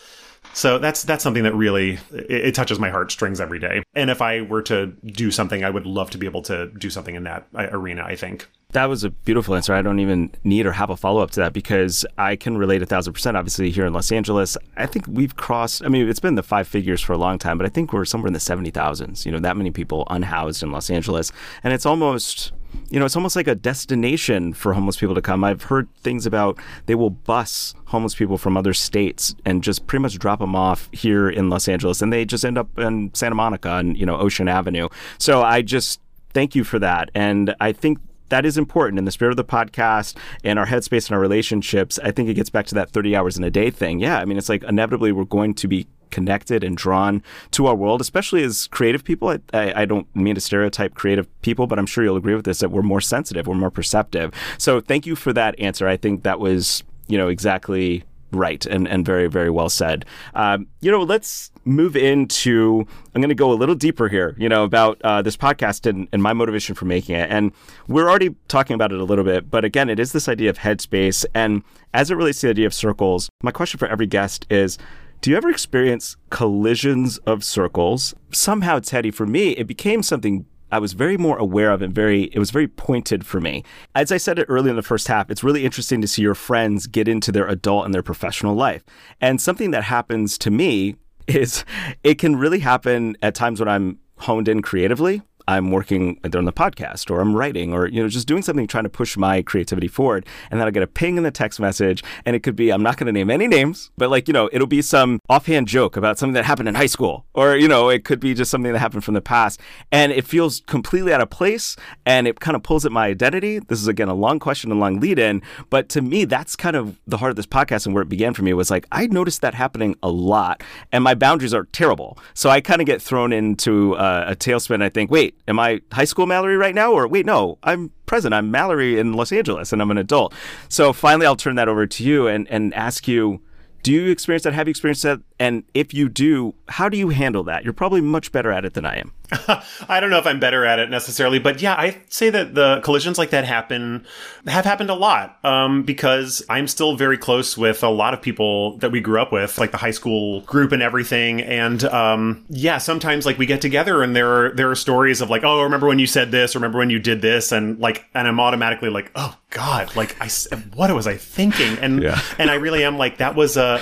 So 0.53 0.77
that's 0.77 1.03
that's 1.03 1.23
something 1.23 1.43
that 1.43 1.55
really 1.55 1.93
it, 2.11 2.47
it, 2.47 2.55
touches 2.55 2.77
my 2.77 2.89
heartstrings 2.89 3.39
every 3.39 3.59
day. 3.59 3.81
And 3.95 4.09
if 4.09 4.21
I 4.21 4.41
were 4.41 4.61
to 4.63 4.87
do 5.05 5.31
something, 5.31 5.63
I 5.63 5.69
would 5.69 5.85
love 5.85 6.09
to 6.11 6.17
be 6.17 6.27
able 6.27 6.41
to 6.43 6.67
do 6.77 6.89
something 6.89 7.15
in 7.15 7.23
that 7.23 7.47
uh, 7.55 7.67
arena. 7.71 8.03
I 8.03 8.15
think 8.15 8.47
that 8.73 8.86
was 8.86 9.03
a 9.03 9.09
beautiful 9.09 9.55
answer. 9.55 9.73
I 9.73 9.81
don't 9.81 9.99
even 9.99 10.31
need 10.43 10.65
or 10.65 10.73
have 10.73 10.89
a 10.89 10.97
follow 10.97 11.21
up 11.21 11.31
to 11.31 11.39
that 11.41 11.53
because 11.53 12.05
I 12.17 12.36
can 12.36 12.57
relate 12.57 12.81
a 12.81 12.86
thousand 12.86 13.13
percent. 13.13 13.38
Obviously, 13.38 13.71
here 13.71 13.86
in 13.86 13.93
Los 13.93 14.12
Angeles, 14.12 14.57
I 14.77 14.86
think 14.86 15.05
we've 15.07 15.36
crossed. 15.36 15.83
I 15.83 15.88
mean, 15.88 16.07
it's 16.09 16.19
been 16.19 16.36
the 16.36 16.43
five 16.43 16.67
figures 16.67 17.01
for 17.01 17.13
a 17.13 17.17
long 17.17 17.39
time, 17.39 17.57
but 17.57 17.65
I 17.65 17.69
think 17.69 17.93
we're 17.93 18.05
somewhere 18.05 18.27
in 18.27 18.33
the 18.33 18.39
seventy 18.39 18.71
thousands. 18.71 19.25
You 19.25 19.31
know, 19.31 19.39
that 19.39 19.57
many 19.57 19.71
people 19.71 20.05
unhoused 20.09 20.63
in 20.63 20.71
Los 20.71 20.89
Angeles, 20.89 21.31
and 21.63 21.73
it's 21.73 21.86
almost 21.86 22.51
you 22.89 22.99
know, 22.99 23.05
it's 23.05 23.15
almost 23.15 23.36
like 23.36 23.47
a 23.47 23.55
destination 23.55 24.53
for 24.53 24.73
homeless 24.73 24.97
people 24.97 25.15
to 25.15 25.21
come. 25.21 25.43
I've 25.43 25.63
heard 25.63 25.88
things 25.97 26.25
about 26.25 26.59
they 26.86 26.95
will 26.95 27.09
bus 27.09 27.73
homeless 27.86 28.15
people 28.15 28.38
from 28.38 28.57
other 28.57 28.73
states 28.73 29.36
and 29.45 29.63
just 29.63 29.88
pretty 29.88 30.01
much 30.01 30.17
drop 30.17 30.39
them 30.39 30.55
off 30.55 30.89
here 30.91 31.29
in 31.29 31.49
Los 31.49 31.67
Angeles, 31.67 32.01
and 32.01 32.12
they 32.12 32.25
just 32.25 32.43
end 32.43 32.57
up 32.57 32.67
in 32.79 33.13
Santa 33.13 33.36
Monica 33.36 33.75
and 33.75 33.97
you 33.97 34.05
know 34.05 34.17
Ocean 34.17 34.47
Avenue. 34.47 34.89
So 35.17 35.41
I 35.43 35.62
just 35.62 36.01
thank 36.33 36.55
you 36.55 36.63
for 36.63 36.79
that, 36.79 37.09
and 37.13 37.55
I 37.59 37.71
think 37.71 37.99
that 38.33 38.47
is 38.47 38.57
important 38.57 38.97
in 38.97 39.05
the 39.05 39.11
spirit 39.11 39.29
of 39.29 39.37
the 39.37 39.45
podcast 39.45 40.17
and 40.43 40.57
our 40.57 40.65
headspace 40.65 41.07
and 41.07 41.13
our 41.13 41.19
relationships. 41.19 41.99
I 42.03 42.09
think 42.09 42.29
it 42.29 42.33
gets 42.33 42.49
back 42.49 42.65
to 42.65 42.75
that 42.75 42.89
30 42.89 43.15
hours 43.15 43.37
in 43.37 43.43
a 43.43 43.51
day 43.51 43.69
thing. 43.69 43.99
Yeah. 43.99 44.17
I 44.17 44.25
mean, 44.25 44.39
it's 44.39 44.49
like 44.49 44.63
inevitably 44.63 45.11
we're 45.11 45.25
going 45.25 45.53
to 45.53 45.67
be 45.67 45.85
connected 46.09 46.63
and 46.63 46.75
drawn 46.75 47.21
to 47.51 47.67
our 47.67 47.75
world, 47.75 48.01
especially 48.01 48.41
as 48.43 48.65
creative 48.69 49.03
people. 49.03 49.37
I, 49.53 49.81
I, 49.81 49.85
don't 49.85 50.07
mean 50.15 50.33
to 50.33 50.41
stereotype 50.41 50.95
creative 50.95 51.27
people, 51.43 51.67
but 51.67 51.77
I'm 51.77 51.85
sure 51.85 52.03
you'll 52.03 52.17
agree 52.17 52.33
with 52.33 52.45
this 52.45 52.59
that 52.61 52.69
we're 52.69 52.81
more 52.81 53.01
sensitive, 53.01 53.45
we're 53.45 53.53
more 53.53 53.69
perceptive. 53.69 54.33
So 54.57 54.81
thank 54.81 55.05
you 55.05 55.15
for 55.15 55.31
that 55.33 55.59
answer. 55.59 55.87
I 55.87 55.97
think 55.97 56.23
that 56.23 56.39
was, 56.39 56.83
you 57.07 57.19
know, 57.19 57.27
exactly 57.27 58.03
right 58.31 58.65
and, 58.65 58.87
and 58.87 59.05
very, 59.05 59.27
very 59.27 59.51
well 59.51 59.69
said. 59.69 60.05
Um, 60.33 60.65
you 60.81 60.89
know, 60.89 61.03
let's 61.03 61.51
move 61.65 61.95
into, 61.95 62.86
I'm 63.13 63.21
going 63.21 63.30
to 63.30 63.36
go 63.36 63.52
a 63.52 63.56
little 63.56 63.76
deeper 63.76 64.10
here, 64.10 64.36
you 64.38 64.49
know, 64.49 64.63
about 64.63 65.02
uh, 65.04 65.21
this 65.21 65.38
podcast 65.38 65.89
and, 65.89 66.08
and 66.12 66.21
my 66.21 66.34
motivation 66.34 66.76
for 66.76 66.86
making 66.86 67.15
it. 67.15 67.30
And 67.30 67.52
we're 67.88 68.10
already 68.10 68.36
talking 68.47 68.76
about 68.76 68.91
it 68.91 68.99
a 68.99 69.04
little 69.04 69.23
bit, 69.23 69.49
but 69.49 69.65
again, 69.65 69.89
it 69.89 69.99
is 69.99 70.12
this 70.12 70.28
idea 70.28 70.49
of 70.49 70.60
headspace. 70.60 71.26
And 71.34 71.63
as 71.93 72.12
it 72.12 72.15
relates 72.15 72.41
to 72.41 72.47
the 72.47 72.52
idea 72.52 72.67
of 72.67 72.73
circles, 72.73 73.30
my 73.41 73.52
question 73.52 73.78
for 73.78 73.88
every 73.88 74.08
guest 74.08 74.45
is, 74.49 74.78
do 75.21 75.30
you 75.30 75.38
ever 75.38 75.49
experience 75.49 76.17
collisions 76.30 77.17
of 77.19 77.45
circles? 77.45 78.13
Somehow, 78.32 78.80
Teddy, 78.80 79.10
for 79.10 79.26
me, 79.26 79.52
it 79.52 79.67
became 79.67 80.04
something 80.04 80.45
I 80.73 80.80
was 80.80 80.93
very 80.93 81.17
more 81.17 81.38
aware 81.38 81.71
of 81.71 81.84
and 81.84 81.93
very 81.93 82.23
it 82.23 82.39
was 82.39 82.49
very 82.49 82.67
pointed 82.67 83.28
for 83.28 83.39
me. 83.39 83.63
As 83.93 84.12
I 84.12 84.17
said 84.17 84.39
it 84.39 84.47
early 84.49 84.71
in 84.71 84.76
the 84.76 84.82
first 84.82 85.08
half, 85.08 85.30
it's 85.30 85.43
really 85.43 85.65
interesting 85.65 86.02
to 86.02 86.08
see 86.08 86.23
your 86.23 86.34
friends 86.34 86.88
get 86.88 87.08
into 87.08 87.32
their 87.32 87.47
adult 87.47 87.86
and 87.86 87.93
their 87.93 88.02
professional 88.02 88.56
life. 88.56 88.84
And 89.21 89.39
something 89.39 89.69
that 89.69 89.84
happens 89.84 90.36
to 90.39 90.49
me 90.49 90.95
is 91.27 91.65
it 92.03 92.15
can 92.15 92.36
really 92.36 92.59
happen 92.59 93.15
at 93.21 93.36
times 93.36 93.59
when 93.59 93.69
I'm 93.69 93.99
honed 94.17 94.47
in 94.47 94.62
creatively 94.62 95.21
I'm 95.47 95.71
working 95.71 96.19
either 96.23 96.39
on 96.39 96.45
the 96.45 96.53
podcast 96.53 97.10
or 97.12 97.19
I'm 97.19 97.36
writing 97.36 97.73
or 97.73 97.88
you 97.88 98.01
know 98.01 98.10
just 98.10 98.27
doing 98.27 98.41
something 98.41 98.67
trying 98.67 98.86
to 98.86 98.89
push 98.89 99.17
my 99.17 99.41
creativity 99.41 99.88
forward 99.88 100.25
and 100.49 100.60
then 100.60 100.67
I 100.67 100.71
get 100.71 100.84
a 100.84 100.88
ping 100.88 101.17
in 101.17 101.23
the 101.23 101.32
text 101.32 101.60
message 101.60 102.03
and 102.25 102.36
it 102.36 102.43
could 102.43 102.56
be 102.56 102.71
I'm 102.71 102.84
not 102.84 102.97
going 102.97 103.08
to 103.08 103.12
name 103.12 103.29
any 103.29 103.47
names 103.47 103.91
but 103.97 104.10
like 104.10 104.27
you 104.27 104.34
know 104.34 104.49
it'll 104.51 104.67
be 104.67 104.82
some 104.82 105.19
offhand 105.29 105.67
joke 105.67 105.97
about 105.97 106.17
something 106.17 106.34
that 106.34 106.45
happened 106.45 106.69
in 106.69 106.75
high 106.75 106.86
school 106.86 107.25
or 107.34 107.56
you 107.56 107.67
know 107.67 107.89
it 107.89 108.06
could 108.06 108.19
be 108.19 108.34
just 108.34 108.51
something 108.51 108.71
that 108.71 108.79
happened 108.79 109.03
from 109.03 109.13
the 109.13 109.21
past 109.21 109.60
and 109.91 110.12
it 110.12 110.25
feels 110.25 110.62
completely 110.62 111.13
out 111.13 111.21
of 111.21 111.29
place 111.29 111.75
and 112.06 112.27
it 112.27 112.39
kind 112.39 112.56
of 112.56 112.63
pulls 112.63 112.86
at 112.86 112.91
my 112.91 113.08
identity. 113.08 113.60
This 113.60 113.82
is 113.82 113.88
again 113.88 114.08
a 114.08 114.13
long 114.13 114.39
question 114.39 114.71
and 114.71 114.79
long 114.79 114.99
lead 114.99 115.19
in 115.19 115.41
but 115.69 115.89
to 115.89 116.01
me 116.01 116.25
that's 116.25 116.56
kind 116.56 116.75
of 116.75 116.99
the 117.06 117.17
heart 117.17 117.32
of 117.32 117.36
this 117.36 117.45
podcast 117.45 117.86
and 117.86 117.93
where 117.93 118.03
it 118.03 118.10
began 118.10 118.34
for 118.34 118.43
me 118.43 118.53
was 118.53 118.71
like 118.71 118.88
I 118.91 119.08
noticed 119.08 119.41
that 119.41 119.53
happening 119.53 119.95
a 120.01 120.10
lot 120.10 120.63
and 120.91 121.03
my 121.03 121.15
boundaries 121.15 121.53
are 121.53 121.65
terrible. 121.65 122.17
So 122.34 122.49
I 122.49 122.62
kind 122.62 122.82
of 122.82 122.88
get 122.88 123.01
thrown 123.01 123.34
into 123.34 123.95
uh, 123.95 124.25
a 124.29 124.36
tailspin 124.36 124.82
I 124.82 124.89
think 124.89 125.12
wait 125.12 125.32
am 125.47 125.59
I 125.59 125.81
high 125.91 126.05
school 126.05 126.25
Mallory 126.25 126.57
right 126.57 126.75
now? 126.75 126.91
Or 126.91 127.07
wait, 127.07 127.25
no, 127.25 127.57
I'm 127.63 127.91
present. 128.05 128.33
I'm 128.33 128.51
Mallory 128.51 128.99
in 128.99 129.13
Los 129.13 129.31
Angeles 129.31 129.73
and 129.73 129.81
I'm 129.81 129.91
an 129.91 129.97
adult. 129.97 130.33
So 130.69 130.93
finally, 130.93 131.25
I'll 131.25 131.35
turn 131.35 131.55
that 131.55 131.67
over 131.67 131.85
to 131.87 132.03
you 132.03 132.27
and, 132.27 132.47
and 132.49 132.73
ask 132.73 133.07
you 133.07 133.41
do 133.83 133.91
you 133.91 134.09
experience 134.09 134.43
that? 134.43 134.53
Have 134.53 134.67
you 134.67 134.71
experienced 134.71 135.03
that? 135.03 135.19
And 135.43 135.65
if 135.73 135.93
you 135.93 136.08
do, 136.08 136.53
how 136.69 136.88
do 136.88 136.97
you 136.97 137.10
handle 137.10 137.43
that? 137.43 137.65
You're 137.65 137.73
probably 137.73 137.99
much 137.99 138.32
better 138.32 138.49
at 138.49 138.63
it 138.63 138.75
than 138.75 138.86
I 138.86 138.99
am. 138.99 139.12
I 139.89 139.99
don't 139.99 140.10
know 140.10 140.17
if 140.17 140.25
I'm 140.25 140.39
better 140.39 140.63
at 140.63 140.79
it 140.79 140.89
necessarily, 140.89 141.38
but 141.38 141.62
yeah, 141.62 141.73
I 141.73 142.01
say 142.08 142.29
that 142.29 142.56
the 142.56 142.79
collisions 142.82 143.17
like 143.17 143.32
that 143.32 143.43
happen 143.43 144.06
have 144.47 144.63
happened 144.63 144.89
a 144.89 144.93
lot 144.93 145.43
um, 145.43 145.84
because 145.84 146.45
I'm 146.47 146.65
still 146.65 146.95
very 146.95 147.17
close 147.17 147.58
with 147.58 147.84
a 147.84 147.89
lot 147.89 148.13
of 148.13 148.21
people 148.21 148.77
that 148.77 148.93
we 148.93 149.01
grew 149.01 149.21
up 149.21 149.34
with, 149.34 149.58
like 149.58 149.71
the 149.71 149.77
high 149.77 149.91
school 149.91 150.39
group 150.41 150.71
and 150.71 150.82
everything. 150.82 151.41
And 151.41 151.84
um, 151.84 152.45
yeah, 152.47 152.77
sometimes 152.77 153.25
like 153.25 153.38
we 153.38 153.45
get 153.45 153.60
together 153.60 154.01
and 154.01 154.15
there 154.15 154.45
are 154.45 154.51
there 154.51 154.71
are 154.71 154.75
stories 154.75 155.19
of 155.19 155.29
like, 155.29 155.43
oh, 155.43 155.63
remember 155.63 155.88
when 155.88 155.99
you 155.99 156.08
said 156.08 156.32
this? 156.32 156.56
Remember 156.56 156.77
when 156.77 156.89
you 156.89 156.99
did 156.99 157.21
this? 157.21 157.51
And 157.51 157.79
like, 157.79 158.06
and 158.13 158.29
I'm 158.29 158.39
automatically 158.39 158.89
like, 158.89 159.12
oh 159.15 159.38
God, 159.49 159.93
like 159.93 160.15
I 160.21 160.29
what 160.73 160.89
was 160.95 161.06
I 161.06 161.17
thinking? 161.17 161.77
And 161.79 162.01
yeah. 162.01 162.21
and 162.39 162.49
I 162.49 162.56
really 162.56 162.86
am 162.86 162.97
like 162.97 163.17
that 163.17 163.36
was 163.36 163.58
a 163.58 163.82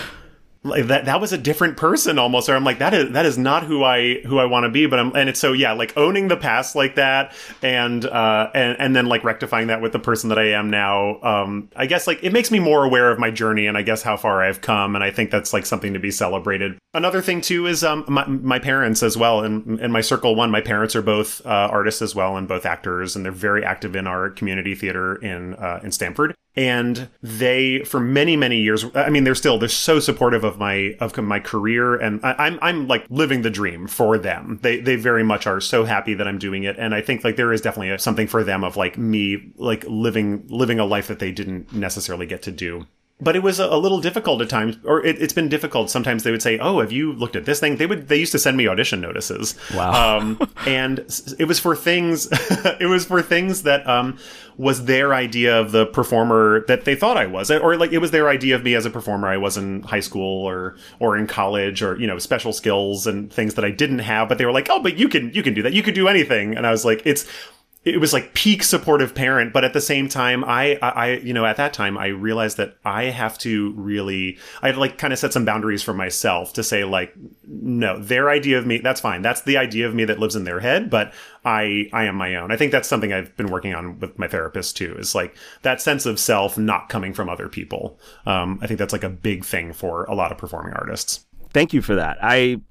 like 0.63 0.85
that 0.87 1.05
that 1.05 1.19
was 1.19 1.33
a 1.33 1.37
different 1.37 1.75
person 1.75 2.19
almost 2.19 2.47
or 2.47 2.55
i'm 2.55 2.63
like 2.63 2.77
that 2.77 2.93
is 2.93 3.11
that 3.11 3.25
is 3.25 3.37
not 3.37 3.63
who 3.63 3.83
i 3.83 4.19
who 4.21 4.37
i 4.37 4.45
want 4.45 4.63
to 4.63 4.69
be 4.69 4.85
but 4.85 4.99
i'm 4.99 5.15
and 5.15 5.27
it's 5.27 5.39
so 5.39 5.53
yeah 5.53 5.71
like 5.71 5.95
owning 5.97 6.27
the 6.27 6.37
past 6.37 6.75
like 6.75 6.95
that 6.95 7.33
and 7.63 8.05
uh 8.05 8.49
and 8.53 8.79
and 8.79 8.95
then 8.95 9.07
like 9.07 9.23
rectifying 9.23 9.67
that 9.67 9.81
with 9.81 9.91
the 9.91 9.99
person 9.99 10.29
that 10.29 10.37
i 10.37 10.49
am 10.49 10.69
now 10.69 11.19
um 11.23 11.67
i 11.75 11.87
guess 11.87 12.05
like 12.05 12.23
it 12.23 12.31
makes 12.31 12.51
me 12.51 12.59
more 12.59 12.85
aware 12.85 13.09
of 13.09 13.17
my 13.17 13.31
journey 13.31 13.65
and 13.65 13.75
i 13.75 13.81
guess 13.81 14.03
how 14.03 14.15
far 14.15 14.43
i've 14.43 14.61
come 14.61 14.93
and 14.93 15.03
i 15.03 15.09
think 15.09 15.31
that's 15.31 15.51
like 15.51 15.65
something 15.65 15.93
to 15.93 15.99
be 15.99 16.11
celebrated. 16.11 16.77
Another 16.93 17.21
thing 17.21 17.39
too 17.39 17.67
is 17.67 17.83
um 17.83 18.03
my, 18.07 18.25
my 18.27 18.59
parents 18.59 19.01
as 19.01 19.17
well 19.17 19.41
and 19.43 19.79
in 19.79 19.91
my 19.91 20.01
circle 20.01 20.35
one 20.35 20.51
my 20.51 20.61
parents 20.61 20.95
are 20.95 21.01
both 21.01 21.43
uh, 21.45 21.69
artists 21.71 22.01
as 22.01 22.13
well 22.13 22.37
and 22.37 22.47
both 22.47 22.65
actors 22.65 23.15
and 23.15 23.25
they're 23.25 23.31
very 23.31 23.63
active 23.63 23.95
in 23.95 24.07
our 24.07 24.29
community 24.29 24.75
theater 24.75 25.15
in 25.15 25.55
uh, 25.55 25.79
in 25.83 25.91
Stamford 25.91 26.35
and 26.55 27.09
they 27.23 27.79
for 27.85 27.99
many 27.99 28.35
many 28.35 28.59
years 28.59 28.85
i 28.93 29.09
mean 29.09 29.23
they're 29.23 29.35
still 29.35 29.57
they're 29.57 29.69
so 29.69 29.99
supportive 29.99 30.43
of 30.43 30.57
my 30.57 30.95
of 30.99 31.17
my 31.17 31.39
career. 31.39 31.95
And 31.95 32.19
I, 32.23 32.31
am 32.31 32.35
I'm, 32.39 32.59
I'm 32.61 32.87
like 32.87 33.05
living 33.09 33.41
the 33.41 33.49
dream 33.49 33.87
for 33.87 34.17
them. 34.17 34.59
They 34.61 34.79
they 34.79 34.95
very 34.95 35.23
much 35.23 35.47
are 35.47 35.59
so 35.59 35.85
happy 35.85 36.13
that 36.13 36.27
i'm 36.27 36.37
doing 36.37 36.63
it. 36.63 36.77
And 36.77 36.93
i 36.93 37.01
think 37.01 37.23
like 37.23 37.35
there 37.35 37.53
is 37.53 37.61
definitely 37.61 37.97
something 37.97 38.27
for 38.27 38.43
them 38.43 38.63
of 38.63 38.77
like 38.77 38.97
me 38.97 39.51
like 39.57 39.83
living 39.87 40.45
living 40.47 40.79
a 40.79 40.85
life 40.85 41.07
that 41.07 41.19
they 41.19 41.31
didn't 41.31 41.73
necessarily 41.73 42.25
get 42.25 42.41
to 42.43 42.51
do 42.51 42.87
but 43.21 43.35
it 43.35 43.43
was 43.43 43.59
a, 43.59 43.77
little 43.77 44.01
difficult 44.01 44.41
at 44.41 44.49
times, 44.49 44.77
or 44.83 45.05
it, 45.05 45.21
has 45.21 45.31
been 45.31 45.47
difficult. 45.47 45.89
Sometimes 45.91 46.23
they 46.23 46.31
would 46.31 46.41
say, 46.41 46.57
"Oh, 46.57 46.79
have 46.79 46.91
you 46.91 47.13
looked 47.13 47.35
at 47.35 47.45
this 47.45 47.59
thing?" 47.59 47.77
They 47.77 47.85
would. 47.85 48.07
They 48.07 48.17
used 48.17 48.31
to 48.31 48.39
send 48.39 48.57
me 48.57 48.67
audition 48.67 48.99
notices. 48.99 49.55
Wow. 49.73 50.17
Um, 50.17 50.49
and 50.65 50.99
it 51.37 51.45
was 51.47 51.59
for 51.59 51.75
things. 51.75 52.27
it 52.79 52.89
was 52.89 53.05
for 53.05 53.21
things 53.21 53.63
that 53.63 53.87
um, 53.87 54.17
was 54.57 54.85
their 54.85 55.13
idea 55.13 55.59
of 55.59 55.71
the 55.71 55.85
performer 55.85 56.65
that 56.67 56.85
they 56.85 56.95
thought 56.95 57.17
I 57.17 57.27
was, 57.27 57.51
or 57.51 57.77
like 57.77 57.91
it 57.91 57.99
was 57.99 58.11
their 58.11 58.27
idea 58.27 58.55
of 58.55 58.63
me 58.63 58.73
as 58.73 58.85
a 58.85 58.89
performer. 58.89 59.27
I 59.27 59.37
was 59.37 59.55
in 59.55 59.83
high 59.83 59.99
school 59.99 60.45
or 60.45 60.75
or 60.99 61.15
in 61.15 61.27
college, 61.27 61.83
or 61.83 61.99
you 61.99 62.07
know, 62.07 62.17
special 62.17 62.53
skills 62.53 63.05
and 63.05 63.31
things 63.31 63.53
that 63.53 63.63
I 63.65 63.71
didn't 63.71 63.99
have. 63.99 64.29
But 64.29 64.39
they 64.39 64.45
were 64.45 64.51
like, 64.51 64.67
"Oh, 64.69 64.81
but 64.81 64.97
you 64.97 65.07
can 65.07 65.31
you 65.33 65.43
can 65.43 65.53
do 65.53 65.61
that. 65.61 65.73
You 65.73 65.83
could 65.83 65.95
do 65.95 66.07
anything." 66.07 66.57
And 66.57 66.65
I 66.65 66.71
was 66.71 66.83
like, 66.85 67.01
"It's." 67.05 67.27
It 67.83 67.99
was 67.99 68.13
like 68.13 68.33
peak 68.33 68.61
supportive 68.63 69.15
parent 69.15 69.51
but 69.51 69.63
at 69.63 69.73
the 69.73 69.81
same 69.81 70.07
time 70.07 70.43
I, 70.43 70.77
I 70.81 71.13
you 71.17 71.33
know 71.33 71.45
at 71.45 71.57
that 71.57 71.73
time 71.73 71.97
i 71.97 72.07
realized 72.07 72.57
that 72.57 72.77
i 72.85 73.05
have 73.05 73.37
to 73.39 73.71
really 73.73 74.37
i 74.61 74.67
had 74.67 74.77
like 74.77 74.97
kind 74.97 75.11
of 75.11 75.19
set 75.19 75.33
some 75.33 75.45
boundaries 75.45 75.81
for 75.81 75.93
myself 75.93 76.53
to 76.53 76.63
say 76.63 76.83
like 76.83 77.13
no 77.47 77.99
their 77.99 78.29
idea 78.29 78.57
of 78.57 78.65
me 78.65 78.77
that's 78.77 79.01
fine. 79.01 79.21
That's 79.21 79.41
the 79.41 79.57
idea 79.57 79.87
of 79.87 79.95
me 79.95 80.05
that 80.05 80.19
lives 80.19 80.35
in 80.35 80.43
their 80.43 80.59
head 80.59 80.89
but 80.89 81.13
i 81.43 81.89
i 81.93 82.05
am 82.05 82.15
my 82.15 82.35
own. 82.35 82.51
I 82.51 82.57
think 82.57 82.71
that's 82.71 82.87
something 82.87 83.13
i've 83.13 83.35
been 83.35 83.49
working 83.49 83.73
on 83.73 83.99
with 83.99 84.17
my 84.17 84.27
therapist 84.27 84.77
too 84.77 84.95
is 84.97 85.15
like 85.15 85.35
that 85.63 85.81
sense 85.81 86.05
of 86.05 86.19
self 86.19 86.57
not 86.57 86.89
coming 86.89 87.13
from 87.13 87.29
other 87.29 87.49
people. 87.49 87.99
Um, 88.25 88.59
i 88.61 88.67
think 88.67 88.77
that's 88.77 88.93
like 88.93 89.03
a 89.03 89.09
big 89.09 89.43
thing 89.43 89.73
for 89.73 90.05
a 90.05 90.13
lot 90.13 90.31
of 90.31 90.37
performing 90.37 90.73
artists. 90.73 91.25
Thank 91.53 91.73
you 91.73 91.81
for 91.81 91.95
that. 91.95 92.17
I 92.21 92.61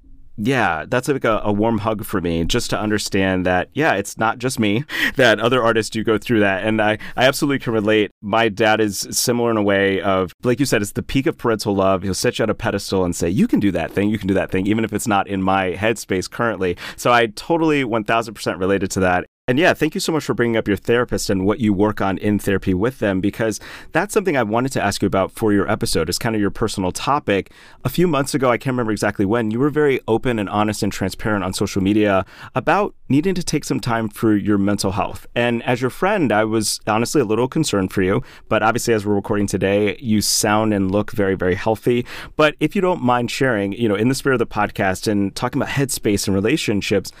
yeah, 0.43 0.85
that's 0.87 1.07
like 1.07 1.23
a, 1.23 1.41
a, 1.43 1.51
warm 1.51 1.79
hug 1.79 2.03
for 2.03 2.19
me 2.19 2.43
just 2.45 2.69
to 2.71 2.79
understand 2.79 3.45
that, 3.45 3.69
yeah, 3.73 3.93
it's 3.93 4.17
not 4.17 4.39
just 4.39 4.59
me, 4.59 4.83
that 5.15 5.39
other 5.39 5.61
artists 5.61 5.89
do 5.89 6.03
go 6.03 6.17
through 6.17 6.39
that. 6.39 6.63
And 6.63 6.81
I, 6.81 6.97
I 7.15 7.25
absolutely 7.25 7.59
can 7.59 7.73
relate. 7.73 8.11
My 8.21 8.49
dad 8.49 8.81
is 8.81 9.07
similar 9.11 9.51
in 9.51 9.57
a 9.57 9.63
way 9.63 10.01
of, 10.01 10.33
like 10.43 10.59
you 10.59 10.65
said, 10.65 10.81
it's 10.81 10.93
the 10.93 11.03
peak 11.03 11.27
of 11.27 11.37
parental 11.37 11.75
love. 11.75 12.03
He'll 12.03 12.13
set 12.13 12.39
you 12.39 12.43
on 12.43 12.49
a 12.49 12.55
pedestal 12.55 13.05
and 13.05 13.15
say, 13.15 13.29
you 13.29 13.47
can 13.47 13.59
do 13.59 13.71
that 13.71 13.91
thing, 13.91 14.09
you 14.09 14.17
can 14.17 14.27
do 14.27 14.33
that 14.33 14.51
thing, 14.51 14.65
even 14.67 14.83
if 14.83 14.93
it's 14.93 15.07
not 15.07 15.27
in 15.27 15.41
my 15.43 15.73
headspace 15.73 16.29
currently. 16.29 16.77
So 16.95 17.11
I 17.11 17.27
totally 17.27 17.83
1000% 17.83 18.59
related 18.59 18.89
to 18.91 18.99
that. 19.01 19.25
And 19.51 19.59
yeah, 19.59 19.73
thank 19.73 19.95
you 19.95 19.99
so 19.99 20.13
much 20.13 20.23
for 20.23 20.33
bringing 20.33 20.55
up 20.55 20.65
your 20.65 20.77
therapist 20.77 21.29
and 21.29 21.45
what 21.45 21.59
you 21.59 21.73
work 21.73 21.99
on 21.99 22.17
in 22.19 22.39
therapy 22.39 22.73
with 22.73 22.99
them, 22.99 23.19
because 23.19 23.59
that's 23.91 24.13
something 24.13 24.37
I 24.37 24.43
wanted 24.43 24.71
to 24.71 24.81
ask 24.81 25.01
you 25.01 25.07
about 25.07 25.33
for 25.33 25.51
your 25.51 25.69
episode. 25.69 26.07
It's 26.07 26.17
kind 26.17 26.35
of 26.35 26.41
your 26.41 26.51
personal 26.51 26.93
topic. 26.93 27.51
A 27.83 27.89
few 27.89 28.07
months 28.07 28.33
ago, 28.33 28.49
I 28.49 28.57
can't 28.57 28.75
remember 28.75 28.93
exactly 28.93 29.25
when, 29.25 29.51
you 29.51 29.59
were 29.59 29.69
very 29.69 29.99
open 30.07 30.39
and 30.39 30.47
honest 30.47 30.83
and 30.83 30.93
transparent 30.93 31.43
on 31.43 31.53
social 31.53 31.83
media 31.83 32.25
about 32.55 32.95
needing 33.09 33.35
to 33.35 33.43
take 33.43 33.65
some 33.65 33.81
time 33.81 34.07
for 34.07 34.37
your 34.37 34.57
mental 34.57 34.91
health. 34.91 35.27
And 35.35 35.61
as 35.63 35.81
your 35.81 35.89
friend, 35.89 36.31
I 36.31 36.45
was 36.45 36.79
honestly 36.87 37.19
a 37.19 37.25
little 37.25 37.49
concerned 37.49 37.91
for 37.91 38.03
you. 38.03 38.23
But 38.47 38.63
obviously, 38.63 38.93
as 38.93 39.05
we're 39.05 39.15
recording 39.15 39.47
today, 39.47 39.97
you 39.97 40.21
sound 40.21 40.73
and 40.73 40.89
look 40.93 41.11
very, 41.11 41.35
very 41.35 41.55
healthy. 41.55 42.05
But 42.37 42.55
if 42.61 42.73
you 42.73 42.81
don't 42.81 43.01
mind 43.01 43.29
sharing, 43.29 43.73
you 43.73 43.89
know, 43.89 43.95
in 43.95 44.07
the 44.07 44.15
spirit 44.15 44.35
of 44.35 44.39
the 44.39 44.55
podcast 44.55 45.11
and 45.11 45.35
talking 45.35 45.61
about 45.61 45.73
headspace 45.73 46.25
and 46.25 46.33
relationships, 46.33 47.11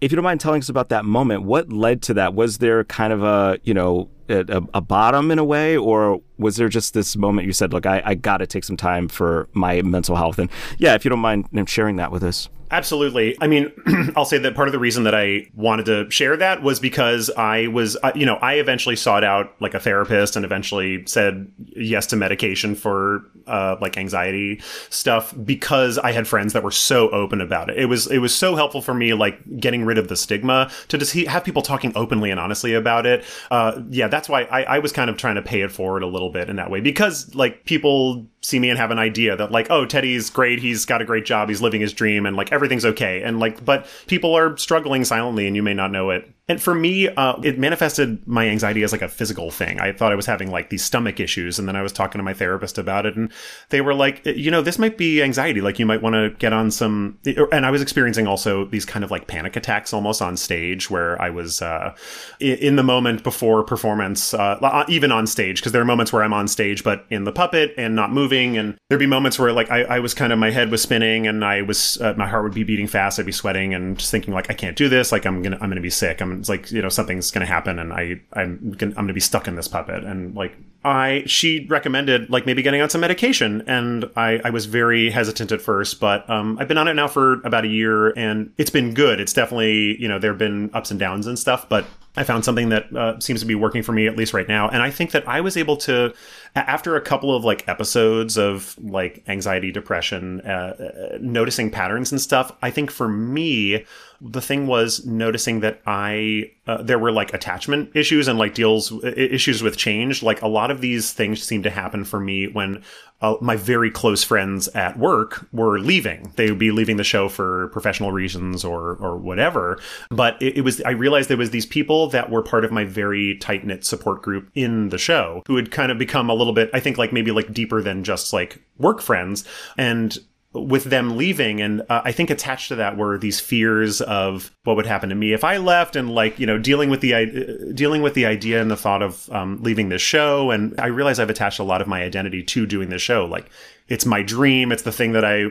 if 0.00 0.10
you 0.10 0.16
don't 0.16 0.24
mind 0.24 0.40
telling 0.40 0.60
us 0.60 0.68
about 0.68 0.88
that 0.88 1.04
moment, 1.04 1.42
what 1.42 1.72
led 1.72 2.02
to 2.02 2.14
that? 2.14 2.34
Was 2.34 2.58
there 2.58 2.84
kind 2.84 3.12
of 3.12 3.22
a, 3.22 3.58
you 3.64 3.74
know, 3.74 4.08
a, 4.28 4.62
a 4.72 4.80
bottom 4.80 5.30
in 5.30 5.38
a 5.38 5.44
way, 5.44 5.76
or 5.76 6.20
was 6.38 6.56
there 6.56 6.68
just 6.68 6.94
this 6.94 7.16
moment 7.16 7.46
you 7.46 7.52
said, 7.52 7.72
look, 7.72 7.84
I, 7.84 8.02
I 8.04 8.14
got 8.14 8.38
to 8.38 8.46
take 8.46 8.64
some 8.64 8.76
time 8.76 9.08
for 9.08 9.48
my 9.52 9.82
mental 9.82 10.16
health? 10.16 10.38
And 10.38 10.48
yeah, 10.78 10.94
if 10.94 11.04
you 11.04 11.08
don't 11.08 11.18
mind 11.20 11.48
sharing 11.68 11.96
that 11.96 12.12
with 12.12 12.22
us. 12.22 12.48
Absolutely. 12.70 13.36
I 13.40 13.48
mean, 13.48 13.72
I'll 14.16 14.24
say 14.24 14.38
that 14.38 14.54
part 14.54 14.68
of 14.68 14.72
the 14.72 14.78
reason 14.78 15.04
that 15.04 15.14
I 15.14 15.48
wanted 15.54 15.86
to 15.86 16.10
share 16.10 16.36
that 16.36 16.62
was 16.62 16.78
because 16.78 17.30
I 17.36 17.66
was, 17.66 17.96
you 18.14 18.24
know, 18.24 18.36
I 18.36 18.54
eventually 18.54 18.96
sought 18.96 19.24
out 19.24 19.54
like 19.60 19.74
a 19.74 19.80
therapist 19.80 20.36
and 20.36 20.44
eventually 20.44 21.04
said 21.06 21.50
yes 21.74 22.06
to 22.06 22.16
medication 22.16 22.74
for 22.74 23.24
uh, 23.46 23.76
like 23.80 23.96
anxiety 23.96 24.60
stuff 24.88 25.34
because 25.44 25.98
I 25.98 26.12
had 26.12 26.28
friends 26.28 26.52
that 26.52 26.62
were 26.62 26.70
so 26.70 27.10
open 27.10 27.40
about 27.40 27.70
it. 27.70 27.78
It 27.78 27.86
was 27.86 28.06
it 28.06 28.18
was 28.18 28.34
so 28.34 28.54
helpful 28.54 28.80
for 28.82 28.94
me, 28.94 29.14
like 29.14 29.58
getting 29.58 29.84
rid 29.84 29.98
of 29.98 30.08
the 30.08 30.16
stigma 30.16 30.70
to 30.88 30.98
just 30.98 31.12
have 31.12 31.42
people 31.42 31.62
talking 31.62 31.92
openly 31.96 32.30
and 32.30 32.38
honestly 32.38 32.74
about 32.74 33.06
it. 33.06 33.24
Uh, 33.50 33.82
yeah, 33.90 34.06
that's 34.06 34.28
why 34.28 34.42
I, 34.42 34.62
I 34.62 34.78
was 34.78 34.92
kind 34.92 35.10
of 35.10 35.16
trying 35.16 35.34
to 35.34 35.42
pay 35.42 35.62
it 35.62 35.72
forward 35.72 36.02
a 36.02 36.06
little 36.06 36.30
bit 36.30 36.48
in 36.48 36.56
that 36.56 36.70
way 36.70 36.80
because 36.80 37.34
like 37.34 37.64
people 37.64 38.26
see 38.42 38.58
me 38.58 38.70
and 38.70 38.78
have 38.78 38.90
an 38.90 38.98
idea 38.98 39.36
that 39.36 39.52
like 39.52 39.66
oh 39.70 39.84
teddy's 39.84 40.30
great 40.30 40.60
he's 40.60 40.86
got 40.86 41.02
a 41.02 41.04
great 41.04 41.26
job 41.26 41.48
he's 41.48 41.60
living 41.60 41.80
his 41.80 41.92
dream 41.92 42.24
and 42.24 42.36
like 42.36 42.52
everything's 42.52 42.84
okay. 42.84 43.22
And 43.22 43.38
like 43.38 43.64
but 43.64 43.86
people 44.06 44.36
are 44.36 44.56
struggling 44.56 45.04
silently 45.04 45.46
and 45.46 45.54
you 45.54 45.62
may 45.62 45.74
not 45.74 45.92
know 45.92 46.10
it 46.10 46.28
and 46.50 46.60
for 46.60 46.74
me, 46.74 47.06
uh, 47.06 47.40
it 47.44 47.60
manifested 47.60 48.26
my 48.26 48.48
anxiety 48.48 48.82
as 48.82 48.90
like 48.90 49.02
a 49.02 49.08
physical 49.08 49.52
thing. 49.52 49.78
I 49.78 49.92
thought 49.92 50.10
I 50.10 50.16
was 50.16 50.26
having 50.26 50.50
like 50.50 50.68
these 50.68 50.82
stomach 50.82 51.20
issues. 51.20 51.60
And 51.60 51.68
then 51.68 51.76
I 51.76 51.82
was 51.82 51.92
talking 51.92 52.18
to 52.18 52.24
my 52.24 52.34
therapist 52.34 52.76
about 52.76 53.06
it. 53.06 53.14
And 53.14 53.30
they 53.68 53.80
were 53.80 53.94
like, 53.94 54.26
you 54.26 54.50
know, 54.50 54.60
this 54.60 54.76
might 54.76 54.98
be 54.98 55.22
anxiety. 55.22 55.60
Like 55.60 55.78
you 55.78 55.86
might 55.86 56.02
want 56.02 56.14
to 56.14 56.30
get 56.40 56.52
on 56.52 56.72
some. 56.72 57.20
And 57.52 57.64
I 57.64 57.70
was 57.70 57.80
experiencing 57.80 58.26
also 58.26 58.64
these 58.64 58.84
kind 58.84 59.04
of 59.04 59.12
like 59.12 59.28
panic 59.28 59.54
attacks 59.54 59.92
almost 59.92 60.20
on 60.20 60.36
stage 60.36 60.90
where 60.90 61.22
I 61.22 61.30
was 61.30 61.62
uh, 61.62 61.94
in 62.40 62.74
the 62.74 62.82
moment 62.82 63.22
before 63.22 63.62
performance, 63.62 64.34
uh, 64.34 64.58
uh 64.60 64.84
even 64.88 65.12
on 65.12 65.28
stage, 65.28 65.60
because 65.60 65.70
there 65.70 65.82
are 65.82 65.84
moments 65.84 66.12
where 66.12 66.24
I'm 66.24 66.32
on 66.32 66.48
stage, 66.48 66.82
but 66.82 67.06
in 67.10 67.22
the 67.22 67.32
puppet 67.32 67.74
and 67.78 67.94
not 67.94 68.10
moving. 68.10 68.58
And 68.58 68.76
there'd 68.88 68.98
be 68.98 69.06
moments 69.06 69.38
where 69.38 69.52
like 69.52 69.70
I, 69.70 69.82
I 69.82 70.00
was 70.00 70.14
kind 70.14 70.32
of, 70.32 70.40
my 70.40 70.50
head 70.50 70.72
was 70.72 70.82
spinning 70.82 71.28
and 71.28 71.44
I 71.44 71.62
was, 71.62 72.00
uh, 72.00 72.14
my 72.16 72.26
heart 72.26 72.42
would 72.42 72.54
be 72.54 72.64
beating 72.64 72.88
fast. 72.88 73.20
I'd 73.20 73.26
be 73.26 73.30
sweating 73.30 73.72
and 73.72 73.96
just 73.96 74.10
thinking 74.10 74.34
like, 74.34 74.50
I 74.50 74.54
can't 74.54 74.76
do 74.76 74.88
this. 74.88 75.12
Like 75.12 75.26
I'm 75.26 75.42
going 75.42 75.52
to, 75.52 75.62
I'm 75.62 75.68
going 75.68 75.76
to 75.76 75.80
be 75.80 75.90
sick. 75.90 76.20
I'm 76.20 76.39
it's 76.40 76.48
like 76.48 76.70
you 76.72 76.82
know 76.82 76.88
something's 76.88 77.30
going 77.30 77.46
to 77.46 77.52
happen 77.52 77.78
and 77.78 77.92
I 77.92 78.20
I'm 78.32 78.72
gonna, 78.72 78.92
I'm 78.92 78.96
going 78.96 79.08
to 79.08 79.14
be 79.14 79.20
stuck 79.20 79.46
in 79.46 79.54
this 79.54 79.68
puppet 79.68 80.02
and 80.04 80.34
like 80.34 80.56
I 80.84 81.22
she 81.26 81.66
recommended 81.66 82.30
like 82.30 82.46
maybe 82.46 82.62
getting 82.62 82.80
on 82.80 82.90
some 82.90 83.02
medication 83.02 83.62
and 83.66 84.10
I 84.16 84.40
I 84.42 84.50
was 84.50 84.66
very 84.66 85.10
hesitant 85.10 85.52
at 85.52 85.60
first 85.60 86.00
but 86.00 86.28
um 86.28 86.58
I've 86.58 86.68
been 86.68 86.78
on 86.78 86.88
it 86.88 86.94
now 86.94 87.06
for 87.06 87.34
about 87.42 87.64
a 87.64 87.68
year 87.68 88.10
and 88.18 88.52
it's 88.58 88.70
been 88.70 88.94
good 88.94 89.20
it's 89.20 89.32
definitely 89.32 90.00
you 90.00 90.08
know 90.08 90.18
there've 90.18 90.38
been 90.38 90.70
ups 90.74 90.90
and 90.90 90.98
downs 90.98 91.26
and 91.26 91.38
stuff 91.38 91.68
but 91.68 91.86
I 92.16 92.24
found 92.24 92.44
something 92.44 92.70
that 92.70 92.94
uh, 92.94 93.20
seems 93.20 93.40
to 93.40 93.46
be 93.46 93.54
working 93.54 93.82
for 93.84 93.92
me 93.92 94.08
at 94.08 94.16
least 94.16 94.34
right 94.34 94.48
now. 94.48 94.68
And 94.68 94.82
I 94.82 94.90
think 94.90 95.12
that 95.12 95.28
I 95.28 95.40
was 95.40 95.56
able 95.56 95.76
to, 95.78 96.12
after 96.56 96.96
a 96.96 97.00
couple 97.00 97.34
of 97.34 97.44
like 97.44 97.68
episodes 97.68 98.36
of 98.36 98.76
like 98.82 99.22
anxiety, 99.28 99.70
depression, 99.70 100.40
uh, 100.40 100.74
uh, 101.14 101.18
noticing 101.20 101.70
patterns 101.70 102.10
and 102.10 102.20
stuff, 102.20 102.50
I 102.62 102.70
think 102.70 102.90
for 102.90 103.08
me, 103.08 103.84
the 104.20 104.40
thing 104.40 104.66
was 104.66 105.04
noticing 105.06 105.60
that 105.60 105.80
I, 105.86 106.52
uh, 106.66 106.82
there 106.82 106.98
were 106.98 107.12
like 107.12 107.32
attachment 107.32 107.90
issues 107.94 108.28
and 108.28 108.38
like 108.38 108.54
deals, 108.54 108.92
issues 109.04 109.62
with 109.62 109.76
change. 109.76 110.22
Like 110.22 110.42
a 110.42 110.48
lot 110.48 110.70
of 110.70 110.80
these 110.80 111.12
things 111.12 111.42
seem 111.42 111.62
to 111.62 111.70
happen 111.70 112.04
for 112.04 112.20
me 112.20 112.46
when 112.46 112.82
uh, 113.22 113.36
my 113.40 113.56
very 113.56 113.90
close 113.90 114.24
friends 114.24 114.68
at 114.68 114.98
work 114.98 115.46
were 115.52 115.78
leaving. 115.78 116.32
They 116.36 116.48
would 116.50 116.58
be 116.58 116.70
leaving 116.70 116.96
the 116.96 117.04
show 117.04 117.28
for 117.28 117.68
professional 117.68 118.12
reasons 118.12 118.64
or 118.64 118.96
or 118.96 119.16
whatever. 119.16 119.78
But 120.10 120.40
it, 120.40 120.58
it 120.58 120.60
was 120.62 120.80
I 120.82 120.90
realized 120.90 121.28
there 121.28 121.36
was 121.36 121.50
these 121.50 121.66
people 121.66 122.08
that 122.08 122.30
were 122.30 122.42
part 122.42 122.64
of 122.64 122.72
my 122.72 122.84
very 122.84 123.36
tight 123.36 123.64
knit 123.64 123.84
support 123.84 124.22
group 124.22 124.50
in 124.54 124.88
the 124.88 124.98
show 124.98 125.42
who 125.46 125.56
had 125.56 125.70
kind 125.70 125.92
of 125.92 125.98
become 125.98 126.30
a 126.30 126.34
little 126.34 126.54
bit 126.54 126.70
I 126.72 126.80
think 126.80 126.96
like 126.98 127.12
maybe 127.12 127.30
like 127.30 127.52
deeper 127.52 127.82
than 127.82 128.04
just 128.04 128.32
like 128.32 128.62
work 128.78 129.02
friends 129.02 129.44
and 129.76 130.16
with 130.52 130.84
them 130.84 131.16
leaving 131.16 131.60
and 131.60 131.80
uh, 131.88 132.02
i 132.04 132.10
think 132.10 132.28
attached 132.28 132.68
to 132.68 132.74
that 132.74 132.96
were 132.96 133.16
these 133.16 133.38
fears 133.38 134.00
of 134.00 134.50
what 134.64 134.74
would 134.74 134.86
happen 134.86 135.08
to 135.08 135.14
me 135.14 135.32
if 135.32 135.44
i 135.44 135.56
left 135.56 135.94
and 135.94 136.10
like 136.12 136.38
you 136.38 136.46
know 136.46 136.58
dealing 136.58 136.90
with 136.90 137.00
the 137.00 137.14
uh, 137.14 137.74
dealing 137.74 138.02
with 138.02 138.14
the 138.14 138.26
idea 138.26 138.60
and 138.60 138.70
the 138.70 138.76
thought 138.76 139.02
of 139.02 139.30
um, 139.30 139.62
leaving 139.62 139.88
this 139.88 140.02
show. 140.02 140.50
And 140.50 140.78
i 140.80 140.86
realize 140.86 141.18
i've 141.18 141.30
attached 141.30 141.58
a 141.58 141.64
lot 141.64 141.80
of 141.80 141.86
my 141.88 142.02
identity 142.02 142.42
to 142.42 142.66
doing 142.66 142.88
this 142.88 143.02
show. 143.02 143.26
Like 143.26 143.50
it's 143.88 144.06
my 144.06 144.22
dream 144.22 144.70
it's 144.72 144.82
the 144.82 144.92
thing 144.92 145.12
that 145.12 145.24
I 145.24 145.46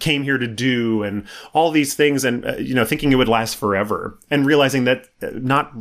came 0.00 0.24
here 0.24 0.38
to 0.38 0.46
do 0.46 1.02
and 1.02 1.26
all 1.52 1.70
these 1.70 1.94
things 1.94 2.24
and 2.24 2.44
uh, 2.44 2.56
you 2.56 2.74
know 2.74 2.84
thinking 2.84 3.12
it 3.12 3.16
would 3.16 3.28
last 3.28 3.56
forever 3.56 4.18
and 4.30 4.46
realizing 4.46 4.84
that 4.84 5.08
uh, 5.22 5.30
not 5.32 5.72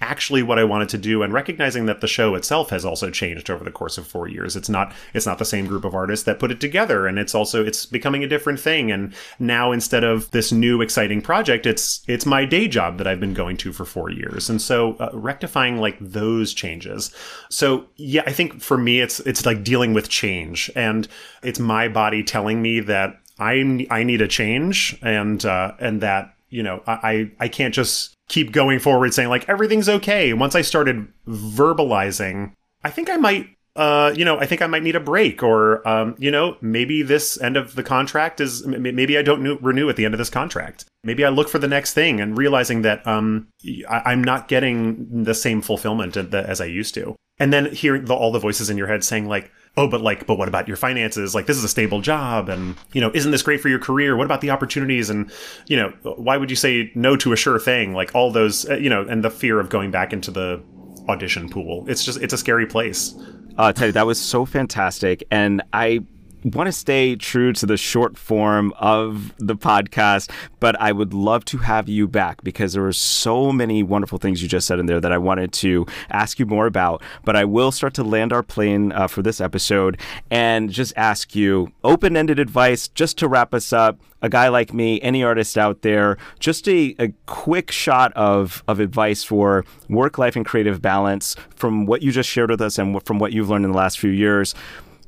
actually 0.00 0.42
what 0.42 0.58
I 0.58 0.64
wanted 0.64 0.88
to 0.90 0.98
do 0.98 1.22
and 1.22 1.32
recognizing 1.32 1.86
that 1.86 2.00
the 2.00 2.06
show 2.06 2.34
itself 2.34 2.70
has 2.70 2.84
also 2.84 3.10
changed 3.10 3.50
over 3.50 3.64
the 3.64 3.70
course 3.70 3.98
of 3.98 4.06
4 4.06 4.28
years. 4.28 4.56
It's 4.56 4.68
not 4.68 4.92
it's 5.14 5.26
not 5.26 5.38
the 5.38 5.44
same 5.44 5.66
group 5.66 5.84
of 5.84 5.94
artists 5.94 6.24
that 6.24 6.38
put 6.38 6.50
it 6.50 6.60
together 6.60 7.06
and 7.06 7.18
it's 7.18 7.34
also 7.34 7.64
it's 7.64 7.86
becoming 7.86 8.24
a 8.24 8.28
different 8.28 8.60
thing. 8.60 8.90
And 8.90 9.14
now 9.38 9.72
instead 9.72 10.04
of 10.04 10.30
this 10.30 10.52
new 10.52 10.80
exciting 10.80 11.20
project 11.20 11.66
it's 11.66 12.02
it's 12.06 12.26
my 12.26 12.44
day 12.44 12.68
job 12.68 12.98
that 12.98 13.06
I've 13.06 13.20
been 13.20 13.34
going 13.34 13.56
to 13.58 13.72
for 13.72 13.84
4 13.84 14.10
years. 14.10 14.48
And 14.48 14.60
so 14.60 14.94
uh, 14.94 15.10
rectifying 15.12 15.78
like 15.78 15.98
those 16.00 16.54
changes. 16.54 17.14
So 17.48 17.86
yeah 17.96 18.22
I 18.26 18.32
think 18.32 18.60
for 18.60 18.78
me 18.78 19.00
it's 19.00 19.20
it's 19.20 19.44
like 19.44 19.64
dealing 19.64 19.92
with 19.92 20.08
change. 20.08 20.70
And 20.74 21.06
it's 21.42 21.58
my 21.58 21.88
body 21.88 22.22
telling 22.22 22.62
me 22.62 22.80
that 22.80 23.20
I 23.38 23.86
I 23.90 24.02
need 24.04 24.20
a 24.20 24.28
change 24.28 24.98
and 25.02 25.44
uh, 25.44 25.72
and 25.78 26.00
that 26.02 26.34
you 26.50 26.62
know 26.62 26.82
I 26.86 27.30
I 27.38 27.48
can't 27.48 27.74
just 27.74 28.14
keep 28.28 28.52
going 28.52 28.78
forward 28.78 29.14
saying 29.14 29.28
like 29.28 29.48
everything's 29.48 29.88
okay. 29.88 30.32
Once 30.32 30.54
I 30.54 30.62
started 30.62 31.08
verbalizing, 31.26 32.52
I 32.84 32.90
think 32.90 33.08
I 33.08 33.16
might 33.16 33.48
uh, 33.76 34.12
you 34.16 34.24
know, 34.24 34.38
I 34.38 34.46
think 34.46 34.62
I 34.62 34.66
might 34.66 34.82
need 34.82 34.96
a 34.96 35.00
break, 35.00 35.42
or 35.42 35.86
um, 35.88 36.16
you 36.18 36.30
know, 36.30 36.56
maybe 36.60 37.02
this 37.02 37.40
end 37.40 37.56
of 37.56 37.76
the 37.76 37.84
contract 37.84 38.40
is 38.40 38.66
maybe 38.66 39.16
I 39.16 39.22
don't 39.22 39.42
new- 39.42 39.58
renew 39.60 39.88
at 39.88 39.96
the 39.96 40.04
end 40.04 40.12
of 40.12 40.18
this 40.18 40.30
contract. 40.30 40.84
Maybe 41.04 41.24
I 41.24 41.28
look 41.28 41.48
for 41.48 41.58
the 41.58 41.68
next 41.68 41.94
thing, 41.94 42.20
and 42.20 42.36
realizing 42.36 42.82
that 42.82 43.06
um, 43.06 43.48
I- 43.88 44.12
am 44.12 44.24
not 44.24 44.48
getting 44.48 45.22
the 45.22 45.34
same 45.34 45.62
fulfillment 45.62 46.16
as 46.16 46.60
I 46.60 46.64
used 46.64 46.94
to, 46.94 47.14
and 47.38 47.52
then 47.52 47.72
hearing 47.72 48.06
the, 48.06 48.14
all 48.14 48.32
the 48.32 48.40
voices 48.40 48.70
in 48.70 48.76
your 48.76 48.88
head 48.88 49.04
saying 49.04 49.28
like, 49.28 49.52
oh, 49.76 49.88
but 49.88 50.00
like, 50.00 50.26
but 50.26 50.36
what 50.36 50.48
about 50.48 50.68
your 50.68 50.76
finances? 50.76 51.34
Like, 51.34 51.46
this 51.46 51.56
is 51.56 51.64
a 51.64 51.68
stable 51.68 52.00
job. 52.00 52.48
And, 52.48 52.76
you 52.92 53.00
know, 53.00 53.10
isn't 53.14 53.30
this 53.30 53.42
great 53.42 53.60
for 53.60 53.68
your 53.68 53.78
career? 53.78 54.16
What 54.16 54.24
about 54.24 54.40
the 54.40 54.50
opportunities? 54.50 55.10
And, 55.10 55.30
you 55.66 55.76
know, 55.76 55.90
why 56.02 56.36
would 56.36 56.50
you 56.50 56.56
say 56.56 56.90
no 56.94 57.16
to 57.16 57.32
a 57.32 57.36
sure 57.36 57.58
thing? 57.58 57.92
Like 57.94 58.14
all 58.14 58.30
those, 58.30 58.68
uh, 58.68 58.74
you 58.74 58.90
know, 58.90 59.02
and 59.02 59.24
the 59.24 59.30
fear 59.30 59.60
of 59.60 59.68
going 59.68 59.90
back 59.90 60.12
into 60.12 60.30
the 60.30 60.62
audition 61.08 61.48
pool. 61.48 61.84
It's 61.88 62.04
just, 62.04 62.20
it's 62.20 62.34
a 62.34 62.38
scary 62.38 62.66
place. 62.66 63.14
Uh, 63.56 63.72
Teddy, 63.72 63.92
that 63.92 64.06
was 64.06 64.20
so 64.20 64.44
fantastic. 64.44 65.24
And 65.30 65.62
I 65.72 66.00
want 66.44 66.66
to 66.66 66.72
stay 66.72 67.16
true 67.16 67.52
to 67.52 67.66
the 67.66 67.76
short 67.76 68.16
form 68.16 68.72
of 68.78 69.34
the 69.38 69.56
podcast, 69.56 70.30
but 70.58 70.80
I 70.80 70.92
would 70.92 71.12
love 71.12 71.44
to 71.46 71.58
have 71.58 71.88
you 71.88 72.08
back 72.08 72.42
because 72.42 72.72
there 72.72 72.82
were 72.82 72.92
so 72.92 73.52
many 73.52 73.82
wonderful 73.82 74.18
things 74.18 74.42
you 74.42 74.48
just 74.48 74.66
said 74.66 74.78
in 74.78 74.86
there 74.86 75.00
that 75.00 75.12
I 75.12 75.18
wanted 75.18 75.52
to 75.54 75.86
ask 76.10 76.38
you 76.38 76.46
more 76.46 76.66
about. 76.66 77.02
But 77.24 77.36
I 77.36 77.44
will 77.44 77.72
start 77.72 77.94
to 77.94 78.04
land 78.04 78.32
our 78.32 78.42
plane 78.42 78.92
uh, 78.92 79.06
for 79.06 79.22
this 79.22 79.40
episode 79.40 79.98
and 80.30 80.70
just 80.70 80.92
ask 80.96 81.34
you 81.34 81.72
open 81.84 82.16
ended 82.16 82.38
advice 82.38 82.88
just 82.88 83.18
to 83.18 83.28
wrap 83.28 83.54
us 83.54 83.72
up. 83.72 84.00
A 84.22 84.28
guy 84.28 84.48
like 84.48 84.74
me, 84.74 85.00
any 85.00 85.24
artist 85.24 85.56
out 85.56 85.80
there, 85.80 86.18
just 86.38 86.68
a, 86.68 86.94
a 86.98 87.08
quick 87.24 87.70
shot 87.70 88.12
of, 88.12 88.62
of 88.68 88.78
advice 88.78 89.24
for 89.24 89.64
work 89.88 90.18
life 90.18 90.36
and 90.36 90.44
creative 90.44 90.82
balance 90.82 91.36
from 91.54 91.86
what 91.86 92.02
you 92.02 92.12
just 92.12 92.28
shared 92.28 92.50
with 92.50 92.60
us 92.60 92.78
and 92.78 93.02
from 93.06 93.18
what 93.18 93.32
you've 93.32 93.48
learned 93.48 93.64
in 93.64 93.72
the 93.72 93.78
last 93.78 93.98
few 93.98 94.10
years. 94.10 94.54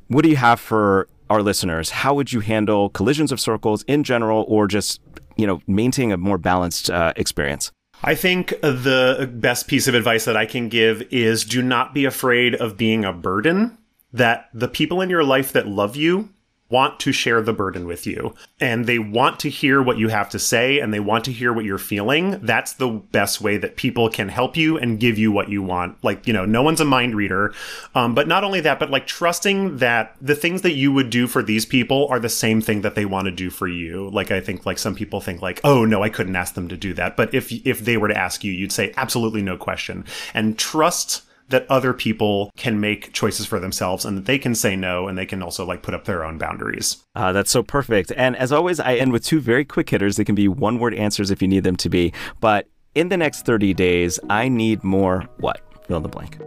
What 0.09 0.23
do 0.23 0.31
you 0.31 0.37
have 0.37 0.61
for 0.61 1.09
our 1.33 1.43
listeners, 1.43 1.89
how 1.89 2.13
would 2.13 2.31
you 2.31 2.41
handle 2.41 2.91
collisions 2.91 3.33
of 3.33 3.41
circles 3.41 3.83
in 3.85 4.05
general, 4.05 4.45
or 4.49 4.69
just 4.69 5.01
you 5.37 5.47
know 5.47 5.61
maintaining 5.67 6.13
a 6.13 6.19
more 6.19 6.37
balanced 6.37 6.91
uh, 6.91 7.15
experience? 7.17 7.73
I 8.05 8.15
think 8.15 8.51
the 8.61 9.31
best 9.33 9.67
piece 9.67 9.89
of 9.89 9.95
advice 9.95 10.27
that 10.27 10.37
I 10.37 10.45
can 10.45 10.69
give 10.69 11.03
is 11.11 11.45
do 11.45 11.63
not 11.63 11.95
be 11.95 12.05
afraid 12.05 12.55
of 12.55 12.77
being 12.77 13.05
a 13.05 13.13
burden. 13.13 13.79
That 14.13 14.51
the 14.53 14.69
people 14.69 15.01
in 15.01 15.09
your 15.09 15.25
life 15.25 15.53
that 15.53 15.67
love 15.67 15.97
you 15.97 16.29
want 16.73 16.99
to 16.99 17.13
share 17.13 17.43
the 17.43 17.53
burden 17.53 17.87
with 17.87 18.07
you 18.07 18.35
and 18.59 18.87
they 18.87 18.99
want 18.99 19.39
to 19.39 19.51
hear 19.51 19.83
what 19.83 19.99
you 19.99 20.09
have 20.09 20.31
to 20.31 20.39
say 20.39 20.81
and 20.81 20.93
they 20.93 20.99
want 21.01 21.25
to 21.27 21.33
hear 21.33 21.53
what 21.53 21.67
you're 21.67 21.77
feeling, 21.77 22.41
that's 22.45 22.73
the 22.73 22.89
best 22.89 23.43
way 23.43 23.59
that 23.59 23.77
people 23.77 24.09
can 24.09 24.31
help 24.31 24.57
you 24.57 24.79
and 24.79 24.99
give 24.99 25.19
you 25.19 25.31
what 25.31 25.51
you 25.51 25.63
want. 25.63 26.03
Like, 26.03 26.27
you 26.27 26.33
know, 26.33 26.47
no 26.47 26.63
one's 26.63 26.81
a 26.81 26.87
mind 26.87 27.15
reader. 27.15 27.53
Um, 27.95 28.15
but 28.15 28.27
not 28.27 28.43
only 28.43 28.61
that, 28.63 28.79
but 28.79 28.91
like 28.91 29.07
trusting 29.07 29.77
that 29.77 30.17
the 30.21 30.35
things 30.35 30.63
that 30.63 30.73
you 30.73 30.93
would 30.93 31.11
do 31.11 31.27
for 31.27 31.43
these 31.43 31.67
people 31.67 32.09
are 32.09 32.19
the 32.19 32.31
same 32.31 32.63
thing 32.63 32.81
that 32.81 32.95
they 32.95 33.05
want 33.05 33.27
to 33.27 33.31
do 33.31 33.51
for 33.51 33.69
you. 33.69 34.09
Like, 34.09 34.31
I 34.31 34.41
think 34.41 34.65
like 34.65 34.79
some 34.79 34.95
people 34.95 35.21
think 35.21 35.43
like, 35.43 35.61
oh 35.65 35.85
no, 35.85 36.03
I 36.03 36.09
couldn't 36.09 36.37
ask 36.37 36.55
them 36.55 36.69
to 36.69 36.77
do 36.77 36.95
that. 36.95 37.17
But 37.17 37.35
if, 37.35 37.53
if 37.67 37.81
they 37.81 37.99
were 37.99 38.09
to 38.09 38.17
ask 38.17 38.43
you, 38.43 38.53
you'd 38.53 38.73
say 38.73 38.95
absolutely 38.97 39.43
no 39.43 39.59
question 39.59 40.07
and 40.33 40.59
trust 40.59 41.23
that 41.53 41.71
other 41.71 41.93
people 41.93 42.51
can 42.57 42.81
make 42.81 43.13
choices 43.13 43.47
for 43.47 43.61
themselves 43.61 44.05
and 44.05 44.19
that 44.19 44.25
they 44.27 44.39
can 44.39 44.55
say 44.55 44.75
no 44.75 45.07
and 45.07 45.17
they 45.17 45.25
can 45.25 45.43
also 45.43 45.65
like 45.65 45.83
put 45.83 45.95
up 45.95 46.05
their 46.05 46.25
own 46.25 46.37
boundaries. 46.37 47.03
Uh, 47.15 47.33
that's 47.33 47.51
so 47.51 47.63
perfect. 47.63 48.13
And 48.17 48.35
as 48.37 48.51
always, 48.51 48.81
I 48.81 48.97
end 48.97 49.13
with 49.13 49.25
two 49.25 49.41
very 49.41 49.65
quick 49.65 49.89
hitters. 49.89 50.17
They 50.17 50.25
can 50.25 50.35
be 50.35 50.49
one 50.49 50.79
word 50.79 50.95
answers 50.95 51.31
if 51.31 51.41
you 51.41 51.49
need 51.49 51.65
them 51.65 51.77
to 51.77 51.89
be. 51.89 52.13
But 52.41 52.67
in 52.95 53.09
the 53.09 53.17
next 53.17 53.47
30 53.47 53.73
days, 53.75 54.19
I 54.29 54.49
need 54.49 54.83
more 54.83 55.23
what? 55.39 55.61
Fill 55.87 55.99
in 55.99 56.03
the 56.03 56.09
blank. 56.09 56.39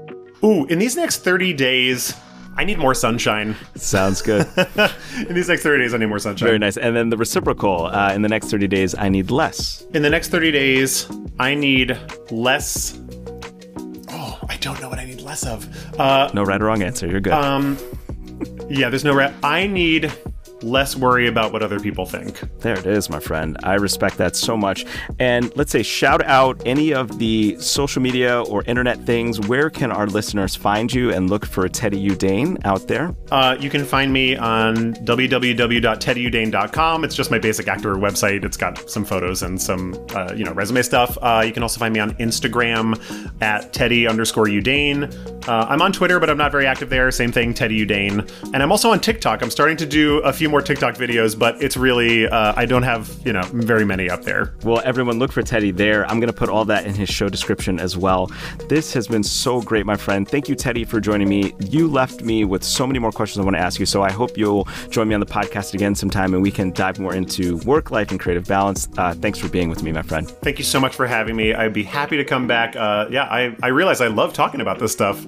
Ooh, 0.43 0.65
in 0.65 0.79
these 0.79 0.95
next 0.95 1.23
30 1.23 1.53
days, 1.53 2.13
I 2.57 2.63
need 2.63 2.77
more 2.77 2.93
sunshine. 2.93 3.55
Sounds 3.75 4.21
good. 4.21 4.47
in 5.27 5.33
these 5.33 5.49
next 5.49 5.63
30 5.63 5.83
days, 5.83 5.93
I 5.93 5.97
need 5.97 6.05
more 6.05 6.19
sunshine. 6.19 6.47
Very 6.47 6.59
nice. 6.59 6.77
And 6.77 6.95
then 6.95 7.09
the 7.09 7.17
reciprocal 7.17 7.85
uh, 7.87 8.13
in 8.13 8.21
the 8.21 8.29
next 8.29 8.49
30 8.49 8.67
days, 8.67 8.95
I 8.95 9.09
need 9.09 9.31
less. 9.31 9.85
In 9.93 10.01
the 10.03 10.09
next 10.09 10.29
30 10.29 10.51
days, 10.51 11.07
I 11.39 11.53
need 11.53 11.99
less 12.31 12.97
Oh, 14.17 14.39
I 14.47 14.57
don't 14.57 14.79
know 14.81 14.89
what 15.43 15.51
less 15.51 15.65
of. 15.65 15.99
Uh, 15.99 16.29
no 16.33 16.43
right 16.43 16.61
or 16.61 16.65
wrong 16.65 16.83
answer. 16.83 17.07
You're 17.07 17.21
good. 17.21 17.33
Um, 17.33 17.77
yeah, 18.69 18.89
there's 18.89 19.03
no 19.03 19.13
right. 19.13 19.33
I 19.43 19.67
need 19.67 20.11
less 20.61 20.95
worry 20.95 21.27
about 21.27 21.51
what 21.51 21.61
other 21.61 21.79
people 21.79 22.05
think. 22.05 22.41
There 22.59 22.77
it 22.77 22.85
is, 22.85 23.09
my 23.09 23.19
friend. 23.19 23.57
I 23.63 23.75
respect 23.75 24.17
that 24.17 24.35
so 24.35 24.57
much. 24.57 24.85
And 25.19 25.55
let's 25.55 25.71
say, 25.71 25.83
shout 25.83 26.23
out 26.25 26.61
any 26.65 26.93
of 26.93 27.19
the 27.19 27.57
social 27.59 28.01
media 28.01 28.41
or 28.43 28.63
internet 28.63 28.99
things. 29.05 29.39
Where 29.47 29.69
can 29.69 29.91
our 29.91 30.07
listeners 30.07 30.55
find 30.55 30.93
you 30.93 31.11
and 31.11 31.29
look 31.29 31.45
for 31.45 31.67
Teddy 31.67 32.03
Yudain 32.03 32.63
out 32.65 32.87
there? 32.87 33.15
Uh, 33.31 33.57
you 33.59 33.69
can 33.69 33.85
find 33.85 34.11
me 34.11 34.35
on 34.35 34.93
www.teddyyudain.com. 34.95 37.03
It's 37.03 37.15
just 37.15 37.31
my 37.31 37.39
basic 37.39 37.67
actor 37.67 37.95
website. 37.95 38.45
It's 38.45 38.57
got 38.57 38.89
some 38.89 39.05
photos 39.05 39.43
and 39.43 39.61
some, 39.61 39.93
uh, 40.15 40.33
you 40.35 40.43
know, 40.43 40.53
resume 40.53 40.81
stuff. 40.81 41.17
Uh, 41.21 41.43
you 41.45 41.51
can 41.51 41.63
also 41.63 41.79
find 41.79 41.93
me 41.93 41.99
on 41.99 42.13
Instagram 42.15 42.95
at 43.41 43.73
Teddy 43.73 44.07
underscore 44.07 44.45
Yudain. 44.45 45.34
Uh, 45.47 45.65
I'm 45.69 45.81
on 45.81 45.91
Twitter, 45.91 46.19
but 46.19 46.29
I'm 46.29 46.37
not 46.37 46.51
very 46.51 46.65
active 46.65 46.89
there. 46.89 47.09
Same 47.11 47.31
thing, 47.31 47.53
Teddy 47.53 47.85
Yudain. 47.85 48.29
And 48.53 48.63
I'm 48.63 48.71
also 48.71 48.91
on 48.91 48.99
TikTok. 48.99 49.41
I'm 49.41 49.51
starting 49.51 49.77
to 49.77 49.85
do 49.85 50.19
a 50.19 50.33
few 50.33 50.49
more 50.49 50.61
TikTok 50.61 50.95
videos, 50.95 51.37
but 51.37 51.61
it's 51.61 51.77
really, 51.77 52.27
uh, 52.27 52.53
I 52.55 52.65
don't 52.65 52.83
have, 52.83 53.11
you 53.25 53.33
know, 53.33 53.43
very 53.53 53.85
many 53.85 54.09
up 54.09 54.23
there. 54.23 54.55
Well, 54.63 54.81
everyone 54.83 55.19
look 55.19 55.31
for 55.31 55.43
Teddy 55.43 55.71
there. 55.71 56.05
I'm 56.09 56.19
going 56.19 56.31
to 56.31 56.37
put 56.37 56.49
all 56.49 56.65
that 56.65 56.85
in 56.85 56.93
his 56.93 57.09
show 57.09 57.29
description 57.29 57.79
as 57.79 57.95
well. 57.95 58.31
This 58.69 58.93
has 58.93 59.07
been 59.07 59.23
so 59.23 59.61
great, 59.61 59.85
my 59.85 59.95
friend. 59.95 60.27
Thank 60.27 60.49
you, 60.49 60.55
Teddy, 60.55 60.83
for 60.83 60.99
joining 60.99 61.29
me. 61.29 61.53
You 61.59 61.87
left 61.87 62.23
me 62.23 62.45
with 62.45 62.63
so 62.63 62.87
many 62.87 62.99
more 62.99 63.11
questions 63.11 63.41
I 63.41 63.43
want 63.43 63.55
to 63.55 63.61
ask 63.61 63.79
you. 63.79 63.85
So 63.85 64.01
I 64.01 64.11
hope 64.11 64.37
you'll 64.37 64.67
join 64.89 65.07
me 65.07 65.13
on 65.13 65.19
the 65.19 65.25
podcast 65.25 65.73
again 65.73 65.95
sometime 65.95 66.33
and 66.33 66.41
we 66.41 66.51
can 66.51 66.71
dive 66.71 66.99
more 66.99 67.13
into 67.13 67.57
work 67.57 67.91
life 67.91 68.11
and 68.11 68.19
creative 68.19 68.45
balance. 68.47 68.87
Uh, 68.97 69.13
thanks 69.13 69.39
for 69.39 69.47
being 69.47 69.69
with 69.69 69.83
me, 69.83 69.91
my 69.91 70.01
friend. 70.01 70.29
Thank 70.29 70.57
you 70.57 70.65
so 70.65 70.79
much 70.79 70.95
for 70.95 71.05
having 71.05 71.35
me. 71.35 71.53
I'd 71.53 71.73
be 71.73 71.83
happy 71.83 72.17
to 72.17 72.25
come 72.25 72.47
back. 72.47 72.75
Uh, 72.75 73.07
yeah, 73.09 73.23
I, 73.23 73.55
I 73.61 73.67
realize 73.67 74.01
I 74.01 74.07
love 74.07 74.33
talking 74.33 74.61
about 74.61 74.79
this 74.79 74.91
stuff. 74.91 75.25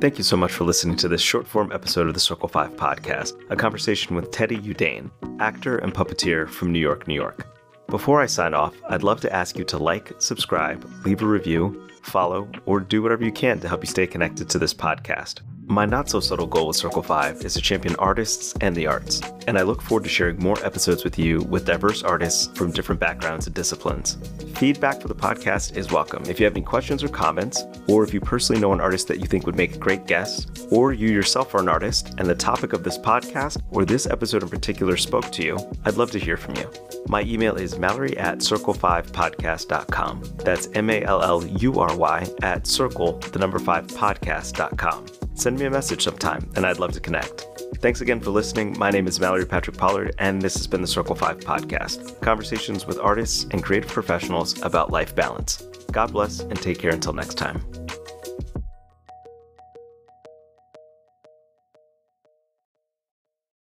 Thank 0.00 0.16
you 0.16 0.22
so 0.22 0.36
much 0.36 0.52
for 0.52 0.62
listening 0.62 0.96
to 0.98 1.08
this 1.08 1.20
short 1.20 1.44
form 1.44 1.72
episode 1.72 2.06
of 2.06 2.14
the 2.14 2.20
Circle 2.20 2.48
5 2.48 2.76
podcast, 2.76 3.32
a 3.50 3.56
conversation 3.56 4.14
with 4.14 4.30
Teddy 4.30 4.56
Yudain, 4.56 5.10
actor 5.40 5.78
and 5.78 5.92
puppeteer 5.92 6.48
from 6.48 6.70
New 6.70 6.78
York, 6.78 7.08
New 7.08 7.16
York. 7.16 7.48
Before 7.88 8.20
I 8.20 8.26
sign 8.26 8.54
off, 8.54 8.76
I'd 8.88 9.02
love 9.02 9.20
to 9.22 9.32
ask 9.32 9.58
you 9.58 9.64
to 9.64 9.76
like, 9.76 10.12
subscribe, 10.20 10.88
leave 11.04 11.20
a 11.20 11.26
review, 11.26 11.88
follow, 12.02 12.48
or 12.64 12.78
do 12.78 13.02
whatever 13.02 13.24
you 13.24 13.32
can 13.32 13.58
to 13.58 13.66
help 13.66 13.82
you 13.82 13.88
stay 13.88 14.06
connected 14.06 14.48
to 14.50 14.58
this 14.60 14.72
podcast. 14.72 15.40
My 15.70 15.84
not 15.84 16.08
so 16.08 16.18
subtle 16.18 16.46
goal 16.46 16.68
with 16.68 16.76
Circle 16.76 17.02
5 17.02 17.44
is 17.44 17.52
to 17.52 17.60
champion 17.60 17.94
artists 17.96 18.54
and 18.62 18.74
the 18.74 18.86
arts, 18.86 19.20
and 19.46 19.58
I 19.58 19.62
look 19.62 19.82
forward 19.82 20.04
to 20.04 20.08
sharing 20.08 20.38
more 20.38 20.56
episodes 20.64 21.04
with 21.04 21.18
you 21.18 21.42
with 21.42 21.66
diverse 21.66 22.02
artists 22.02 22.46
from 22.56 22.70
different 22.70 23.02
backgrounds 23.02 23.46
and 23.46 23.54
disciplines. 23.54 24.16
Feedback 24.54 25.02
for 25.02 25.08
the 25.08 25.14
podcast 25.14 25.76
is 25.76 25.92
welcome. 25.92 26.22
If 26.26 26.40
you 26.40 26.46
have 26.46 26.54
any 26.54 26.64
questions 26.64 27.04
or 27.04 27.08
comments, 27.08 27.64
or 27.86 28.02
if 28.02 28.14
you 28.14 28.20
personally 28.20 28.62
know 28.62 28.72
an 28.72 28.80
artist 28.80 29.08
that 29.08 29.20
you 29.20 29.26
think 29.26 29.44
would 29.44 29.56
make 29.56 29.74
a 29.74 29.78
great 29.78 30.06
guest, 30.06 30.66
or 30.70 30.94
you 30.94 31.10
yourself 31.10 31.54
are 31.54 31.60
an 31.60 31.68
artist 31.68 32.14
and 32.16 32.26
the 32.26 32.34
topic 32.34 32.72
of 32.72 32.82
this 32.82 32.96
podcast 32.96 33.60
or 33.70 33.84
this 33.84 34.06
episode 34.06 34.42
in 34.42 34.48
particular 34.48 34.96
spoke 34.96 35.30
to 35.32 35.44
you, 35.44 35.58
I'd 35.84 35.98
love 35.98 36.10
to 36.12 36.18
hear 36.18 36.38
from 36.38 36.56
you. 36.56 36.70
My 37.08 37.20
email 37.24 37.56
is 37.56 37.78
mallory 37.78 38.16
at 38.16 38.38
circle5podcast.com. 38.38 40.22
That's 40.38 40.68
M 40.72 40.88
A 40.88 41.02
L 41.02 41.22
L 41.22 41.46
U 41.46 41.78
R 41.78 41.94
Y 41.94 42.26
at 42.40 42.66
circle, 42.66 43.18
the 43.18 43.38
number 43.38 43.58
5 43.58 43.86
podcast.com 43.88 45.17
send 45.38 45.58
me 45.58 45.66
a 45.66 45.70
message 45.70 46.04
sometime, 46.04 46.50
and 46.56 46.66
I'd 46.66 46.78
love 46.78 46.92
to 46.92 47.00
connect. 47.00 47.46
Thanks 47.76 48.00
again 48.00 48.20
for 48.20 48.30
listening. 48.30 48.76
My 48.78 48.90
name 48.90 49.06
is 49.06 49.20
Mallory 49.20 49.46
Patrick 49.46 49.76
Pollard, 49.76 50.14
and 50.18 50.42
this 50.42 50.54
has 50.54 50.66
been 50.66 50.80
the 50.80 50.86
Circle 50.86 51.14
5 51.14 51.38
podcast 51.40 52.20
conversations 52.20 52.86
with 52.86 52.98
artists 52.98 53.46
and 53.52 53.62
creative 53.62 53.90
professionals 53.90 54.60
about 54.62 54.90
life 54.90 55.14
balance. 55.14 55.62
God 55.92 56.12
bless, 56.12 56.40
and 56.40 56.60
take 56.60 56.78
care 56.78 56.92
until 56.92 57.12
next 57.12 57.34
time. 57.34 57.62